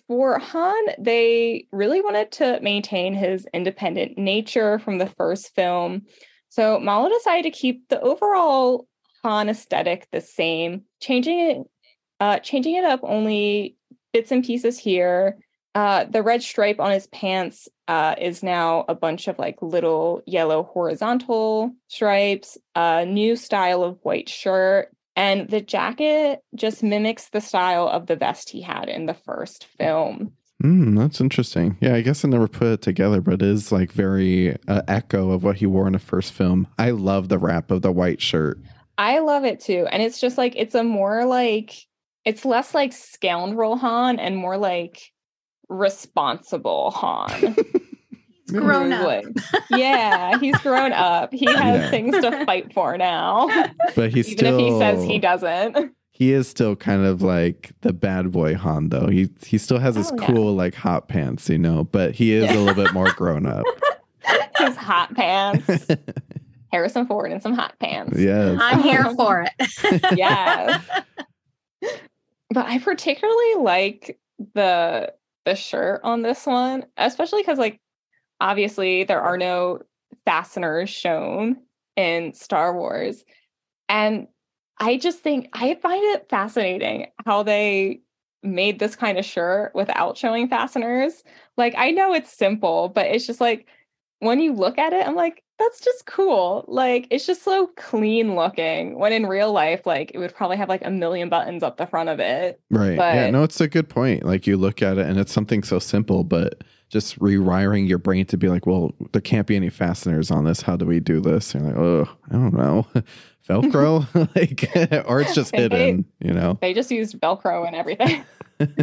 for 0.07 0.39
Han, 0.39 0.83
they 0.99 1.67
really 1.71 2.01
wanted 2.01 2.31
to 2.33 2.59
maintain 2.61 3.13
his 3.13 3.47
independent 3.53 4.17
nature 4.17 4.79
from 4.79 4.97
the 4.97 5.07
first 5.07 5.55
film. 5.55 6.03
So 6.49 6.79
Mollo 6.79 7.09
decided 7.09 7.43
to 7.43 7.59
keep 7.59 7.87
the 7.89 8.01
overall 8.01 8.87
Han 9.23 9.49
aesthetic 9.49 10.07
the 10.11 10.21
same, 10.21 10.83
changing 11.01 11.39
it, 11.39 11.57
uh, 12.19 12.39
changing 12.39 12.75
it 12.75 12.85
up 12.85 13.01
only 13.03 13.75
bits 14.13 14.31
and 14.31 14.43
pieces 14.43 14.79
here. 14.79 15.37
Uh, 15.75 16.05
the 16.05 16.23
red 16.23 16.41
stripe 16.41 16.79
on 16.79 16.91
his 16.91 17.07
pants 17.07 17.67
uh, 17.87 18.15
is 18.19 18.41
now 18.41 18.83
a 18.87 18.95
bunch 18.95 19.27
of 19.27 19.37
like 19.37 19.61
little 19.61 20.21
yellow 20.25 20.63
horizontal 20.63 21.71
stripes, 21.87 22.57
a 22.75 23.05
new 23.05 23.35
style 23.35 23.83
of 23.83 23.99
white 24.01 24.29
shirt, 24.29 24.89
And 25.17 25.49
the 25.49 25.61
jacket 25.61 26.41
just 26.53 26.83
mimics 26.83 27.29
the 27.29 27.41
style 27.41 27.87
of 27.87 28.05
the 28.05 28.15
vest 28.15 28.51
he 28.51 28.61
had 28.61 28.87
in 28.87 29.07
the 29.07 29.15
first 29.15 29.65
film. 29.65 30.33
Mm, 30.63 30.97
that's 30.97 31.21
interesting. 31.21 31.77
Yeah, 31.81 31.93
I 31.93 32.01
guess 32.01 32.25
I 32.25 32.29
never 32.29 32.47
put 32.47 32.67
it 32.67 32.81
together, 32.81 33.21
but 33.21 33.35
it 33.35 33.41
is 33.43 33.71
like 33.71 33.91
very 33.91 34.57
uh, 34.67 34.81
echo 34.87 35.31
of 35.31 35.43
what 35.43 35.57
he 35.57 35.65
wore 35.65 35.87
in 35.87 35.93
the 35.93 35.99
first 35.99 36.33
film. 36.33 36.67
I 36.79 36.91
love 36.91 37.29
the 37.29 37.37
wrap 37.37 37.69
of 37.69 37.83
the 37.83 37.91
white 37.91 38.21
shirt. 38.21 38.59
I 38.97 39.19
love 39.19 39.45
it 39.45 39.59
too. 39.59 39.87
And 39.91 40.01
it's 40.01 40.19
just 40.19 40.37
like, 40.37 40.53
it's 40.55 40.73
a 40.73 40.83
more 40.83 41.25
like, 41.25 41.75
it's 42.25 42.43
less 42.43 42.73
like 42.73 42.91
scoundrel 42.93 43.77
Han 43.77 44.19
and 44.19 44.35
more 44.35 44.57
like 44.57 45.11
responsible 45.69 46.91
Han. 46.91 47.55
grown 48.47 48.93
up. 48.93 49.25
yeah, 49.69 50.39
he's 50.39 50.57
grown 50.59 50.93
up. 50.93 51.33
He 51.33 51.45
has 51.53 51.57
yeah. 51.57 51.89
things 51.89 52.15
to 52.19 52.45
fight 52.45 52.73
for 52.73 52.97
now. 52.97 53.47
But 53.95 54.13
he's 54.13 54.27
even 54.29 54.37
still, 54.37 54.59
if 54.59 54.65
he 54.65 54.79
says 54.79 55.03
he 55.03 55.19
doesn't. 55.19 55.93
He 56.17 56.33
is 56.33 56.47
still 56.47 56.75
kind 56.75 57.05
of 57.05 57.21
like 57.21 57.73
the 57.81 57.93
bad 57.93 58.31
boy 58.31 58.55
Han, 58.55 58.89
though. 58.89 59.05
He 59.05 59.29
he 59.45 59.59
still 59.59 59.77
has 59.77 59.95
his 59.95 60.11
oh, 60.11 60.15
cool 60.15 60.45
yeah. 60.45 60.57
like 60.57 60.73
hot 60.73 61.07
pants, 61.07 61.47
you 61.47 61.59
know. 61.59 61.83
But 61.83 62.15
he 62.15 62.33
is 62.33 62.45
yeah. 62.45 62.57
a 62.57 62.59
little 62.59 62.83
bit 62.83 62.91
more 62.91 63.11
grown 63.15 63.45
up. 63.45 63.63
his 64.57 64.75
hot 64.75 65.13
pants. 65.13 65.87
Harrison 66.71 67.05
Ford 67.05 67.31
in 67.31 67.39
some 67.39 67.53
hot 67.53 67.77
pants. 67.79 68.19
Yes, 68.19 68.57
I'm 68.59 68.81
here 68.81 69.13
for 69.13 69.43
it. 69.43 70.07
yes. 70.17 70.83
But 72.49 72.65
I 72.65 72.79
particularly 72.79 73.55
like 73.59 74.19
the 74.55 75.13
the 75.45 75.53
shirt 75.53 76.01
on 76.03 76.23
this 76.23 76.47
one, 76.47 76.87
especially 76.97 77.43
because 77.43 77.59
like 77.59 77.79
obviously 78.41 79.03
there 79.03 79.21
are 79.21 79.37
no 79.37 79.81
fasteners 80.25 80.89
shown 80.89 81.57
in 81.95 82.33
Star 82.33 82.75
Wars. 82.75 83.23
And 83.87 84.27
I 84.79 84.97
just 84.97 85.19
think 85.19 85.49
I 85.53 85.75
find 85.75 86.03
it 86.15 86.29
fascinating 86.29 87.07
how 87.25 87.43
they 87.43 88.01
made 88.43 88.79
this 88.79 88.95
kind 88.95 89.17
of 89.17 89.25
shirt 89.25 89.73
without 89.73 90.17
showing 90.17 90.47
fasteners. 90.47 91.23
Like 91.57 91.73
I 91.77 91.91
know 91.91 92.13
it's 92.13 92.31
simple, 92.31 92.89
but 92.89 93.07
it's 93.07 93.25
just 93.25 93.41
like 93.41 93.67
when 94.19 94.39
you 94.39 94.53
look 94.53 94.77
at 94.77 94.93
it, 94.93 95.05
I'm 95.05 95.15
like, 95.15 95.43
that's 95.59 95.79
just 95.79 96.05
cool. 96.05 96.65
Like 96.67 97.07
it's 97.09 97.25
just 97.25 97.43
so 97.43 97.67
clean 97.75 98.35
looking. 98.35 98.97
When 98.99 99.13
in 99.13 99.25
real 99.25 99.51
life, 99.51 99.85
like 99.85 100.11
it 100.13 100.19
would 100.19 100.35
probably 100.35 100.57
have 100.57 100.69
like 100.69 100.85
a 100.85 100.91
million 100.91 101.29
buttons 101.29 101.63
up 101.63 101.77
the 101.77 101.87
front 101.87 102.09
of 102.09 102.19
it. 102.19 102.61
Right. 102.69 102.97
But, 102.97 103.15
yeah. 103.15 103.29
No, 103.31 103.43
it's 103.43 103.59
a 103.59 103.67
good 103.67 103.89
point. 103.89 104.23
Like 104.23 104.45
you 104.45 104.57
look 104.57 104.81
at 104.81 104.97
it 104.97 105.07
and 105.07 105.19
it's 105.19 105.33
something 105.33 105.63
so 105.63 105.79
simple, 105.79 106.23
but 106.23 106.63
just 106.89 107.19
rewiring 107.19 107.87
your 107.87 107.97
brain 107.97 108.25
to 108.27 108.37
be 108.37 108.47
like, 108.47 108.65
well, 108.65 108.91
there 109.11 109.21
can't 109.21 109.47
be 109.47 109.55
any 109.55 109.69
fasteners 109.69 110.31
on 110.31 110.45
this. 110.45 110.61
How 110.61 110.77
do 110.77 110.85
we 110.85 110.99
do 110.99 111.19
this? 111.19 111.53
And 111.53 111.65
you're 111.65 111.73
like, 111.73 111.81
oh, 111.81 112.17
I 112.29 112.33
don't 112.33 112.53
know. 112.53 112.87
Velcro, 113.47 114.05
like, 114.35 115.05
or 115.07 115.21
it's 115.21 115.35
just 115.35 115.55
hidden, 115.55 116.05
you 116.19 116.33
know? 116.33 116.57
They 116.61 116.73
just 116.73 116.91
used 116.91 117.19
Velcro 117.19 117.65
and 117.65 117.75
everything. 117.75 118.23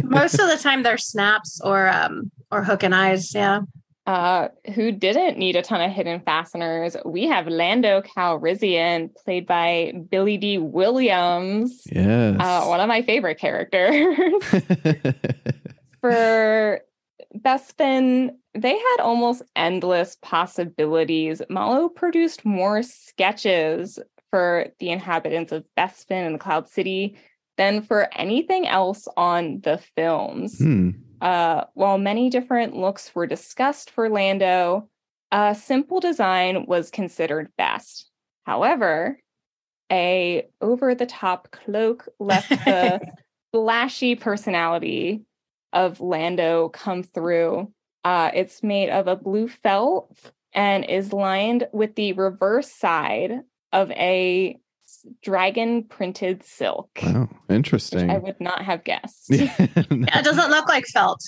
Most 0.03 0.39
of 0.39 0.49
the 0.49 0.57
time 0.61 0.83
they're 0.83 0.97
snaps 0.97 1.59
or, 1.63 1.87
um, 1.89 2.31
or 2.51 2.63
hook 2.63 2.83
and 2.83 2.95
eyes. 2.95 3.33
Yeah. 3.33 3.61
Uh, 4.07 4.49
who 4.75 4.91
didn't 4.91 5.37
need 5.37 5.55
a 5.55 5.63
ton 5.63 5.81
of 5.81 5.91
hidden 5.91 6.21
fasteners? 6.21 6.95
We 7.05 7.25
have 7.25 7.47
Lando 7.47 8.01
Calrissian, 8.01 9.09
played 9.15 9.47
by 9.47 9.93
Billy 10.11 10.37
Dee 10.37 10.59
Williams. 10.59 11.81
Yes. 11.91 12.37
Uh, 12.39 12.65
one 12.65 12.79
of 12.79 12.87
my 12.87 13.01
favorite 13.01 13.39
characters. 13.39 14.15
For 16.01 16.81
Bespin, 17.35 18.35
they 18.53 18.77
had 18.77 18.97
almost 19.01 19.41
endless 19.55 20.17
possibilities. 20.21 21.41
Mollo 21.49 21.89
produced 21.89 22.45
more 22.45 22.83
sketches 22.83 23.99
for 24.35 24.67
the 24.79 24.89
inhabitants 24.89 25.53
of 25.53 25.63
Bespin 25.77 26.25
and 26.25 26.35
the 26.35 26.39
Cloud 26.39 26.67
City 26.67 27.17
than 27.55 27.81
for 27.81 28.09
anything 28.13 28.67
else 28.67 29.07
on 29.15 29.61
the 29.61 29.77
films. 29.95 30.57
Hmm. 30.57 30.89
Uh, 31.21 31.63
while 31.73 31.97
many 31.97 32.29
different 32.29 32.75
looks 32.75 33.15
were 33.15 33.27
discussed 33.27 33.91
for 33.91 34.09
Lando, 34.09 34.89
a 35.31 35.55
simple 35.55 36.01
design 36.01 36.65
was 36.65 36.91
considered 36.91 37.49
best. 37.57 38.11
However, 38.43 39.21
a 39.89 40.49
over-the-top 40.59 41.51
cloak 41.51 42.09
left 42.19 42.49
the 42.49 42.99
flashy 43.53 44.15
personality 44.15 45.21
of 45.71 46.01
Lando 46.01 46.67
come 46.67 47.03
through. 47.03 47.71
Uh, 48.03 48.31
it's 48.33 48.61
made 48.61 48.89
of 48.89 49.07
a 49.07 49.15
blue 49.15 49.47
felt 49.47 50.33
and 50.51 50.83
is 50.83 51.13
lined 51.13 51.69
with 51.71 51.95
the 51.95 52.11
reverse 52.11 52.69
side 52.69 53.39
of 53.75 53.91
a 53.91 54.57
dragon 55.21 55.83
printed 55.83 56.43
silk. 56.43 56.89
Wow, 57.03 57.29
interesting. 57.49 58.09
I 58.09 58.17
would 58.17 58.39
not 58.39 58.63
have 58.63 58.83
guessed. 58.83 59.25
yeah, 59.29 59.53
it 59.59 60.23
doesn't 60.23 60.49
look 60.49 60.67
like 60.67 60.85
felt. 60.85 61.21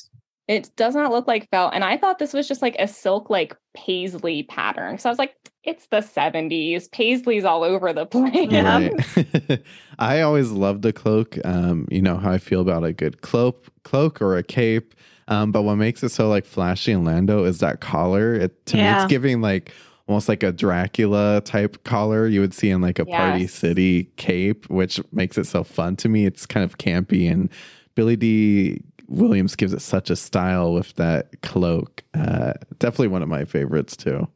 It 0.48 0.72
does 0.78 0.96
not 0.96 1.12
look 1.12 1.28
like 1.28 1.50
felt. 1.50 1.74
And 1.74 1.84
I 1.84 1.98
thought 1.98 2.20
this 2.20 2.32
was 2.32 2.48
just 2.48 2.62
like 2.62 2.78
a 2.80 2.88
silk, 2.88 3.30
like 3.30 3.54
paisley 3.76 4.44
pattern. 4.44 4.98
So 4.98 5.10
I 5.10 5.12
was 5.12 5.20
like, 5.20 5.36
it's 5.64 5.88
the 5.88 5.98
70s. 5.98 6.90
Paisley's 6.90 7.44
all 7.44 7.66
over 7.66 7.92
the 7.92 8.06
place. 8.06 8.50
Right. 8.50 9.62
I 10.00 10.22
always 10.22 10.50
loved 10.52 10.84
the 10.84 10.94
cloak. 10.94 11.38
Um, 11.44 11.86
you 11.92 12.02
know 12.02 12.16
how 12.16 12.32
I 12.32 12.38
feel 12.38 12.62
about 12.62 12.86
a 12.86 12.94
good 12.94 13.22
cloak, 13.22 13.66
cloak 13.84 14.22
or 14.22 14.38
a 14.38 14.44
cape. 14.44 14.96
Um, 15.28 15.52
but 15.52 15.64
what 15.64 15.76
makes 15.76 16.02
it 16.04 16.10
so 16.10 16.30
like 16.30 16.46
flashy 16.46 16.94
and 16.94 17.04
Lando 17.04 17.44
is 17.44 17.58
that 17.58 17.82
collar. 17.82 18.34
It 18.34 18.66
to 18.68 18.78
yeah. 18.78 19.00
me, 19.00 19.04
it's 19.04 19.10
giving 19.10 19.42
like 19.42 19.74
almost 20.08 20.30
like 20.30 20.44
a 20.44 20.52
Dracula 20.52 21.42
type 21.42 21.84
collar 21.84 22.28
you 22.28 22.40
would 22.40 22.54
see 22.54 22.70
in 22.70 22.82
like 22.82 23.00
a 23.00 23.06
yes. 23.08 23.18
Party 23.18 23.48
City 23.48 24.04
cape, 24.16 24.70
which 24.70 25.00
makes 25.12 25.38
it 25.38 25.46
so 25.46 25.64
fun 25.64 25.96
to 25.98 26.10
me. 26.10 26.26
It's 26.26 26.46
kind 26.46 26.64
of 26.64 26.78
campy 26.78 27.32
and 27.32 27.50
Billy 27.96 28.16
Dee 28.16 28.82
Williams 29.08 29.56
gives 29.56 29.74
it 29.74 29.82
such 29.82 30.10
a 30.10 30.16
style 30.16 30.74
with 30.74 30.94
that 30.96 31.42
cloak. 31.42 32.04
Uh, 32.14 32.54
definitely 32.80 33.08
one 33.08 33.24
of 33.24 33.30
my 33.30 33.46
favorites 33.46 33.96
too. 33.96 34.28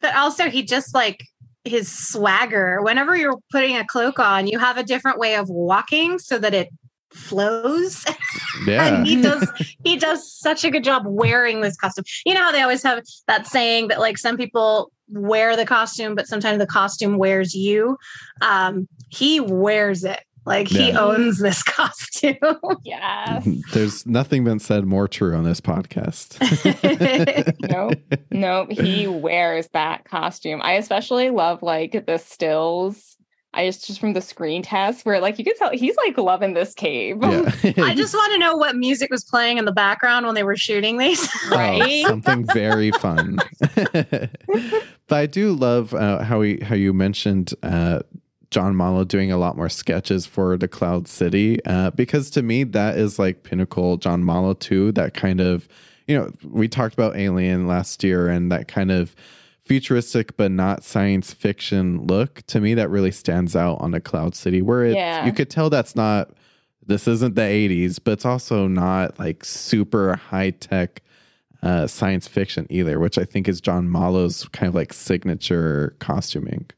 But 0.00 0.14
also, 0.14 0.50
he 0.50 0.62
just 0.62 0.94
like 0.94 1.24
his 1.64 1.90
swagger. 1.90 2.82
Whenever 2.82 3.16
you're 3.16 3.38
putting 3.50 3.76
a 3.76 3.84
cloak 3.86 4.18
on, 4.18 4.46
you 4.46 4.58
have 4.58 4.76
a 4.76 4.82
different 4.82 5.18
way 5.18 5.36
of 5.36 5.48
walking 5.48 6.18
so 6.18 6.38
that 6.38 6.54
it 6.54 6.68
flows. 7.12 8.04
Yeah. 8.66 8.86
and 8.86 9.06
he 9.06 9.20
does 9.20 9.50
he 9.82 9.96
does 9.96 10.32
such 10.32 10.64
a 10.64 10.70
good 10.70 10.84
job 10.84 11.02
wearing 11.06 11.60
this 11.60 11.76
costume. 11.76 12.04
You 12.24 12.34
know 12.34 12.40
how 12.40 12.52
they 12.52 12.62
always 12.62 12.84
have 12.84 13.02
that 13.26 13.48
saying 13.48 13.88
that 13.88 13.98
like 13.98 14.16
some 14.16 14.36
people 14.36 14.92
wear 15.08 15.56
the 15.56 15.66
costume, 15.66 16.14
but 16.14 16.26
sometimes 16.26 16.58
the 16.58 16.66
costume 16.66 17.18
wears 17.18 17.54
you. 17.54 17.96
Um, 18.40 18.88
he 19.08 19.40
wears 19.40 20.04
it 20.04 20.20
like 20.46 20.70
yeah. 20.70 20.82
he 20.82 20.92
owns 20.92 21.38
this 21.38 21.62
costume. 21.62 22.36
yeah. 22.84 23.42
There's 23.72 24.06
nothing 24.06 24.44
been 24.44 24.58
said 24.58 24.84
more 24.84 25.08
true 25.08 25.34
on 25.34 25.44
this 25.44 25.60
podcast. 25.60 26.38
nope. 27.70 27.98
Nope. 28.30 28.70
he 28.72 29.06
wears 29.06 29.68
that 29.72 30.04
costume. 30.04 30.60
I 30.62 30.74
especially 30.74 31.30
love 31.30 31.62
like 31.62 32.06
the 32.06 32.18
stills. 32.18 33.16
I 33.54 33.66
just 33.66 33.86
just 33.86 34.00
from 34.00 34.12
the 34.12 34.20
screen 34.20 34.62
test 34.62 35.06
where 35.06 35.20
like 35.20 35.38
you 35.38 35.44
could 35.44 35.56
tell 35.56 35.70
he's 35.70 35.96
like 35.96 36.18
loving 36.18 36.54
this 36.54 36.74
cave. 36.74 37.18
Yeah. 37.22 37.50
I 37.78 37.94
just 37.94 38.14
want 38.14 38.32
to 38.32 38.38
know 38.38 38.56
what 38.56 38.76
music 38.76 39.10
was 39.10 39.24
playing 39.24 39.58
in 39.58 39.64
the 39.64 39.72
background 39.72 40.26
when 40.26 40.34
they 40.34 40.42
were 40.42 40.56
shooting 40.56 40.98
these. 40.98 41.28
right. 41.50 42.04
Oh, 42.04 42.08
something 42.08 42.46
very 42.52 42.90
fun. 42.92 43.38
but 43.68 44.30
I 45.10 45.26
do 45.26 45.52
love 45.52 45.94
uh, 45.94 46.22
how 46.22 46.40
we 46.40 46.58
how 46.60 46.74
you 46.74 46.92
mentioned 46.92 47.54
uh, 47.62 48.00
John 48.50 48.76
Mollo 48.76 49.04
doing 49.04 49.32
a 49.32 49.38
lot 49.38 49.56
more 49.56 49.68
sketches 49.68 50.26
for 50.26 50.56
the 50.56 50.68
Cloud 50.68 51.08
City 51.08 51.64
uh, 51.64 51.90
because 51.90 52.30
to 52.30 52.42
me 52.42 52.64
that 52.64 52.98
is 52.98 53.18
like 53.18 53.44
pinnacle 53.44 53.96
John 53.96 54.24
Mollo 54.24 54.54
too. 54.54 54.92
That 54.92 55.14
kind 55.14 55.40
of 55.40 55.68
you 56.06 56.18
know 56.18 56.30
we 56.42 56.68
talked 56.68 56.94
about 56.94 57.16
Alien 57.16 57.66
last 57.66 58.02
year 58.02 58.28
and 58.28 58.50
that 58.50 58.68
kind 58.68 58.90
of 58.90 59.14
futuristic 59.64 60.36
but 60.36 60.50
not 60.50 60.84
science 60.84 61.32
fiction 61.32 62.06
look 62.06 62.42
to 62.46 62.60
me 62.60 62.74
that 62.74 62.90
really 62.90 63.10
stands 63.10 63.56
out 63.56 63.80
on 63.80 63.94
a 63.94 64.00
Cloud 64.00 64.34
City 64.34 64.60
where 64.60 64.84
it 64.84 64.94
yeah. 64.94 65.24
you 65.24 65.32
could 65.32 65.48
tell 65.48 65.70
that's 65.70 65.96
not 65.96 66.30
this 66.86 67.08
isn't 67.08 67.34
the 67.34 67.40
80s 67.40 67.98
but 68.02 68.12
it's 68.12 68.26
also 68.26 68.66
not 68.66 69.18
like 69.18 69.44
super 69.44 70.16
high 70.16 70.50
tech 70.50 71.02
uh, 71.62 71.86
science 71.86 72.28
fiction 72.28 72.66
either 72.68 73.00
which 73.00 73.16
I 73.16 73.24
think 73.24 73.48
is 73.48 73.60
John 73.60 73.88
Mollo's 73.88 74.46
kind 74.48 74.68
of 74.68 74.74
like 74.74 74.92
signature 74.92 75.96
costuming. 75.98 76.68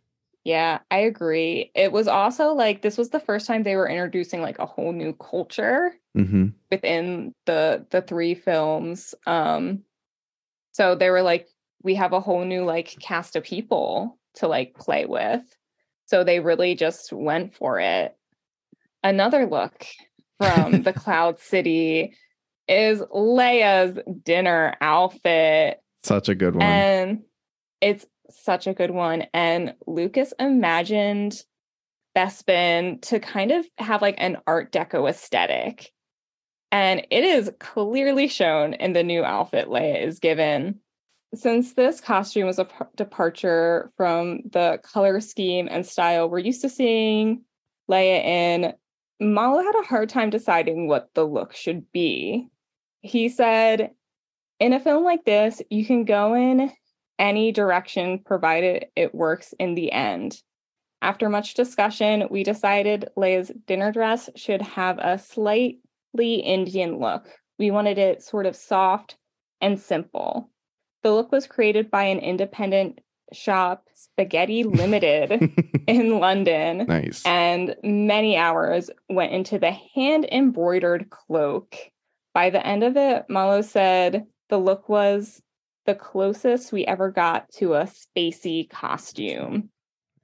Yeah, 0.45 0.79
I 0.93 0.99
agree. 0.99 1.73
It 1.75 1.91
was 1.91 2.07
also 2.07 2.53
like 2.53 2.83
this 2.83 2.97
was 2.97 3.11
the 3.11 3.19
first 3.19 3.49
time 3.49 3.65
they 3.65 3.75
were 3.75 3.89
introducing 3.89 4.43
like 4.43 4.61
a 4.61 4.67
whole 4.67 4.93
new 4.93 5.13
culture 5.15 5.93
mm-hmm. 6.17 6.47
within 6.71 7.35
the 7.47 7.85
the 7.91 8.01
three 8.01 8.37
films. 8.37 9.13
Um 9.27 9.83
so 10.71 10.95
they 10.95 11.11
were 11.11 11.23
like 11.23 11.49
we 11.87 11.95
have 11.95 12.13
a 12.13 12.21
whole 12.21 12.45
new 12.45 12.65
like 12.65 12.97
cast 13.01 13.37
of 13.37 13.45
people 13.45 14.19
to 14.35 14.49
like 14.49 14.75
play 14.75 15.07
with. 15.07 15.41
So 16.07 16.25
they 16.25 16.41
really 16.41 16.75
just 16.75 17.13
went 17.13 17.55
for 17.55 17.79
it. 17.79 18.15
Another 19.05 19.47
look 19.47 19.87
from 20.39 20.83
the 20.83 20.93
Cloud 20.97 21.39
City 21.39 22.15
is 22.69 23.01
Leia's 23.01 24.01
dinner 24.25 24.75
outfit. 24.81 25.81
Such 26.03 26.29
a 26.29 26.35
good 26.35 26.57
one. 26.57 26.65
And 26.65 27.23
it's 27.81 28.05
such 28.31 28.67
a 28.67 28.75
good 28.75 28.91
one. 28.91 29.27
And 29.33 29.75
Lucas 29.87 30.35
imagined 30.41 31.41
Bespin 32.17 33.01
to 33.03 33.21
kind 33.21 33.53
of 33.53 33.65
have 33.79 34.03
like 34.03 34.17
an 34.19 34.39
Art 34.49 34.73
Deco 34.73 35.09
aesthetic. 35.09 35.93
And 36.73 37.07
it 37.13 37.23
is 37.23 37.53
clearly 37.61 38.27
shown 38.27 38.75
in 38.75 38.93
the 38.93 39.05
new 39.05 39.23
outfit 39.23 39.69
Leia 39.69 40.05
is 40.05 40.19
given. 40.19 40.81
Since 41.35 41.75
this 41.75 42.01
costume 42.01 42.47
was 42.47 42.59
a 42.59 42.69
departure 42.97 43.91
from 43.97 44.43
the 44.51 44.81
color 44.83 45.21
scheme 45.21 45.69
and 45.71 45.85
style 45.85 46.31
we're 46.31 46.39
used 46.39 46.63
to 46.63 46.69
seeing 46.69 47.43
Leia 47.91 48.25
in, 48.25 48.75
Mollo 49.21 49.63
had 49.63 49.75
a 49.81 49.87
hard 49.87 50.09
time 50.09 50.31
deciding 50.31 50.89
what 50.89 51.11
the 51.15 51.25
look 51.25 51.55
should 51.55 51.91
be. 51.93 52.49
He 53.01 53.29
said, 53.29 53.91
In 54.61 54.73
a 54.73 54.81
film 54.81 55.05
like 55.05 55.25
this, 55.25 55.61
you 55.71 55.85
can 55.85 56.05
go 56.05 56.35
in 56.35 56.71
any 57.19 57.53
direction 57.53 58.19
provided 58.19 58.87
it 58.95 59.15
works 59.15 59.55
in 59.59 59.75
the 59.75 59.93
end. 59.93 60.41
After 61.03 61.29
much 61.29 61.55
discussion, 61.55 62.27
we 62.31 62.43
decided 62.43 63.09
Leia's 63.17 63.53
dinner 63.67 63.93
dress 63.93 64.29
should 64.35 64.63
have 64.63 64.99
a 64.99 65.19
slightly 65.19 66.35
Indian 66.37 66.99
look. 66.99 67.29
We 67.59 67.71
wanted 67.71 67.99
it 67.99 68.23
sort 68.23 68.47
of 68.47 68.57
soft 68.57 69.17
and 69.61 69.79
simple. 69.79 70.51
The 71.07 71.15
look 71.15 71.31
was 71.31 71.47
created 71.47 71.89
by 71.89 72.03
an 72.03 72.19
independent 72.19 73.01
shop, 73.33 73.87
Spaghetti 73.95 74.65
Limited, 74.65 75.55
in 75.87 76.19
London. 76.19 76.79
Nice. 76.79 77.23
And 77.25 77.77
many 77.85 78.37
hours 78.37 78.91
went 79.09 79.33
into 79.33 79.61
the 79.61 79.71
hand 79.95 80.27
embroidered 80.33 81.09
cloak. 81.09 81.77
By 82.35 82.51
the 82.51 82.67
end 82.67 82.83
of 82.83 82.97
it, 82.97 83.27
Mollo 83.29 83.63
said 83.63 84.27
the 84.49 84.59
look 84.59 84.89
was 84.89 85.41
the 85.85 85.95
closest 85.95 86.73
we 86.73 86.85
ever 86.87 87.13
got 87.13 87.53
to 87.59 87.75
a 87.75 87.85
spacey 87.85 88.69
costume. 88.69 89.71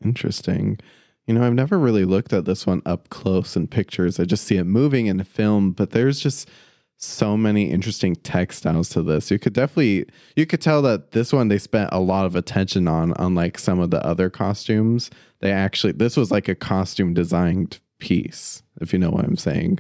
Interesting. 0.05 0.81
You 1.29 1.35
know, 1.35 1.47
I've 1.47 1.55
never 1.55 1.79
really 1.79 2.05
looked 2.05 2.33
at 2.33 2.45
this 2.45 2.67
one 2.67 2.83
up 2.85 3.09
close 3.09 3.55
in 3.55 3.69
pictures. 3.69 4.19
I 4.19 4.25
just 4.25 4.49
see 4.49 4.57
it 4.57 4.65
moving 4.65 5.07
in 5.07 5.19
the 5.19 5.25
film, 5.25 5.71
but 5.71 5.93
there's 5.93 6.19
just 6.19 6.51
so 7.03 7.37
many 7.37 7.71
interesting 7.71 8.15
textiles 8.17 8.89
to 8.91 9.03
this. 9.03 9.31
You 9.31 9.39
could 9.39 9.53
definitely 9.53 10.07
you 10.37 10.47
could 10.47 10.61
tell 10.61 10.83
that 10.83 11.13
this 11.13 11.33
one 11.33 11.49
they 11.49 11.59
spent 11.59 11.91
a 11.93 12.01
lot 12.01 12.27
of 12.27 12.37
attention 12.37 12.89
on 12.89 13.13
unlike 13.19 13.59
some 13.59 13.81
of 13.81 13.91
the 13.91 14.05
other 14.05 14.31
costumes. 14.31 15.11
They 15.41 15.53
actually 15.53 15.93
this 15.93 16.17
was 16.17 16.31
like 16.31 16.49
a 16.49 16.55
costume 16.55 17.15
designed 17.15 17.81
piece, 17.99 18.63
if 18.81 18.93
you 18.93 18.99
know 18.99 19.11
what 19.11 19.25
I'm 19.25 19.37
saying. 19.37 19.79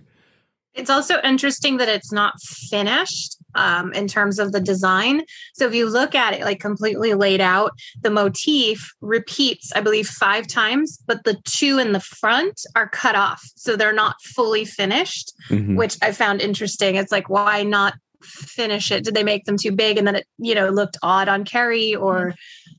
It's 0.75 0.91
also 0.91 1.21
interesting 1.23 1.77
that 1.77 1.89
it's 1.89 2.13
not 2.13 2.41
finished 2.41 3.37
um, 3.55 3.93
in 3.93 4.09
terms 4.09 4.39
of 4.39 4.53
the 4.53 4.61
design. 4.61 5.23
So 5.55 5.67
if 5.67 5.75
you 5.75 5.89
look 5.89 6.15
at 6.15 6.35
it 6.35 6.43
like 6.43 6.61
completely 6.61 7.15
laid 7.15 7.41
out, 7.41 7.73
the 8.01 8.11
motif 8.11 8.93
repeats, 9.01 9.73
I 9.75 9.81
believe, 9.81 10.09
five 10.09 10.47
times, 10.47 10.99
but 11.07 11.25
the 11.25 11.37
two 11.45 11.79
in 11.79 11.93
the 11.93 12.01
front 12.01 12.61
are 12.77 12.89
cut 12.89 13.15
off. 13.15 13.43
So 13.57 13.77
they're 13.77 13.93
not 13.93 14.17
fully 14.23 14.65
finished, 14.65 15.33
Mhm. 15.51 15.77
which 15.77 15.97
I 16.03 16.13
found 16.13 16.41
interesting. 16.41 16.97
It's 16.97 17.13
like, 17.13 17.29
why 17.29 17.63
not 17.63 17.95
finish 18.23 18.91
it? 18.93 19.05
Did 19.05 19.15
they 19.15 19.25
make 19.25 19.45
them 19.45 19.57
too 19.57 19.73
big 19.73 19.99
and 19.99 20.07
then 20.07 20.17
it, 20.17 20.27
you 20.39 20.55
know, 20.55 20.69
looked 20.69 20.97
odd 21.03 21.29
on 21.29 21.45
Carrie 21.45 21.95
or 21.95 22.35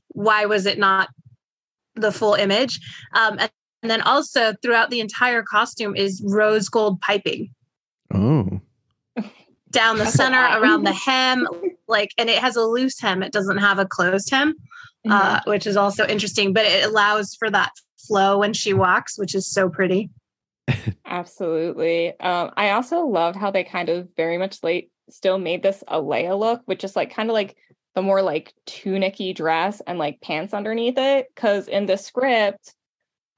why 0.08 0.46
was 0.46 0.64
it 0.66 0.78
not 0.78 1.08
the 1.94 2.12
full 2.12 2.34
image? 2.34 2.80
Um, 3.14 3.38
and 3.38 3.50
then 3.82 4.00
also 4.00 4.54
throughout 4.62 4.88
the 4.90 5.00
entire 5.00 5.42
costume 5.42 5.94
is 5.94 6.22
rose 6.24 6.68
gold 6.70 7.00
piping 7.00 7.50
Oh. 8.14 8.60
Down 9.74 9.98
the 9.98 10.04
That's 10.04 10.16
center 10.16 10.38
around 10.60 10.84
the 10.84 10.92
hem 10.92 11.46
like 11.86 12.12
and 12.16 12.30
it 12.30 12.38
has 12.38 12.56
a 12.56 12.62
loose 12.62 12.98
hem 13.00 13.22
it 13.22 13.32
doesn't 13.32 13.58
have 13.58 13.78
a 13.78 13.86
closed 13.86 14.30
hem 14.30 14.54
uh, 15.10 15.40
which 15.46 15.66
is 15.66 15.76
also 15.76 16.06
interesting 16.06 16.54
but 16.54 16.64
it 16.64 16.84
allows 16.84 17.34
for 17.34 17.50
that 17.50 17.72
flow 17.98 18.38
when 18.38 18.54
she 18.54 18.72
walks 18.72 19.18
which 19.18 19.34
is 19.34 19.46
so 19.46 19.68
pretty 19.68 20.08
Absolutely. 21.04 22.18
Um, 22.20 22.50
I 22.56 22.70
also 22.70 23.00
loved 23.00 23.36
how 23.36 23.50
they 23.50 23.64
kind 23.64 23.88
of 23.88 24.08
very 24.16 24.38
much 24.38 24.62
late 24.62 24.90
still 25.10 25.38
made 25.38 25.62
this 25.62 25.84
a 25.88 26.00
Leia 26.00 26.38
look, 26.38 26.62
which 26.64 26.84
is 26.84 26.96
like 26.96 27.14
kind 27.14 27.28
of 27.28 27.34
like 27.34 27.56
the 27.94 28.02
more 28.02 28.22
like 28.22 28.52
tunicky 28.66 29.34
dress 29.34 29.80
and 29.86 29.98
like 29.98 30.20
pants 30.20 30.54
underneath 30.54 30.98
it. 30.98 31.26
Cause 31.36 31.68
in 31.68 31.86
the 31.86 31.96
script, 31.96 32.74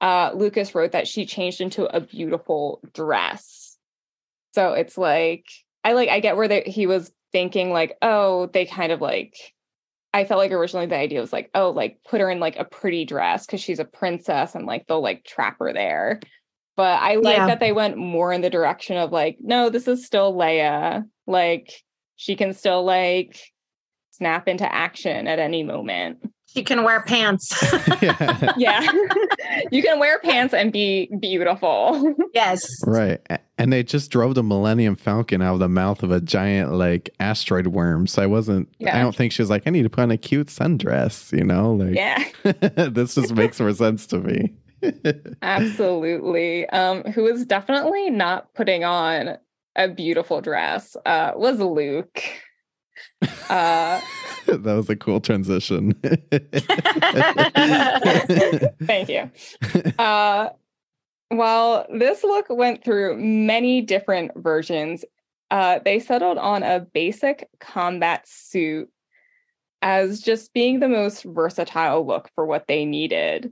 uh, 0.01 0.31
Lucas 0.33 0.73
wrote 0.73 0.93
that 0.93 1.07
she 1.07 1.25
changed 1.25 1.61
into 1.61 1.85
a 1.95 1.99
beautiful 1.99 2.81
dress. 2.93 3.77
So 4.53 4.73
it's 4.73 4.97
like 4.97 5.45
I 5.87 5.93
like 5.93 6.09
I 6.09 6.19
get 6.19 6.35
where 6.35 6.49
they, 6.49 6.63
he 6.65 6.85
was 6.85 7.13
thinking 7.31 7.71
like, 7.71 7.95
oh, 8.01 8.47
they 8.47 8.65
kind 8.65 8.91
of 8.91 8.99
like 8.99 9.33
I 10.13 10.25
felt 10.25 10.39
like 10.39 10.51
originally 10.51 10.85
the 10.87 10.97
idea 10.97 11.21
was 11.21 11.31
like, 11.31 11.49
oh, 11.55 11.69
like 11.69 11.99
put 12.05 12.19
her 12.19 12.29
in 12.29 12.41
like 12.41 12.57
a 12.57 12.65
pretty 12.65 13.05
dress 13.05 13.45
because 13.45 13.61
she's 13.61 13.79
a 13.79 13.85
princess 13.85 14.53
and 14.53 14.65
like 14.65 14.85
they'll 14.87 15.01
like 15.01 15.23
trap 15.23 15.57
her 15.59 15.71
there. 15.71 16.19
But 16.75 17.01
I 17.01 17.15
like 17.15 17.37
Yeah. 17.37 17.47
that 17.47 17.61
they 17.61 17.71
went 17.71 17.95
more 17.95 18.33
in 18.33 18.41
the 18.41 18.49
direction 18.49 18.97
of 18.97 19.13
like, 19.13 19.37
no, 19.39 19.69
this 19.69 19.87
is 19.87 20.05
still 20.05 20.33
Leia. 20.33 21.03
Like 21.25 21.71
she 22.17 22.35
can 22.35 22.53
still 22.53 22.83
like 22.83 23.39
snap 24.11 24.49
into 24.49 24.69
action 24.69 25.25
at 25.27 25.39
any 25.39 25.63
moment. 25.63 26.17
She 26.47 26.63
can 26.63 26.83
wear 26.83 27.01
pants 27.01 27.53
yeah. 28.01 28.53
Yeah. 28.57 28.87
you 29.71 29.83
can 29.83 29.99
wear 29.99 30.19
pants 30.19 30.53
and 30.53 30.71
be 30.71 31.09
beautiful. 31.19 32.15
yes 32.33 32.67
Right. 32.85 33.19
And 33.57 33.73
they 33.73 33.83
just 33.83 34.11
drove 34.11 34.35
the 34.35 34.43
Millennium 34.43 34.95
Falcon 34.95 35.41
out 35.41 35.55
of 35.55 35.59
the 35.59 35.69
mouth 35.69 36.03
of 36.03 36.11
a 36.11 36.21
giant 36.21 36.73
like 36.73 37.09
asteroid 37.19 37.67
worm. 37.67 38.07
So 38.07 38.21
I 38.21 38.25
wasn't 38.27 38.69
yeah. 38.79 38.97
I 38.97 39.01
don't 39.01 39.15
think 39.15 39.31
she 39.31 39.41
was 39.41 39.49
like, 39.49 39.63
I 39.65 39.71
need 39.71 39.83
to 39.83 39.89
put 39.89 40.01
on 40.01 40.11
a 40.11 40.17
cute 40.17 40.47
sundress, 40.47 41.35
you 41.37 41.43
know? 41.43 41.73
Like 41.73 41.95
yeah. 41.95 42.23
this 42.89 43.15
just 43.15 43.33
makes 43.33 43.59
more 43.59 43.73
sense 43.73 44.05
to 44.07 44.19
me. 44.19 44.53
Absolutely. 45.41 46.69
Um, 46.69 47.03
who 47.03 47.23
was 47.23 47.45
definitely 47.45 48.09
not 48.09 48.53
putting 48.53 48.83
on 48.83 49.37
a 49.75 49.87
beautiful 49.87 50.41
dress 50.41 50.95
uh, 51.05 51.31
was 51.35 51.59
Luke. 51.59 52.21
Uh, 53.49 53.99
that 54.47 54.63
was 54.63 54.89
a 54.89 54.95
cool 54.95 55.19
transition. 55.19 55.93
thank 58.85 59.09
you. 59.09 59.29
Uh, 59.99 60.49
while 61.29 61.85
this 61.93 62.23
look 62.23 62.45
went 62.49 62.83
through 62.83 63.17
many 63.17 63.81
different 63.81 64.31
versions, 64.35 65.03
uh, 65.51 65.79
they 65.83 65.99
settled 65.99 66.37
on 66.37 66.63
a 66.63 66.79
basic 66.79 67.49
combat 67.59 68.27
suit 68.27 68.89
as 69.81 70.21
just 70.21 70.53
being 70.53 70.79
the 70.79 70.89
most 70.89 71.23
versatile 71.23 72.05
look 72.05 72.29
for 72.35 72.45
what 72.45 72.67
they 72.67 72.85
needed. 72.85 73.51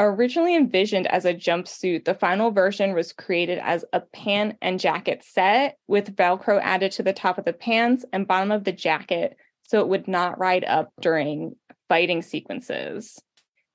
Originally 0.00 0.54
envisioned 0.54 1.08
as 1.08 1.24
a 1.24 1.34
jumpsuit, 1.34 2.04
the 2.04 2.14
final 2.14 2.52
version 2.52 2.94
was 2.94 3.12
created 3.12 3.58
as 3.58 3.84
a 3.92 4.00
pant 4.00 4.56
and 4.62 4.78
jacket 4.78 5.24
set 5.24 5.76
with 5.88 6.14
Velcro 6.14 6.60
added 6.62 6.92
to 6.92 7.02
the 7.02 7.12
top 7.12 7.36
of 7.36 7.44
the 7.44 7.52
pants 7.52 8.04
and 8.12 8.26
bottom 8.26 8.52
of 8.52 8.62
the 8.62 8.70
jacket 8.72 9.36
so 9.64 9.80
it 9.80 9.88
would 9.88 10.06
not 10.06 10.38
ride 10.38 10.64
up 10.64 10.90
during 11.00 11.56
fighting 11.88 12.22
sequences. 12.22 13.18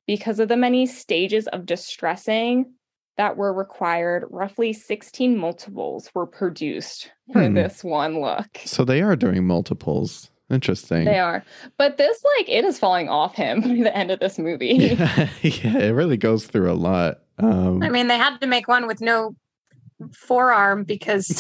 Because 0.08 0.40
of 0.40 0.48
the 0.48 0.56
many 0.58 0.86
stages 0.86 1.48
of 1.48 1.66
distressing 1.66 2.74
that 3.18 3.36
were 3.38 3.54
required, 3.54 4.24
roughly 4.32 4.72
16 4.74 5.38
multiples 5.38 6.10
were 6.16 6.26
produced 6.26 7.12
for 7.34 7.44
Hmm. 7.48 7.54
this 7.54 7.84
one 7.84 8.22
look. 8.22 8.60
so 8.66 8.86
they 8.86 9.02
are 9.02 9.16
doing 9.18 9.46
multiples. 9.46 10.30
Interesting. 10.50 11.06
They 11.06 11.20
are. 11.20 11.44
But 11.78 11.98
this, 11.98 12.24
like, 12.38 12.50
it 12.50 12.66
is 12.66 12.78
falling 12.78 13.10
off 13.10 13.36
him 13.36 13.62
by 13.62 13.68
the 13.68 13.96
end 13.96 14.12
of 14.12 14.20
this 14.20 14.38
movie. 14.38 14.74
Yeah, 15.04 15.30
yeah, 15.42 15.78
it 15.80 15.92
really 15.92 16.18
goes 16.18 16.46
through 16.48 16.72
a 16.72 16.74
lot. 16.74 17.20
Um, 17.40 17.82
i 17.82 17.90
mean 17.90 18.08
they 18.08 18.18
had 18.18 18.38
to 18.42 18.48
make 18.48 18.68
one 18.68 18.86
with 18.86 19.02
no 19.02 19.36
forearm 20.14 20.84
because 20.84 21.32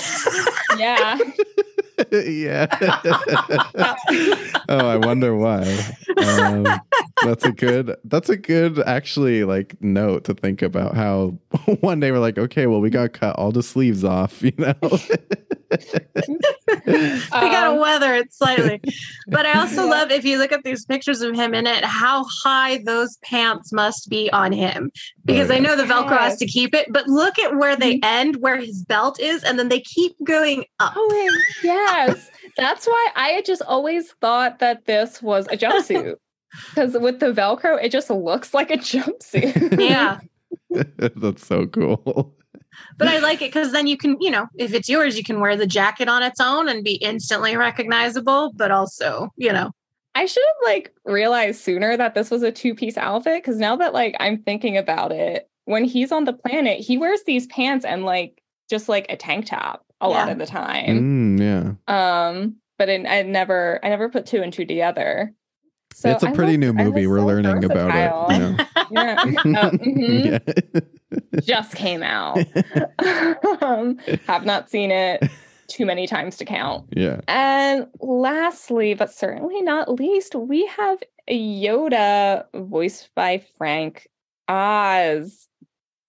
yeah. 0.77 1.19
yeah. 2.11 2.67
oh, 4.69 4.87
I 4.87 4.97
wonder 4.97 5.35
why. 5.35 5.61
Um, 6.17 6.65
that's 7.23 7.45
a 7.45 7.51
good. 7.51 7.95
That's 8.05 8.29
a 8.29 8.37
good 8.37 8.79
actually 8.79 9.43
like 9.43 9.79
note 9.81 10.23
to 10.25 10.33
think 10.33 10.61
about. 10.61 10.95
How 10.95 11.37
one 11.81 11.99
day 11.99 12.11
we're 12.11 12.19
like, 12.19 12.37
okay, 12.37 12.65
well, 12.67 12.81
we 12.81 12.89
got 12.89 13.03
to 13.03 13.09
cut 13.09 13.35
all 13.35 13.51
the 13.51 13.63
sleeves 13.63 14.03
off. 14.03 14.41
You 14.41 14.53
know. 14.57 14.73
they 16.85 17.19
gotta 17.31 17.71
Um, 17.73 17.79
weather 17.79 18.13
it 18.15 18.33
slightly. 18.33 18.81
But 19.27 19.45
I 19.45 19.59
also 19.59 19.83
Yeah. 19.85 19.89
love 19.89 20.11
if 20.11 20.25
you 20.25 20.37
look 20.37 20.51
at 20.51 20.63
these 20.63 20.85
pictures 20.85 21.21
of 21.21 21.35
him 21.35 21.53
in 21.53 21.67
it, 21.67 21.83
how 21.85 22.25
high 22.43 22.81
those 22.85 23.17
pants 23.17 23.71
must 23.71 24.09
be 24.09 24.29
on 24.31 24.51
him. 24.51 24.91
Because 25.25 25.49
Oh, 25.49 25.55
I 25.55 25.59
know 25.59 25.75
the 25.75 25.83
Velcro 25.83 26.17
has 26.17 26.37
to 26.37 26.45
keep 26.45 26.73
it, 26.73 26.87
but 26.91 27.07
look 27.07 27.37
at 27.39 27.55
where 27.57 27.75
they 27.75 27.99
end, 28.03 28.37
where 28.37 28.57
his 28.57 28.83
belt 28.83 29.19
is, 29.19 29.43
and 29.43 29.57
then 29.59 29.69
they 29.69 29.79
keep 29.81 30.15
going 30.23 30.65
up. 30.79 30.93
Oh, 30.95 31.41
yes. 31.63 32.29
That's 32.57 32.85
why 32.85 33.07
I 33.15 33.29
had 33.29 33.45
just 33.45 33.61
always 33.63 34.11
thought 34.21 34.59
that 34.59 34.85
this 34.85 35.21
was 35.21 35.47
a 35.47 35.57
jumpsuit. 35.57 36.15
Because 36.69 36.93
with 36.93 37.19
the 37.19 37.33
Velcro, 37.33 37.83
it 37.83 37.91
just 37.91 38.11
looks 38.11 38.53
like 38.53 38.69
a 38.69 38.77
jumpsuit. 38.77 39.79
Yeah. 39.79 40.19
that's 41.15 41.47
so 41.47 41.65
cool. 41.65 42.35
But 42.97 43.07
I 43.07 43.19
like 43.19 43.41
it 43.41 43.51
because 43.51 43.71
then 43.71 43.87
you 43.87 43.97
can, 43.97 44.17
you 44.19 44.31
know, 44.31 44.47
if 44.57 44.73
it's 44.73 44.89
yours, 44.89 45.17
you 45.17 45.23
can 45.23 45.39
wear 45.39 45.55
the 45.55 45.67
jacket 45.67 46.07
on 46.07 46.23
its 46.23 46.39
own 46.39 46.69
and 46.69 46.83
be 46.83 46.95
instantly 46.95 47.55
recognizable, 47.55 48.51
but 48.55 48.71
also, 48.71 49.31
you 49.37 49.51
know, 49.51 49.71
I 50.15 50.25
should 50.25 50.43
have 50.45 50.73
like 50.73 50.93
realized 51.05 51.61
sooner 51.61 51.97
that 51.97 52.13
this 52.13 52.29
was 52.29 52.43
a 52.43 52.51
two 52.51 52.75
piece 52.75 52.97
outfit 52.97 53.41
because 53.43 53.57
now 53.57 53.75
that 53.77 53.93
like 53.93 54.15
I'm 54.19 54.41
thinking 54.43 54.77
about 54.77 55.11
it, 55.11 55.49
when 55.65 55.83
he's 55.85 56.11
on 56.11 56.25
the 56.25 56.33
planet, 56.33 56.79
he 56.79 56.97
wears 56.97 57.21
these 57.25 57.47
pants 57.47 57.85
and 57.85 58.05
like 58.05 58.41
just 58.69 58.89
like 58.89 59.05
a 59.09 59.15
tank 59.15 59.47
top 59.47 59.85
a 60.01 60.09
lot 60.09 60.29
of 60.29 60.37
the 60.37 60.45
time. 60.45 61.37
Mm, 61.37 61.77
yeah. 61.87 62.27
Um, 62.27 62.57
but 62.77 62.89
it, 62.89 63.07
I 63.07 63.21
never, 63.23 63.79
I 63.83 63.89
never 63.89 64.09
put 64.09 64.25
two 64.25 64.41
and 64.41 64.51
two 64.51 64.65
together. 64.65 65.33
So 65.93 66.09
it's 66.09 66.23
a 66.23 66.29
I 66.29 66.33
pretty 66.33 66.57
was- 66.57 66.59
new 66.59 66.73
movie. 66.73 67.07
We're 67.07 67.19
so 67.19 67.25
learning 67.25 67.63
about 67.63 67.95
it. 67.95 68.33
You 68.33 68.39
know? 68.39 68.57
Yeah. 68.91 69.15
Oh, 69.25 69.71
mhm. 69.71 70.41
yeah. 70.45 71.39
Just 71.41 71.75
came 71.75 72.01
out. 72.03 72.37
um, 73.61 73.97
have 74.27 74.45
not 74.45 74.69
seen 74.69 74.91
it 74.91 75.23
too 75.67 75.85
many 75.85 76.07
times 76.07 76.37
to 76.37 76.45
count. 76.45 76.85
yeah. 76.95 77.21
And 77.27 77.87
lastly, 77.99 78.93
but 78.93 79.11
certainly 79.13 79.61
not 79.61 79.89
least, 79.89 80.35
we 80.35 80.65
have 80.67 80.99
Yoda 81.29 82.45
voiced 82.53 83.09
by 83.15 83.43
Frank 83.57 84.07
Oz. 84.47 85.47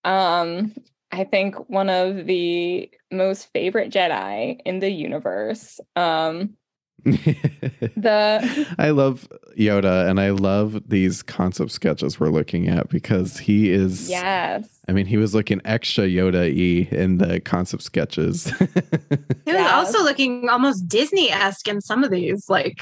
Um, 0.05 0.75
I 1.13 1.25
think 1.25 1.69
one 1.69 1.89
of 1.89 2.27
the 2.27 2.91
most 3.11 3.53
favorite 3.53 3.93
Jedi 3.93 4.61
in 4.65 4.81
the 4.81 4.91
universe. 4.91 5.81
Um, 5.97 6.57
the 7.05 8.75
I 8.79 8.91
love 8.91 9.29
Yoda 9.57 10.09
and 10.09 10.21
I 10.21 10.31
love 10.31 10.89
these 10.89 11.23
concept 11.23 11.71
sketches 11.71 12.19
we're 12.19 12.31
looking 12.31 12.69
at 12.69 12.89
because 12.89 13.39
he 13.39 13.71
is 13.71 14.09
yes, 14.09 14.69
I 14.89 14.93
mean, 14.93 15.07
he 15.07 15.17
was 15.17 15.35
looking 15.35 15.61
extra 15.65 16.05
Yoda 16.05 16.43
y 16.55 16.89
in 16.97 17.19
the 17.19 17.41
concept 17.41 17.83
sketches. 17.83 18.45
He 18.47 18.67
was 19.53 19.61
Yes. 19.61 19.71
also 19.73 20.03
looking 20.03 20.49
almost 20.49 20.89
Disney 20.89 21.31
esque 21.31 21.69
in 21.69 21.81
some 21.81 22.03
of 22.05 22.11
these, 22.11 22.49
like 22.49 22.81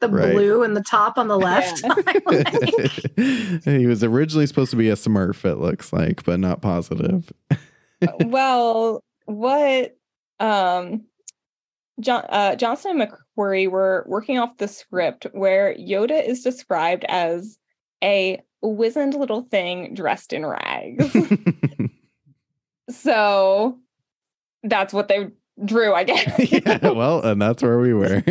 the 0.00 0.08
Right. 0.08 0.32
blue 0.34 0.62
and 0.64 0.76
the 0.76 0.82
top 0.82 1.16
on 1.16 1.28
the 1.28 1.38
left. 1.38 1.84
Like, 1.84 2.22
he 3.64 3.86
was 3.86 4.02
originally 4.02 4.46
supposed 4.46 4.70
to 4.72 4.76
be 4.76 4.88
a 4.90 4.94
smurf, 4.96 5.44
it 5.44 5.56
looks 5.58 5.92
like, 5.92 6.24
but 6.24 6.40
not 6.40 6.60
positive. 6.60 7.32
well, 8.24 9.02
what 9.26 9.96
um 10.40 11.04
John 12.02 12.24
uh, 12.28 12.56
Johnston 12.56 13.00
and 13.00 13.10
McQuarrie 13.10 13.70
were 13.70 14.04
working 14.06 14.38
off 14.38 14.58
the 14.58 14.68
script 14.68 15.26
where 15.32 15.74
Yoda 15.74 16.26
is 16.26 16.42
described 16.42 17.04
as 17.08 17.58
a 18.02 18.40
wizened 18.60 19.14
little 19.14 19.42
thing 19.42 19.94
dressed 19.94 20.32
in 20.32 20.44
rags. 20.44 21.16
so 22.90 23.78
that's 24.62 24.92
what 24.92 25.08
they 25.08 25.28
drew, 25.64 25.94
I 25.94 26.04
guess. 26.04 26.52
yeah, 26.52 26.90
well, 26.90 27.20
and 27.22 27.40
that's 27.40 27.62
where 27.62 27.78
we 27.78 27.94
were. 27.94 28.22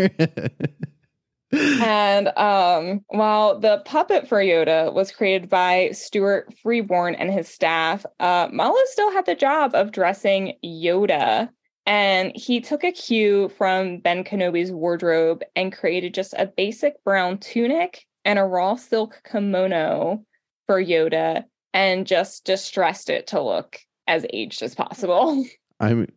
And 1.53 2.30
um, 2.38 3.03
while 3.09 3.59
the 3.59 3.82
puppet 3.86 4.28
for 4.28 4.38
Yoda 4.38 4.93
was 4.93 5.11
created 5.11 5.49
by 5.49 5.89
Stuart 5.91 6.53
Freeborn 6.63 7.15
and 7.15 7.30
his 7.30 7.49
staff, 7.49 8.05
uh, 8.22 8.47
Mollo 8.53 8.80
still 8.86 9.11
had 9.11 9.26
the 9.26 9.36
job 9.36 9.76
of 9.76 9.91
dressing 9.91 10.53
Yoda. 10.63 11.49
And 11.91 12.31
he 12.37 12.61
took 12.61 12.85
a 12.85 12.91
cue 12.93 13.49
from 13.57 13.97
Ben 13.97 14.23
Kenobi's 14.23 14.71
wardrobe 14.71 15.43
and 15.57 15.73
created 15.73 16.13
just 16.13 16.33
a 16.37 16.45
basic 16.45 17.03
brown 17.03 17.37
tunic 17.37 18.07
and 18.23 18.39
a 18.39 18.45
raw 18.45 18.77
silk 18.77 19.21
kimono 19.29 20.23
for 20.67 20.81
Yoda 20.81 21.43
and 21.73 22.07
just 22.07 22.45
distressed 22.45 23.09
it 23.09 23.27
to 23.27 23.41
look 23.41 23.77
as 24.07 24.25
aged 24.31 24.61
as 24.61 24.73
possible. 24.73 25.45
I'm 25.81 26.07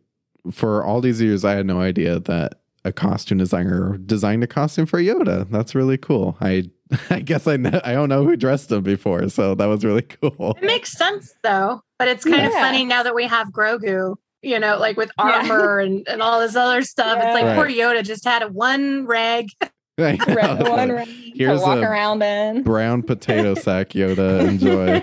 for 0.49 0.81
all 0.81 1.01
these 1.01 1.19
years, 1.19 1.43
I 1.43 1.55
had 1.55 1.65
no 1.65 1.81
idea 1.81 2.21
that 2.21 2.53
a 2.85 2.93
costume 2.93 3.39
designer 3.39 3.97
designed 3.97 4.45
a 4.45 4.47
costume 4.47 4.85
for 4.85 5.01
Yoda. 5.01 5.45
That's 5.51 5.75
really 5.75 5.97
cool. 5.97 6.37
I 6.39 6.69
I 7.09 7.19
guess 7.19 7.47
I 7.47 7.57
know, 7.57 7.81
I 7.83 7.91
don't 7.91 8.07
know 8.07 8.23
who 8.23 8.37
dressed 8.37 8.71
him 8.71 8.83
before, 8.83 9.27
so 9.27 9.55
that 9.55 9.65
was 9.65 9.83
really 9.83 10.01
cool. 10.21 10.55
it 10.61 10.65
makes 10.65 10.93
sense 10.93 11.35
though, 11.43 11.81
but 11.99 12.07
it's 12.07 12.23
kind 12.23 12.45
of 12.45 12.53
funny 12.53 12.85
now 12.85 13.03
that 13.03 13.13
we 13.13 13.27
have 13.27 13.49
Grogu. 13.49 14.15
You 14.45 14.59
know, 14.59 14.77
like 14.77 14.95
with 14.95 15.11
Yeah. 15.17 15.23
armor 15.41 15.79
and, 15.85 16.07
and 16.07 16.21
all 16.21 16.39
this 16.39 16.55
other 16.55 16.81
stuff. 16.83 17.17
It's 17.21 17.33
like 17.33 17.43
Yeah. 17.43 17.55
poor 17.55 17.67
Yoda 17.67 18.03
just 18.03 18.23
had 18.23 18.43
a 18.43 18.47
one 18.47 19.05
rag. 19.05 19.47
I 19.97 20.17
one 20.69 20.89
ring 20.89 21.07
Here's 21.35 21.61
to 21.61 21.65
walk 21.65 21.77
a 21.77 21.81
around 21.83 22.21
in. 22.21 22.63
brown 22.63 23.01
potato 23.01 23.55
sack 23.55 23.89
Yoda 23.91 24.45
enjoy. 24.47 25.01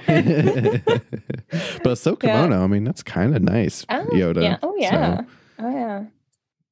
but 1.82 1.97
so 1.97 2.11
Yeah. 2.11 2.16
kimono, 2.43 2.62
I 2.62 2.66
mean 2.66 2.84
that's 2.84 3.03
kind 3.03 3.34
of 3.34 3.43
nice. 3.43 3.84
Oh, 3.88 4.05
Yoda. 4.12 4.43
Yeah. 4.43 4.59
Oh, 4.62 4.74
yeah. 4.76 5.22
Oh, 5.59 5.70
yeah. 5.70 6.05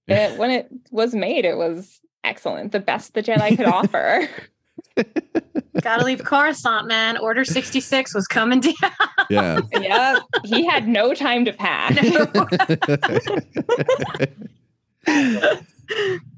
It, 0.09 0.37
when 0.37 0.51
it 0.51 0.69
was 0.91 1.15
made, 1.15 1.45
it 1.45 1.57
was 1.57 2.01
excellent. 2.25 2.73
The 2.73 2.81
best 2.81 3.15
the 3.15 3.23
Jedi 3.23 3.57
could 3.57 3.67
offer. 3.67 4.29
Gotta 5.83 6.05
leave 6.05 6.25
Coruscant, 6.25 6.87
man. 6.87 7.17
Order 7.17 7.45
66 7.45 8.15
was 8.15 8.27
coming 8.27 8.61
down. 8.61 8.75
yeah. 9.31 9.61
yeah. 9.73 10.19
He 10.45 10.67
had 10.67 10.89
no 10.89 11.15
time 11.15 11.45
to 11.45 11.53
pack. 11.53 11.97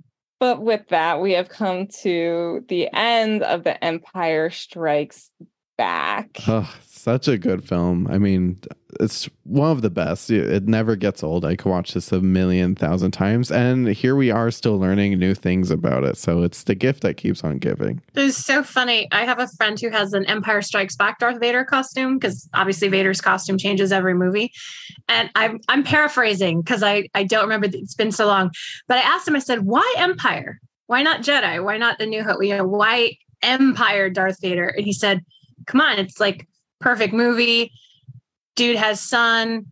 But 0.43 0.61
with 0.61 0.89
that, 0.89 1.21
we 1.21 1.35
have 1.35 1.49
come 1.49 1.87
to 2.03 2.65
the 2.69 2.89
end 2.93 3.45
of 3.45 3.63
The 3.63 3.83
Empire 3.85 4.51
Strikes 4.51 5.31
Back. 5.79 6.37
oh, 6.49 6.69
such 6.85 7.29
a 7.29 7.39
good 7.39 7.65
film. 7.65 8.09
I 8.09 8.19
mean, 8.19 8.61
it's 9.01 9.29
one 9.45 9.71
of 9.71 9.83
the 9.83 9.91
best. 9.91 10.31
It 10.31 10.67
never 10.69 10.97
gets 10.97 11.23
old. 11.23 11.45
I 11.45 11.57
could 11.57 11.71
watch 11.71 11.95
this 11.95 12.13
a 12.13 12.21
million 12.21 12.75
thousand 12.75 13.13
times, 13.13 13.51
and 13.51 13.89
here 13.89 14.17
we 14.17 14.31
are 14.31 14.51
still 14.51 14.79
learning 14.79 15.19
new 15.19 15.35
things 15.35 15.71
about 15.71 16.05
it. 16.05 16.17
So 16.17 16.43
it's 16.43 16.65
the 16.65 16.75
gift 16.75 17.03
that 17.03 17.17
keeps 17.17 17.43
on 17.43 17.59
giving. 17.59 18.03
It's 18.15 18.37
so 18.37 18.63
funny. 18.63 19.09
I 19.13 19.25
have 19.25 19.39
a 19.39 19.49
friend 19.49 19.81
who 19.81 19.91
has 19.91 20.13
an 20.13 20.27
Empire 20.27 20.63
Strikes 20.63 20.97
Back 20.97 21.19
Darth 21.19 21.41
Vader 21.41 21.65
costume 21.65 22.19
because 22.19 22.49
obviously 22.55 22.89
Vader's 22.89 23.21
costume 23.21 23.59
changes 23.59 23.93
every 23.93 24.15
movie. 24.15 24.53
And 25.09 25.31
I'm 25.35 25.61
I'm 25.69 25.85
paraphrasing 25.85 26.61
because 26.63 26.83
I 26.83 27.09
I 27.15 27.25
don't 27.25 27.43
remember. 27.43 27.69
It's 27.73 27.95
been 27.95 28.13
so 28.13 28.27
long. 28.27 28.51
But 28.89 28.99
I 28.99 29.03
asked 29.03 29.27
him. 29.27 29.37
I 29.37 29.41
said, 29.41 29.65
"Why 29.65 29.95
Empire? 29.99 30.61
Why 30.87 31.03
not 31.03 31.23
Jedi? 31.23 31.63
Why 31.65 31.79
not 31.79 31.99
the 31.99 32.07
New 32.07 32.23
Hope? 32.23 32.43
You 32.43 32.59
know, 32.59 32.67
why 32.67 33.17
Empire 33.43 34.11
Darth 34.11 34.41
Vader?" 34.41 34.69
And 34.69 34.85
he 34.85 34.93
said, 34.93 35.21
"Come 35.67 35.81
on, 35.81 35.99
it's 35.99 36.21
like 36.21 36.47
perfect 36.81 37.15
movie. 37.15 37.73
Dude 38.57 38.77
has 38.77 39.01
son, 39.01 39.67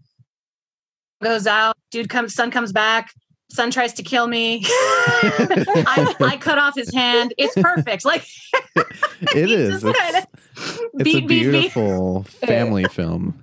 goes 1.23 1.47
out. 1.47 1.77
Dude 1.91 2.09
comes, 2.09 2.35
son 2.35 2.51
comes 2.51 2.73
back." 2.73 3.13
Son 3.53 3.73
tries 3.73 3.93
to 3.95 4.05
kill 4.05 4.29
me. 4.29 4.61
I, 4.65 6.15
I 6.21 6.37
cut 6.41 6.59
off 6.59 6.77
his 6.77 6.95
hand. 6.95 7.35
It's 7.37 7.53
perfect. 7.61 8.05
Like 8.05 8.25
It 8.77 9.49
He 9.49 9.57
kinda 9.57 9.75
It's, 9.75 10.27
it's 10.57 11.03
beat, 11.03 11.25
a 11.25 11.27
beat, 11.27 11.27
beat. 11.27 11.27
beautiful 11.27 12.23
family 12.25 12.85
film. 12.85 13.43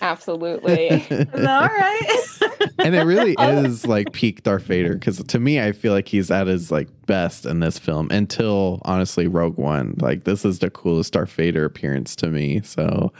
Absolutely. 0.00 0.90
All 0.90 1.66
right. 1.68 2.38
and 2.78 2.94
it 2.94 3.02
really 3.04 3.36
is 3.38 3.86
like 3.86 4.12
peak 4.12 4.42
Darth 4.42 4.62
Vader 4.64 4.94
because 4.94 5.18
to 5.22 5.38
me, 5.38 5.60
I 5.60 5.72
feel 5.72 5.92
like 5.92 6.08
he's 6.08 6.30
at 6.30 6.46
his 6.46 6.70
like 6.72 6.88
best 7.06 7.44
in 7.44 7.60
this 7.60 7.78
film 7.78 8.08
until 8.10 8.80
honestly 8.86 9.26
Rogue 9.26 9.58
One. 9.58 9.96
Like 9.98 10.24
this 10.24 10.46
is 10.46 10.60
the 10.60 10.70
coolest 10.70 11.12
Darth 11.12 11.32
Vader 11.32 11.66
appearance 11.66 12.16
to 12.16 12.28
me. 12.28 12.62
So, 12.62 13.12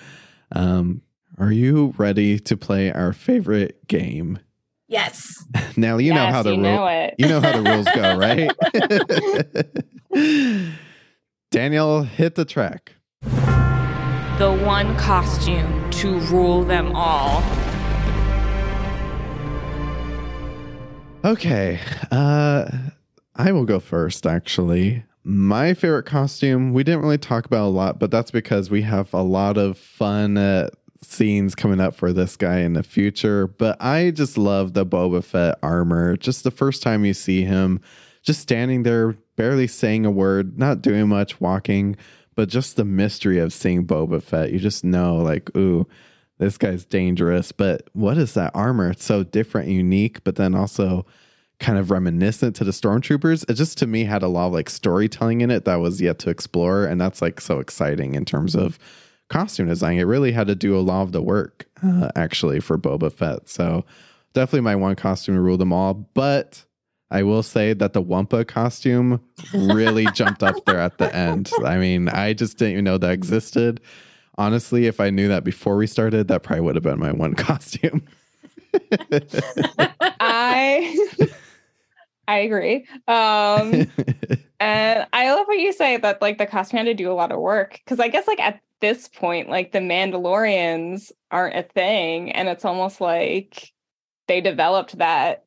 um, 0.53 1.03
are 1.39 1.53
you 1.53 1.95
ready 1.97 2.39
to 2.41 2.57
play 2.57 2.93
our 2.93 3.13
favorite 3.13 3.87
game? 3.89 4.39
yes. 4.89 5.45
Now 5.77 5.97
you 5.99 6.13
know 6.13 6.27
how 6.27 6.43
the 6.43 6.51
you 6.51 6.57
ru- 6.57 6.63
know 6.63 6.87
it. 6.87 7.15
you 7.19 7.27
know 7.29 7.41
how 7.41 7.53
the 7.53 7.63
rules 7.71 7.89
go, 7.95 8.19
right? 8.19 8.55
Daniel, 11.51 12.03
hit 12.03 12.35
the 12.35 12.45
track. 12.45 12.93
The 14.39 14.53
one 14.65 14.97
costume 14.97 15.91
to 15.93 16.19
rule 16.21 16.63
them 16.65 16.93
all. 16.95 17.43
Okay. 21.25 21.79
Uh 22.11 22.69
I 23.37 23.53
will 23.53 23.65
go 23.65 23.81
first 23.81 24.27
actually. 24.27 25.05
My 25.25 25.73
favorite 25.75 26.05
costume, 26.05 26.73
we 26.73 26.83
didn't 26.83 27.01
really 27.03 27.17
talk 27.19 27.47
about 27.47 27.67
a 27.67 27.71
lot, 27.71 27.99
but 28.01 28.11
that's 28.11 28.31
because 28.33 28.71
we 28.71 28.83
have 28.83 29.13
a 29.15 29.23
lot 29.23 29.57
of 29.57 29.79
fun 29.79 30.37
uh, 30.37 30.69
scenes 31.03 31.55
coming 31.55 31.81
up 31.81 31.95
for 31.95 32.13
this 32.13 32.37
guy 32.37 32.61
in 32.61 32.75
the 32.75 32.83
future. 32.83 33.47
But 33.47 33.83
I 33.83 34.11
just 34.11 34.39
love 34.39 34.75
the 34.75 34.87
Boba 34.87 35.23
Fett 35.23 35.59
armor. 35.63 36.17
Just 36.17 36.45
the 36.45 36.51
first 36.51 36.83
time 36.83 37.05
you 37.05 37.15
see 37.15 37.45
him, 37.45 37.81
just 38.23 38.41
standing 38.41 38.83
there, 38.83 39.13
barely 39.37 39.67
saying 39.67 40.07
a 40.07 40.11
word, 40.11 40.59
not 40.59 40.83
doing 40.83 41.09
much 41.09 41.41
walking, 41.41 41.97
but 42.35 42.49
just 42.49 42.77
the 42.77 42.85
mystery 42.85 43.39
of 43.39 43.53
seeing 43.53 43.87
Boba 43.87 44.23
Fett. 44.23 44.53
You 44.53 44.59
just 44.59 44.85
know, 44.85 45.17
like, 45.17 45.55
ooh, 45.57 45.87
this 46.39 46.59
guy's 46.59 46.85
dangerous. 46.85 47.53
But 47.53 47.89
what 47.93 48.19
is 48.19 48.35
that 48.35 48.53
armor? 48.55 48.91
It's 48.91 49.05
so 49.05 49.23
different 49.23 49.69
unique, 49.69 50.25
but 50.25 50.37
then 50.37 50.55
also 50.55 51.07
kind 51.59 51.79
of 51.79 51.91
reminiscent 51.91 52.57
to 52.57 52.65
the 52.65 52.73
stormtroopers. 52.73 53.49
It 53.49 53.55
just 53.55 53.79
to 53.79 53.87
me 53.87 54.05
had 54.05 54.23
a 54.23 54.29
lot 54.29 54.49
of 54.49 54.53
like 54.53 54.69
storytelling 54.69 55.43
in 55.43 55.51
it 55.51 55.65
that 55.65 55.77
was 55.77 56.01
yet 56.01 56.19
to 56.21 56.31
explore. 56.31 56.85
And 56.85 57.01
that's 57.01 57.23
like 57.23 57.41
so 57.41 57.61
exciting 57.61 58.15
in 58.15 58.25
terms 58.25 58.57
of 58.57 58.79
costume 59.33 59.69
design. 59.69 59.99
It 59.99 60.05
really 60.05 60.33
had 60.33 60.47
to 60.47 60.55
do 60.55 60.77
a 60.77 60.81
lot 60.81 61.03
of 61.03 61.13
the 61.13 61.23
work 61.23 61.67
uh, 61.83 62.11
actually 62.15 62.61
for 62.61 62.77
Boba 62.79 63.13
Fett. 63.13 63.49
So 63.49 63.85
definitely 64.35 64.61
my 64.61 64.77
one 64.77 64.95
costume 64.97 65.35
to 65.35 65.41
rule 65.41 65.57
them 65.57 65.73
all. 65.73 65.95
But 65.95 66.65
I 67.11 67.23
will 67.23 67.43
say 67.43 67.73
that 67.75 67.93
the 67.93 68.01
Wampa 68.01 68.45
costume 68.45 69.21
really 69.53 70.07
jumped 70.15 70.43
up 70.43 70.65
there 70.65 70.79
at 70.81 70.99
the 70.99 71.15
end. 71.15 71.51
I 71.65 71.77
mean, 71.79 72.09
I 72.09 72.33
just 72.33 72.59
didn't 72.59 72.73
even 72.73 72.85
know 72.85 72.99
that 72.99 73.13
existed. 73.13 73.81
honestly, 74.39 74.87
if 74.87 75.01
I 75.01 75.11
knew 75.11 75.29
that 75.29 75.45
before 75.45 75.77
we 75.77 75.87
started, 75.87 76.29
that 76.29 76.43
probably 76.43 76.63
would 76.63 76.75
have 76.75 76.85
been 76.85 76.99
my 76.99 77.13
one 77.13 77.35
costume. 77.49 78.03
I 80.21 80.97
I 82.29 82.39
agree. 82.39 82.87
Um 83.09 83.87
and 84.61 85.07
I 85.13 85.33
love 85.33 85.47
what 85.47 85.59
you 85.59 85.73
say 85.73 85.97
that 85.97 86.23
like 86.23 86.39
the 86.39 86.47
costume 86.47 86.79
had 86.79 86.85
to 86.85 86.95
do 86.95 87.11
a 87.11 87.15
lot 87.15 87.33
of 87.33 87.41
work. 87.41 87.81
Cause 87.87 88.01
I 88.01 88.09
guess 88.09 88.27
like 88.27 88.41
at 88.41 88.61
this 88.81 89.09
point, 89.09 89.49
like 89.49 89.73
the 89.73 89.79
Mandalorians 89.79 91.13
aren't 91.31 91.57
a 91.57 91.63
thing. 91.63 92.33
And 92.33 92.49
it's 92.49 92.65
almost 92.65 93.01
like 93.01 93.73
they 94.29 94.41
developed 94.41 94.99
that 94.99 95.45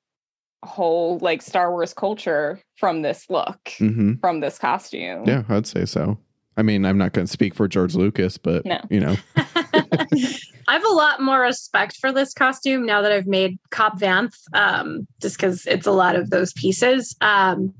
whole 0.63 1.19
like 1.19 1.41
Star 1.41 1.71
Wars 1.71 1.93
culture 1.93 2.59
from 2.77 3.01
this 3.03 3.29
look, 3.29 3.71
hmm 3.77 4.13
from 4.21 4.39
this 4.39 4.57
costume. 4.57 5.25
Yeah, 5.25 5.43
I'd 5.49 5.67
say 5.67 5.85
so. 5.85 6.17
I 6.57 6.63
mean, 6.63 6.85
I'm 6.85 6.97
not 6.97 7.11
going 7.13 7.27
to 7.27 7.31
speak 7.31 7.53
for 7.53 7.67
George 7.67 7.95
Lucas, 7.95 8.37
but 8.37 8.65
No. 8.65 8.79
you 8.89 8.99
know, 9.01 9.15
I 10.67 10.73
have 10.73 10.85
a 10.85 10.93
lot 10.93 11.21
more 11.21 11.41
respect 11.41 11.97
for 11.97 12.11
this 12.11 12.33
costume 12.33 12.85
now 12.85 13.01
that 13.01 13.11
I've 13.11 13.27
made 13.27 13.59
Cobb 13.69 13.99
Vanth, 13.99 14.35
um, 14.53 15.07
just 15.21 15.37
because 15.37 15.65
it's 15.67 15.85
a 15.85 15.91
lot 15.91 16.15
of 16.15 16.29
those 16.29 16.53
pieces. 16.53 17.15
Um, 17.21 17.73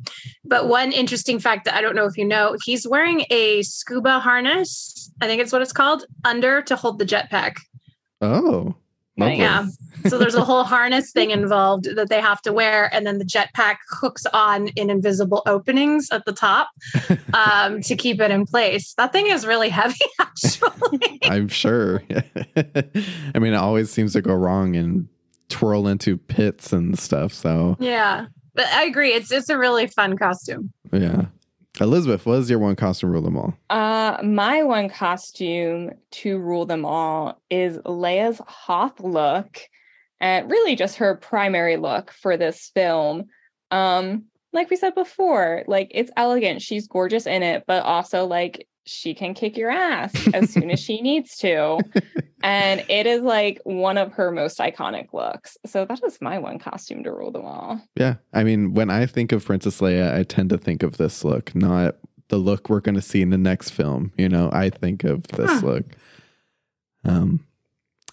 but 0.43 0.67
one 0.67 0.91
interesting 0.91 1.39
fact 1.39 1.65
that 1.65 1.75
I 1.75 1.81
don't 1.81 1.95
know 1.95 2.05
if 2.05 2.17
you 2.17 2.25
know, 2.25 2.55
he's 2.63 2.87
wearing 2.87 3.25
a 3.29 3.63
scuba 3.63 4.19
harness. 4.19 5.11
I 5.21 5.27
think 5.27 5.41
it's 5.41 5.51
what 5.51 5.61
it's 5.61 5.73
called 5.73 6.05
under 6.23 6.61
to 6.63 6.75
hold 6.75 6.99
the 6.99 7.05
jetpack. 7.05 7.55
oh, 8.21 8.75
lovely. 9.17 9.37
Yeah. 9.37 9.65
So 10.07 10.17
there's 10.17 10.35
a 10.35 10.43
whole 10.43 10.63
harness 10.63 11.11
thing 11.11 11.31
involved 11.31 11.95
that 11.95 12.09
they 12.09 12.21
have 12.21 12.41
to 12.43 12.53
wear, 12.53 12.93
and 12.93 13.05
then 13.05 13.17
the 13.17 13.25
jetpack 13.25 13.77
hooks 13.89 14.25
on 14.27 14.67
in 14.69 14.89
invisible 14.89 15.41
openings 15.45 16.09
at 16.11 16.25
the 16.25 16.33
top 16.33 16.69
um, 17.33 17.81
to 17.81 17.95
keep 17.95 18.19
it 18.21 18.31
in 18.31 18.45
place. 18.45 18.93
That 18.95 19.11
thing 19.11 19.27
is 19.27 19.45
really 19.45 19.69
heavy, 19.69 19.95
actually. 20.19 21.19
I'm 21.23 21.47
sure. 21.47 22.03
I 22.55 23.39
mean, 23.39 23.53
it 23.53 23.57
always 23.57 23.91
seems 23.91 24.13
to 24.13 24.21
go 24.21 24.33
wrong 24.33 24.75
and 24.75 25.07
twirl 25.49 25.87
into 25.87 26.17
pits 26.17 26.73
and 26.73 26.97
stuff. 26.97 27.33
So, 27.33 27.77
yeah, 27.79 28.27
but 28.53 28.65
I 28.67 28.83
agree. 28.83 29.13
It's 29.13 29.31
it's 29.31 29.49
a 29.49 29.57
really 29.57 29.87
fun 29.87 30.17
costume. 30.17 30.71
yeah. 30.91 31.25
Elizabeth, 31.81 32.25
what 32.25 32.39
is 32.39 32.49
your 32.49 32.59
one 32.59 32.75
costume 32.75 33.11
rule 33.11 33.21
them 33.21 33.37
all? 33.37 33.53
Uh, 33.69 34.17
my 34.23 34.63
one 34.63 34.89
costume 34.89 35.91
to 36.11 36.37
rule 36.37 36.65
them 36.65 36.85
all 36.85 37.41
is 37.49 37.77
Leia's 37.79 38.39
Hoth 38.47 38.99
look, 38.99 39.59
and 40.19 40.49
really 40.49 40.75
just 40.75 40.97
her 40.97 41.15
primary 41.15 41.77
look 41.77 42.11
for 42.11 42.37
this 42.37 42.71
film. 42.73 43.25
Um, 43.71 44.25
like 44.53 44.69
we 44.69 44.75
said 44.75 44.95
before, 44.95 45.63
like 45.67 45.91
it's 45.93 46.11
elegant, 46.15 46.61
she's 46.61 46.87
gorgeous 46.87 47.25
in 47.27 47.43
it, 47.43 47.63
but 47.67 47.83
also 47.83 48.25
like 48.25 48.67
she 48.85 49.13
can 49.15 49.33
kick 49.33 49.57
your 49.57 49.71
ass 49.71 50.13
as 50.33 50.51
soon 50.51 50.69
as 50.71 50.79
she 50.83 51.01
needs 51.01 51.35
to. 51.37 51.79
And 52.43 52.85
it 52.87 53.07
is 53.07 53.21
like 53.21 53.59
one 53.63 53.97
of 53.97 54.13
her 54.13 54.31
most 54.31 54.59
iconic 54.59 55.11
looks. 55.11 55.57
So 55.65 55.85
that 55.85 56.03
is 56.03 56.21
my 56.21 56.37
one 56.37 56.59
costume 56.59 57.03
to 57.03 57.11
rule 57.11 57.31
them 57.31 57.45
all. 57.45 57.81
Yeah. 57.95 58.15
I 58.33 58.43
mean, 58.43 58.75
when 58.75 58.91
I 58.91 59.07
think 59.07 59.31
of 59.31 59.43
Princess 59.43 59.81
Leia, 59.81 60.13
I 60.15 60.21
tend 60.23 60.51
to 60.51 60.57
think 60.57 60.83
of 60.83 60.97
this 60.97 61.23
look, 61.23 61.53
not 61.55 61.95
the 62.29 62.37
look 62.37 62.69
we're 62.69 62.79
going 62.79 62.95
to 62.95 63.01
see 63.01 63.21
in 63.23 63.31
the 63.31 63.37
next 63.39 63.71
film. 63.71 64.13
You 64.17 64.29
know, 64.29 64.49
I 64.53 64.69
think 64.69 65.03
of 65.03 65.23
this 65.29 65.49
Huh. 65.49 65.65
look. 65.65 65.85
Um, 67.03 67.45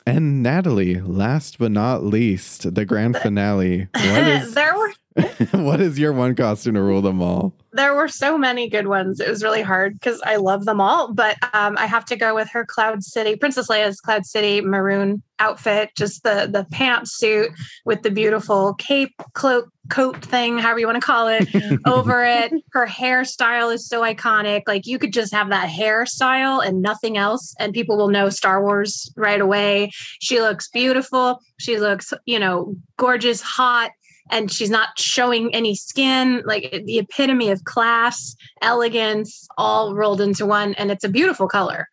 and 0.07 0.43
Natalie, 0.43 1.01
last 1.01 1.59
but 1.59 1.73
not 1.73 2.05
least, 2.05 2.75
the 2.75 2.85
grand 2.85 3.17
finale. 3.23 3.89
What 3.95 4.29
is 4.29 4.55
there 4.55 4.77
were 4.77 4.93
what 5.53 5.81
is 5.81 5.99
your 5.99 6.13
one 6.13 6.35
costume 6.35 6.75
to 6.75 6.83
rule 6.83 7.03
them 7.03 7.21
all? 7.21 7.55
There 7.73 7.95
were 7.95 8.09
so 8.09 8.37
many 8.37 8.69
good 8.69 8.87
ones. 8.87 9.21
It 9.21 9.29
was 9.29 9.43
really 9.43 9.63
hard 9.63 9.95
because 9.95 10.21
I 10.25 10.37
love 10.37 10.65
them 10.65 10.81
all, 10.81 11.13
but 11.13 11.37
um, 11.55 11.77
I 11.79 11.87
have 11.87 12.05
to 12.07 12.17
go 12.17 12.35
with 12.35 12.49
her 12.51 12.67
Cloud 12.67 13.03
City, 13.03 13.37
Princess 13.37 13.69
Leia's 13.69 14.01
Cloud 14.01 14.27
City 14.27 14.61
maroon 14.61 15.23
outfit, 15.39 15.91
just 15.97 16.23
the 16.23 16.49
the 16.51 16.67
pantsuit 16.75 17.49
with 17.85 18.03
the 18.03 18.11
beautiful 18.11 18.75
cape, 18.75 19.15
cloak, 19.33 19.69
coat 19.89 20.23
thing, 20.25 20.59
however 20.59 20.81
you 20.81 20.87
want 20.87 21.01
to 21.01 21.07
call 21.07 21.29
it, 21.29 21.49
over 21.87 22.23
it. 22.23 22.53
Her 22.73 22.87
hairstyle 22.87 23.75
is 23.75 23.89
so 23.89 24.03
iconic. 24.03 24.63
Like 24.67 24.87
you 24.87 24.99
could 24.99 25.13
just 25.13 25.33
have 25.33 25.49
that 25.49 25.69
hairstyle 25.69 26.65
and 26.65 26.83
nothing 26.83 27.17
else, 27.17 27.55
and 27.59 27.73
people 27.73 27.97
will 27.97 28.09
know 28.09 28.29
Star 28.29 28.63
Wars 28.63 29.13
right 29.17 29.41
away. 29.41 29.91
She 30.21 30.41
looks 30.41 30.69
beautiful. 30.69 31.41
She 31.59 31.79
looks, 31.79 32.13
you 32.27 32.39
know, 32.39 32.75
gorgeous, 32.97 33.41
hot 33.41 33.91
and 34.31 34.51
she's 34.51 34.71
not 34.71 34.99
showing 34.99 35.55
any 35.55 35.75
skin 35.75 36.43
like 36.45 36.71
the 36.87 36.99
epitome 36.99 37.51
of 37.51 37.65
class 37.65 38.35
elegance 38.63 39.47
all 39.59 39.95
rolled 39.95 40.21
into 40.21 40.47
one 40.47 40.75
and 40.75 40.91
it's 40.91 41.05
a 41.05 41.09
beautiful 41.09 41.49
color 41.49 41.89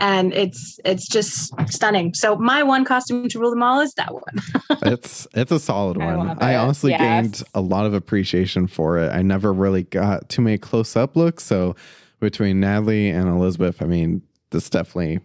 and 0.00 0.32
it's 0.32 0.78
it's 0.84 1.08
just 1.08 1.52
stunning 1.70 2.12
so 2.14 2.36
my 2.36 2.62
one 2.62 2.84
costume 2.84 3.28
to 3.28 3.38
rule 3.38 3.50
them 3.50 3.62
all 3.62 3.80
is 3.80 3.92
that 3.94 4.12
one 4.12 4.22
it's 4.82 5.26
it's 5.34 5.50
a 5.52 5.58
solid 5.58 5.96
one. 5.96 6.18
love 6.28 6.38
I 6.40 6.56
honestly 6.56 6.90
Yes. 6.92 7.00
gained 7.00 7.42
a 7.54 7.60
lot 7.60 7.84
of 7.86 7.94
appreciation 7.94 8.66
for 8.66 8.98
it. 8.98 9.10
I 9.10 9.22
never 9.22 9.52
really 9.52 9.82
got 9.82 10.28
too 10.28 10.42
many 10.42 10.58
close 10.58 10.94
up 10.96 11.16
looks. 11.16 11.44
So 11.44 11.74
between 12.20 12.60
Natalie 12.60 13.10
and 13.10 13.28
Elizabeth, 13.28 13.82
I 13.82 13.86
mean, 13.86 14.22
this 14.50 14.70
definitely 14.70 15.20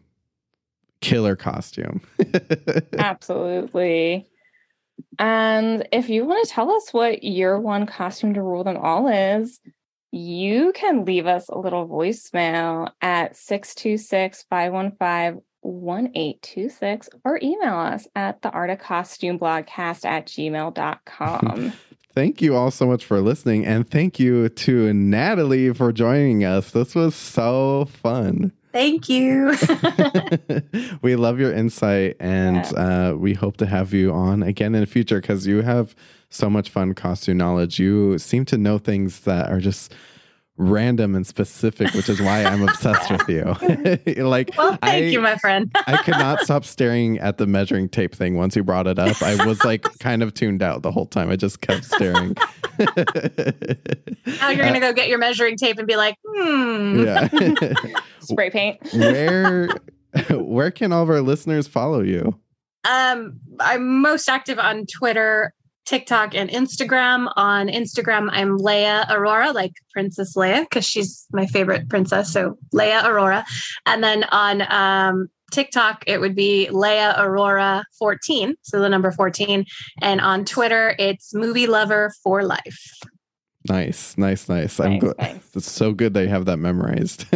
killer 1.02 1.36
costume. 1.36 2.02
Absolutely. 2.98 4.28
And 5.20 5.88
if 5.92 6.10
you 6.10 6.26
want 6.26 6.48
to 6.48 6.54
tell 6.54 6.72
us 6.72 6.94
what 6.94 7.24
your 7.24 7.60
one 7.60 7.86
costume 7.86 8.34
to 8.34 8.42
rule 8.42 8.64
them 8.64 8.78
all 8.78 9.08
is, 9.08 9.60
you 10.12 10.72
can 10.74 11.06
leave 11.06 11.26
us 11.26 11.50
a 11.50 11.58
little 11.58 11.88
voicemail 11.88 12.92
at 13.02 13.36
626 13.36 14.46
515 14.50 15.42
1826 15.62 17.10
or 17.24 17.40
email 17.42 17.76
us 17.76 18.08
at 18.16 18.42
the 18.42 18.52
art 18.52 18.70
of 18.70 18.80
costume 18.80 19.40
blogcast 19.40 20.06
at 20.06 20.28
gmail.com. 20.28 21.74
thank 22.14 22.42
you 22.42 22.56
all 22.56 22.72
so 22.72 22.86
much 22.86 23.06
for 23.06 23.22
listening. 23.22 23.66
And 23.66 23.90
thank 23.90 24.20
you 24.20 24.50
to 24.50 24.94
Natalie 24.94 25.74
for 25.74 25.92
joining 25.92 26.44
us. 26.44 26.72
This 26.72 26.96
was 26.96 27.16
so 27.16 27.86
fun. 27.86 28.52
Thank 28.74 29.08
you 29.08 29.56
we 31.02 31.16
love 31.16 31.40
your 31.40 31.54
insight 31.54 32.18
and 32.20 32.58
Yeah. 32.74 33.10
uh, 33.12 33.14
we 33.14 33.34
hope 33.34 33.58
to 33.58 33.66
have 33.66 33.94
you 33.94 34.12
on 34.12 34.44
again 34.44 34.76
in 34.76 34.82
the 34.82 34.88
future 34.88 35.22
because 35.22 35.48
you 35.48 35.62
have 35.62 35.96
so 36.30 36.50
much 36.50 36.70
fun 36.72 36.94
costume 36.96 37.38
knowledge. 37.38 37.78
You 37.80 38.18
seem 38.18 38.44
to 38.46 38.58
know 38.58 38.80
things 38.80 39.20
that 39.22 39.52
are 39.52 39.60
just 39.60 39.94
random 40.58 41.16
and 41.16 41.26
specific, 41.26 41.94
which 41.94 42.10
is 42.10 42.22
why 42.22 42.44
I'm 42.44 42.62
obsessed 42.68 43.10
with 43.12 43.28
you. 43.28 44.24
like, 44.24 44.52
well 44.58 44.78
thank 44.82 45.06
I, 45.06 45.08
you 45.08 45.20
my 45.20 45.36
friend 45.38 45.72
I 45.88 45.98
could 45.98 46.18
not 46.18 46.42
stop 46.42 46.64
staring 46.64 47.18
at 47.20 47.38
the 47.38 47.48
measuring 47.48 47.90
tape 47.90 48.14
thing 48.14 48.36
once 48.36 48.56
you 48.56 48.64
brought 48.64 48.88
it 48.88 49.00
up. 49.00 49.22
I 49.22 49.44
was 49.46 49.64
like 49.64 49.82
kind 50.00 50.22
of 50.22 50.34
tuned 50.34 50.62
out 50.62 50.84
the 50.84 50.92
whole 50.92 51.08
time. 51.08 51.30
I 51.30 51.36
just 51.36 51.62
kept 51.62 51.86
staring. 51.86 52.36
now 52.80 54.50
you're 54.50 54.66
gonna 54.66 54.80
go 54.80 54.94
get 54.94 55.08
your 55.08 55.20
measuring 55.20 55.58
tape 55.58 55.78
and 55.78 55.88
be 55.88 55.96
like 55.96 56.16
hmm 56.26 57.04
yeah. 57.04 57.28
Spray 58.20 58.50
paint. 58.50 58.78
where 58.94 59.70
where 60.30 60.72
can 60.72 60.92
all 60.92 61.04
of 61.04 61.10
our 61.10 61.22
listeners 61.22 61.68
follow 61.68 62.02
you? 62.02 62.38
Um, 62.86 63.40
I'm 63.60 64.02
most 64.02 64.28
active 64.28 64.60
on 64.60 64.86
Twitter, 64.86 65.54
TikTok, 65.86 66.36
and 66.36 66.50
Instagram. 66.50 67.32
On 67.36 67.68
Instagram, 67.68 68.30
I'm 68.32 68.58
Leia 68.58 69.10
Aurora, 69.10 69.52
like 69.52 69.74
Princess 69.92 70.36
Leia, 70.36 70.62
because 70.62 70.86
she's 70.86 71.26
my 71.32 71.46
favorite 71.46 71.90
princess. 71.90 72.32
So 72.32 72.58
Leia 72.74 73.04
Aurora. 73.06 73.46
And 73.86 74.04
then 74.04 74.24
on 74.26 74.62
um, 74.72 75.30
TikTok, 75.52 76.04
it 76.08 76.20
would 76.20 76.36
be 76.36 76.70
Leia 76.72 77.18
Aurora 77.20 77.84
14. 78.00 78.56
So 78.62 78.80
the 78.80 78.90
number 78.90 79.12
14. 79.12 79.66
And 80.02 80.22
on 80.22 80.46
Twitter, 80.46 80.96
it's 80.98 81.34
Movie 81.34 81.68
Lover 81.68 82.12
for 82.24 82.44
Life. 82.44 82.82
Nice, 83.70 84.18
nice, 84.18 84.50
nice. 84.50 84.78
I'm 84.80 84.94
Nice, 84.94 85.02
glad. 85.02 85.18
nice. 85.20 85.50
It's 85.56 85.72
so 85.72 85.94
good 85.94 86.14
that 86.16 86.24
you 86.24 86.28
have 86.28 86.46
that 86.46 86.58
memorized. 86.58 87.22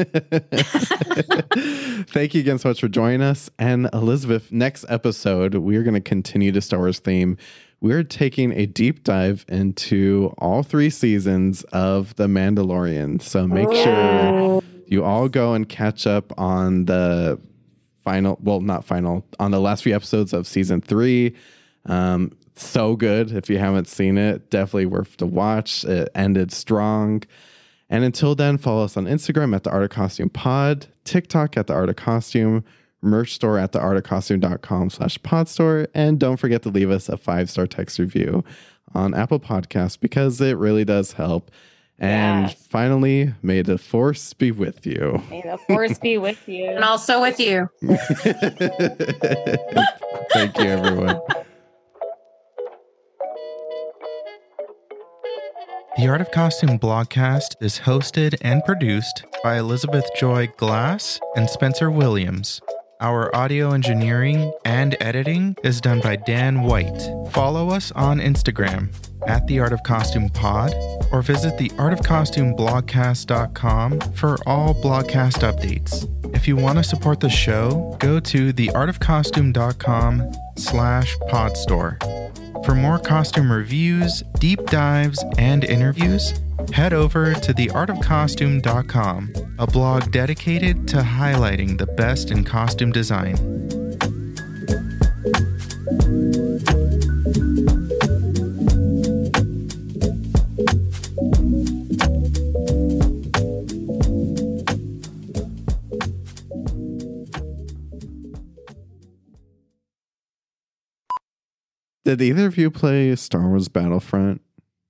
Thank 2.11 2.33
you 2.33 2.41
again 2.41 2.59
so 2.59 2.69
much 2.69 2.81
for 2.81 2.89
joining 2.89 3.21
us. 3.21 3.49
And 3.57 3.89
Elizabeth, 3.93 4.51
next 4.51 4.83
episode, 4.89 5.55
we're 5.55 5.83
going 5.83 5.93
to 5.93 6.01
continue 6.01 6.51
the 6.51 6.59
Star 6.59 6.79
Wars 6.79 6.99
theme. 6.99 7.37
We're 7.79 8.03
taking 8.03 8.51
a 8.53 8.65
deep 8.65 9.03
dive 9.03 9.45
into 9.47 10.33
all 10.39 10.63
three 10.63 10.89
seasons 10.89 11.63
of 11.65 12.15
The 12.15 12.27
Mandalorian. 12.27 13.21
So 13.21 13.47
make 13.47 13.71
sure 13.71 14.61
you 14.87 15.03
all 15.03 15.29
go 15.29 15.53
and 15.53 15.69
catch 15.69 16.07
up 16.07 16.33
on 16.39 16.85
the 16.85 17.39
final, 18.03 18.39
well, 18.41 18.61
not 18.61 18.83
final, 18.83 19.25
on 19.39 19.51
the 19.51 19.59
last 19.59 19.83
few 19.83 19.95
episodes 19.95 20.33
of 20.33 20.47
season 20.47 20.81
three. 20.81 21.35
Um, 21.85 22.35
so 22.55 22.95
good. 22.95 23.31
If 23.31 23.49
you 23.49 23.59
haven't 23.59 23.87
seen 23.87 24.17
it, 24.17 24.49
definitely 24.49 24.87
worth 24.87 25.17
to 25.17 25.27
watch. 25.27 25.83
It 25.85 26.09
ended 26.15 26.51
strong. 26.51 27.23
And 27.89 28.03
until 28.03 28.33
then, 28.33 28.57
follow 28.57 28.83
us 28.83 28.97
on 28.97 29.05
Instagram 29.05 29.55
at 29.55 29.63
the 29.63 29.69
Art 29.69 29.83
of 29.83 29.89
Costume 29.91 30.29
Pod, 30.29 30.87
TikTok 31.03 31.55
at 31.57 31.67
the 31.67 31.73
Art 31.73 31.89
of 31.89 31.95
Costume, 31.95 32.63
merch 33.01 33.33
store 33.33 33.57
at 33.59 33.71
the 33.71 33.79
artofcostume.com 33.79 34.89
slash 34.89 35.21
pod 35.23 35.47
store. 35.49 35.87
And 35.93 36.19
don't 36.19 36.37
forget 36.37 36.63
to 36.63 36.69
leave 36.69 36.89
us 36.91 37.09
a 37.09 37.17
five 37.17 37.49
star 37.49 37.67
text 37.67 37.99
review 37.99 38.43
on 38.93 39.13
Apple 39.13 39.39
Podcasts 39.39 39.99
because 39.99 40.39
it 40.41 40.57
really 40.57 40.85
does 40.85 41.13
help. 41.13 41.51
And 41.99 42.47
Yes. 42.49 42.67
finally, 42.67 43.33
may 43.41 43.63
the 43.63 43.77
force 43.79 44.33
be 44.33 44.51
with 44.51 44.85
you. 44.85 45.21
May 45.31 45.41
the 45.41 45.57
force 45.67 45.97
be 45.97 46.17
with 46.19 46.47
you. 46.47 46.65
And 46.69 46.83
also 46.83 47.19
with 47.21 47.39
you. 47.39 47.69
Thank 50.31 50.57
you, 50.59 50.65
everyone. 50.65 51.19
The 55.97 56.07
Art 56.07 56.21
of 56.21 56.29
Costume 56.29 56.77
blogcast 56.77 57.55
is 57.59 57.79
hosted 57.79 58.35
and 58.41 58.63
produced 58.65 59.25
by 59.43 59.57
Elizabeth 59.57 60.05
Joy 60.19 60.47
Glass 60.57 61.19
and 61.35 61.49
Spencer 61.49 61.89
Williams. 61.89 62.61
Our 62.99 63.35
audio 63.35 63.73
engineering 63.73 64.51
and 64.65 64.97
editing 64.99 65.55
is 65.63 65.79
done 65.79 66.01
by 66.01 66.15
Dan 66.15 66.63
White. 66.63 66.99
Follow 67.29 67.69
us 67.69 67.91
on 67.91 68.19
Instagram 68.19 68.89
at 69.27 69.45
the 69.45 69.59
Art 69.59 69.71
of 69.71 69.83
Costume 69.83 70.29
Pod 70.29 70.73
or 71.11 71.21
visit 71.21 71.59
the 71.59 71.69
artofcostumeblogcast.com 71.69 73.99
for 74.15 74.37
all 74.47 74.73
blogcast 74.73 75.43
updates. 75.43 76.11
If 76.35 76.47
you 76.47 76.55
want 76.55 76.79
to 76.79 76.83
support 76.83 77.19
the 77.19 77.29
show, 77.29 77.95
go 77.99 78.19
to 78.19 78.51
theartofcostume.com 78.51 80.31
slash 80.57 81.15
podstore. 81.29 82.65
For 82.65 82.73
more 82.73 82.97
costume 82.97 83.51
reviews, 83.51 84.23
deep 84.39 84.65
dives, 84.65 85.23
and 85.37 85.63
interviews, 85.63 86.33
head 86.73 86.93
over 86.93 87.33
to 87.33 87.53
theartofcostume.com, 87.53 89.33
a 89.59 89.67
blog 89.67 90.11
dedicated 90.11 90.87
to 90.87 90.97
highlighting 90.97 91.77
the 91.77 91.87
best 91.87 92.31
in 92.31 92.43
costume 92.43 92.91
design. 92.91 93.35
Did 112.07 112.21
either 112.21 112.45
of 112.45 112.57
you 112.57 112.71
play 112.71 113.13
Star 113.17 113.49
Wars 113.49 113.67
Battlefront? 113.67 114.41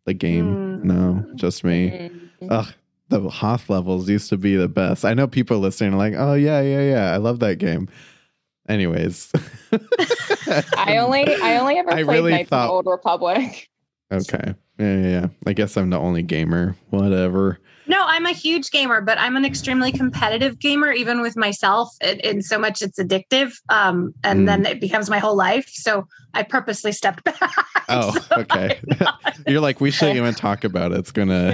The 0.07 0.13
game? 0.13 0.79
Mm. 0.79 0.83
No, 0.85 1.25
just 1.35 1.65
me. 1.65 2.09
Ugh, 2.49 2.73
the 3.09 3.29
Hoth 3.29 3.69
levels 3.69 4.07
used 4.07 4.29
to 4.29 4.37
be 4.37 4.55
the 4.55 4.69
best. 4.69 5.03
I 5.03 5.13
know 5.13 5.27
people 5.27 5.59
listening 5.59 5.93
are 5.93 5.97
like, 5.97 6.13
oh, 6.15 6.33
yeah, 6.33 6.61
yeah, 6.61 6.81
yeah. 6.81 7.11
I 7.11 7.17
love 7.17 7.41
that 7.41 7.57
game. 7.57 7.89
Anyways. 8.69 9.33
I 10.77 10.95
only 10.95 11.25
I 11.35 11.57
only 11.57 11.77
ever 11.77 11.89
I 11.91 12.03
played 12.03 12.07
really 12.07 12.31
Knights 12.31 12.53
of 12.53 12.67
the 12.67 12.71
Old 12.71 12.85
Republic. 12.85 13.69
Okay. 14.09 14.55
Yeah, 14.79 14.97
yeah, 14.97 15.07
yeah. 15.07 15.27
I 15.45 15.51
guess 15.51 15.75
I'm 15.75 15.89
the 15.89 15.99
only 15.99 16.23
gamer. 16.23 16.77
Whatever. 16.89 17.59
No, 17.87 18.03
I'm 18.05 18.25
a 18.25 18.31
huge 18.33 18.69
gamer, 18.71 19.01
but 19.01 19.17
I'm 19.17 19.35
an 19.35 19.45
extremely 19.45 19.91
competitive 19.91 20.59
gamer, 20.59 20.91
even 20.91 21.21
with 21.21 21.37
myself. 21.37 21.89
In, 22.01 22.19
in 22.19 22.41
so 22.41 22.59
much 22.59 22.81
it's 22.81 22.99
addictive, 22.99 23.53
um, 23.69 24.13
and 24.23 24.41
Mm. 24.41 24.45
then 24.45 24.65
it 24.65 24.81
becomes 24.81 25.09
my 25.09 25.19
whole 25.19 25.35
life. 25.35 25.69
So 25.71 26.05
I 26.33 26.43
purposely 26.43 26.91
stepped 26.91 27.23
back. 27.23 27.39
Oh, 27.89 28.11
So 28.11 28.19
okay. 28.41 28.77
You're 29.47 29.61
like, 29.61 29.79
we 29.79 29.91
shouldn't 29.91 30.17
even 30.17 30.35
talk 30.35 30.65
about 30.65 30.91
it. 30.91 30.97
It's 30.99 31.11
gonna. 31.13 31.53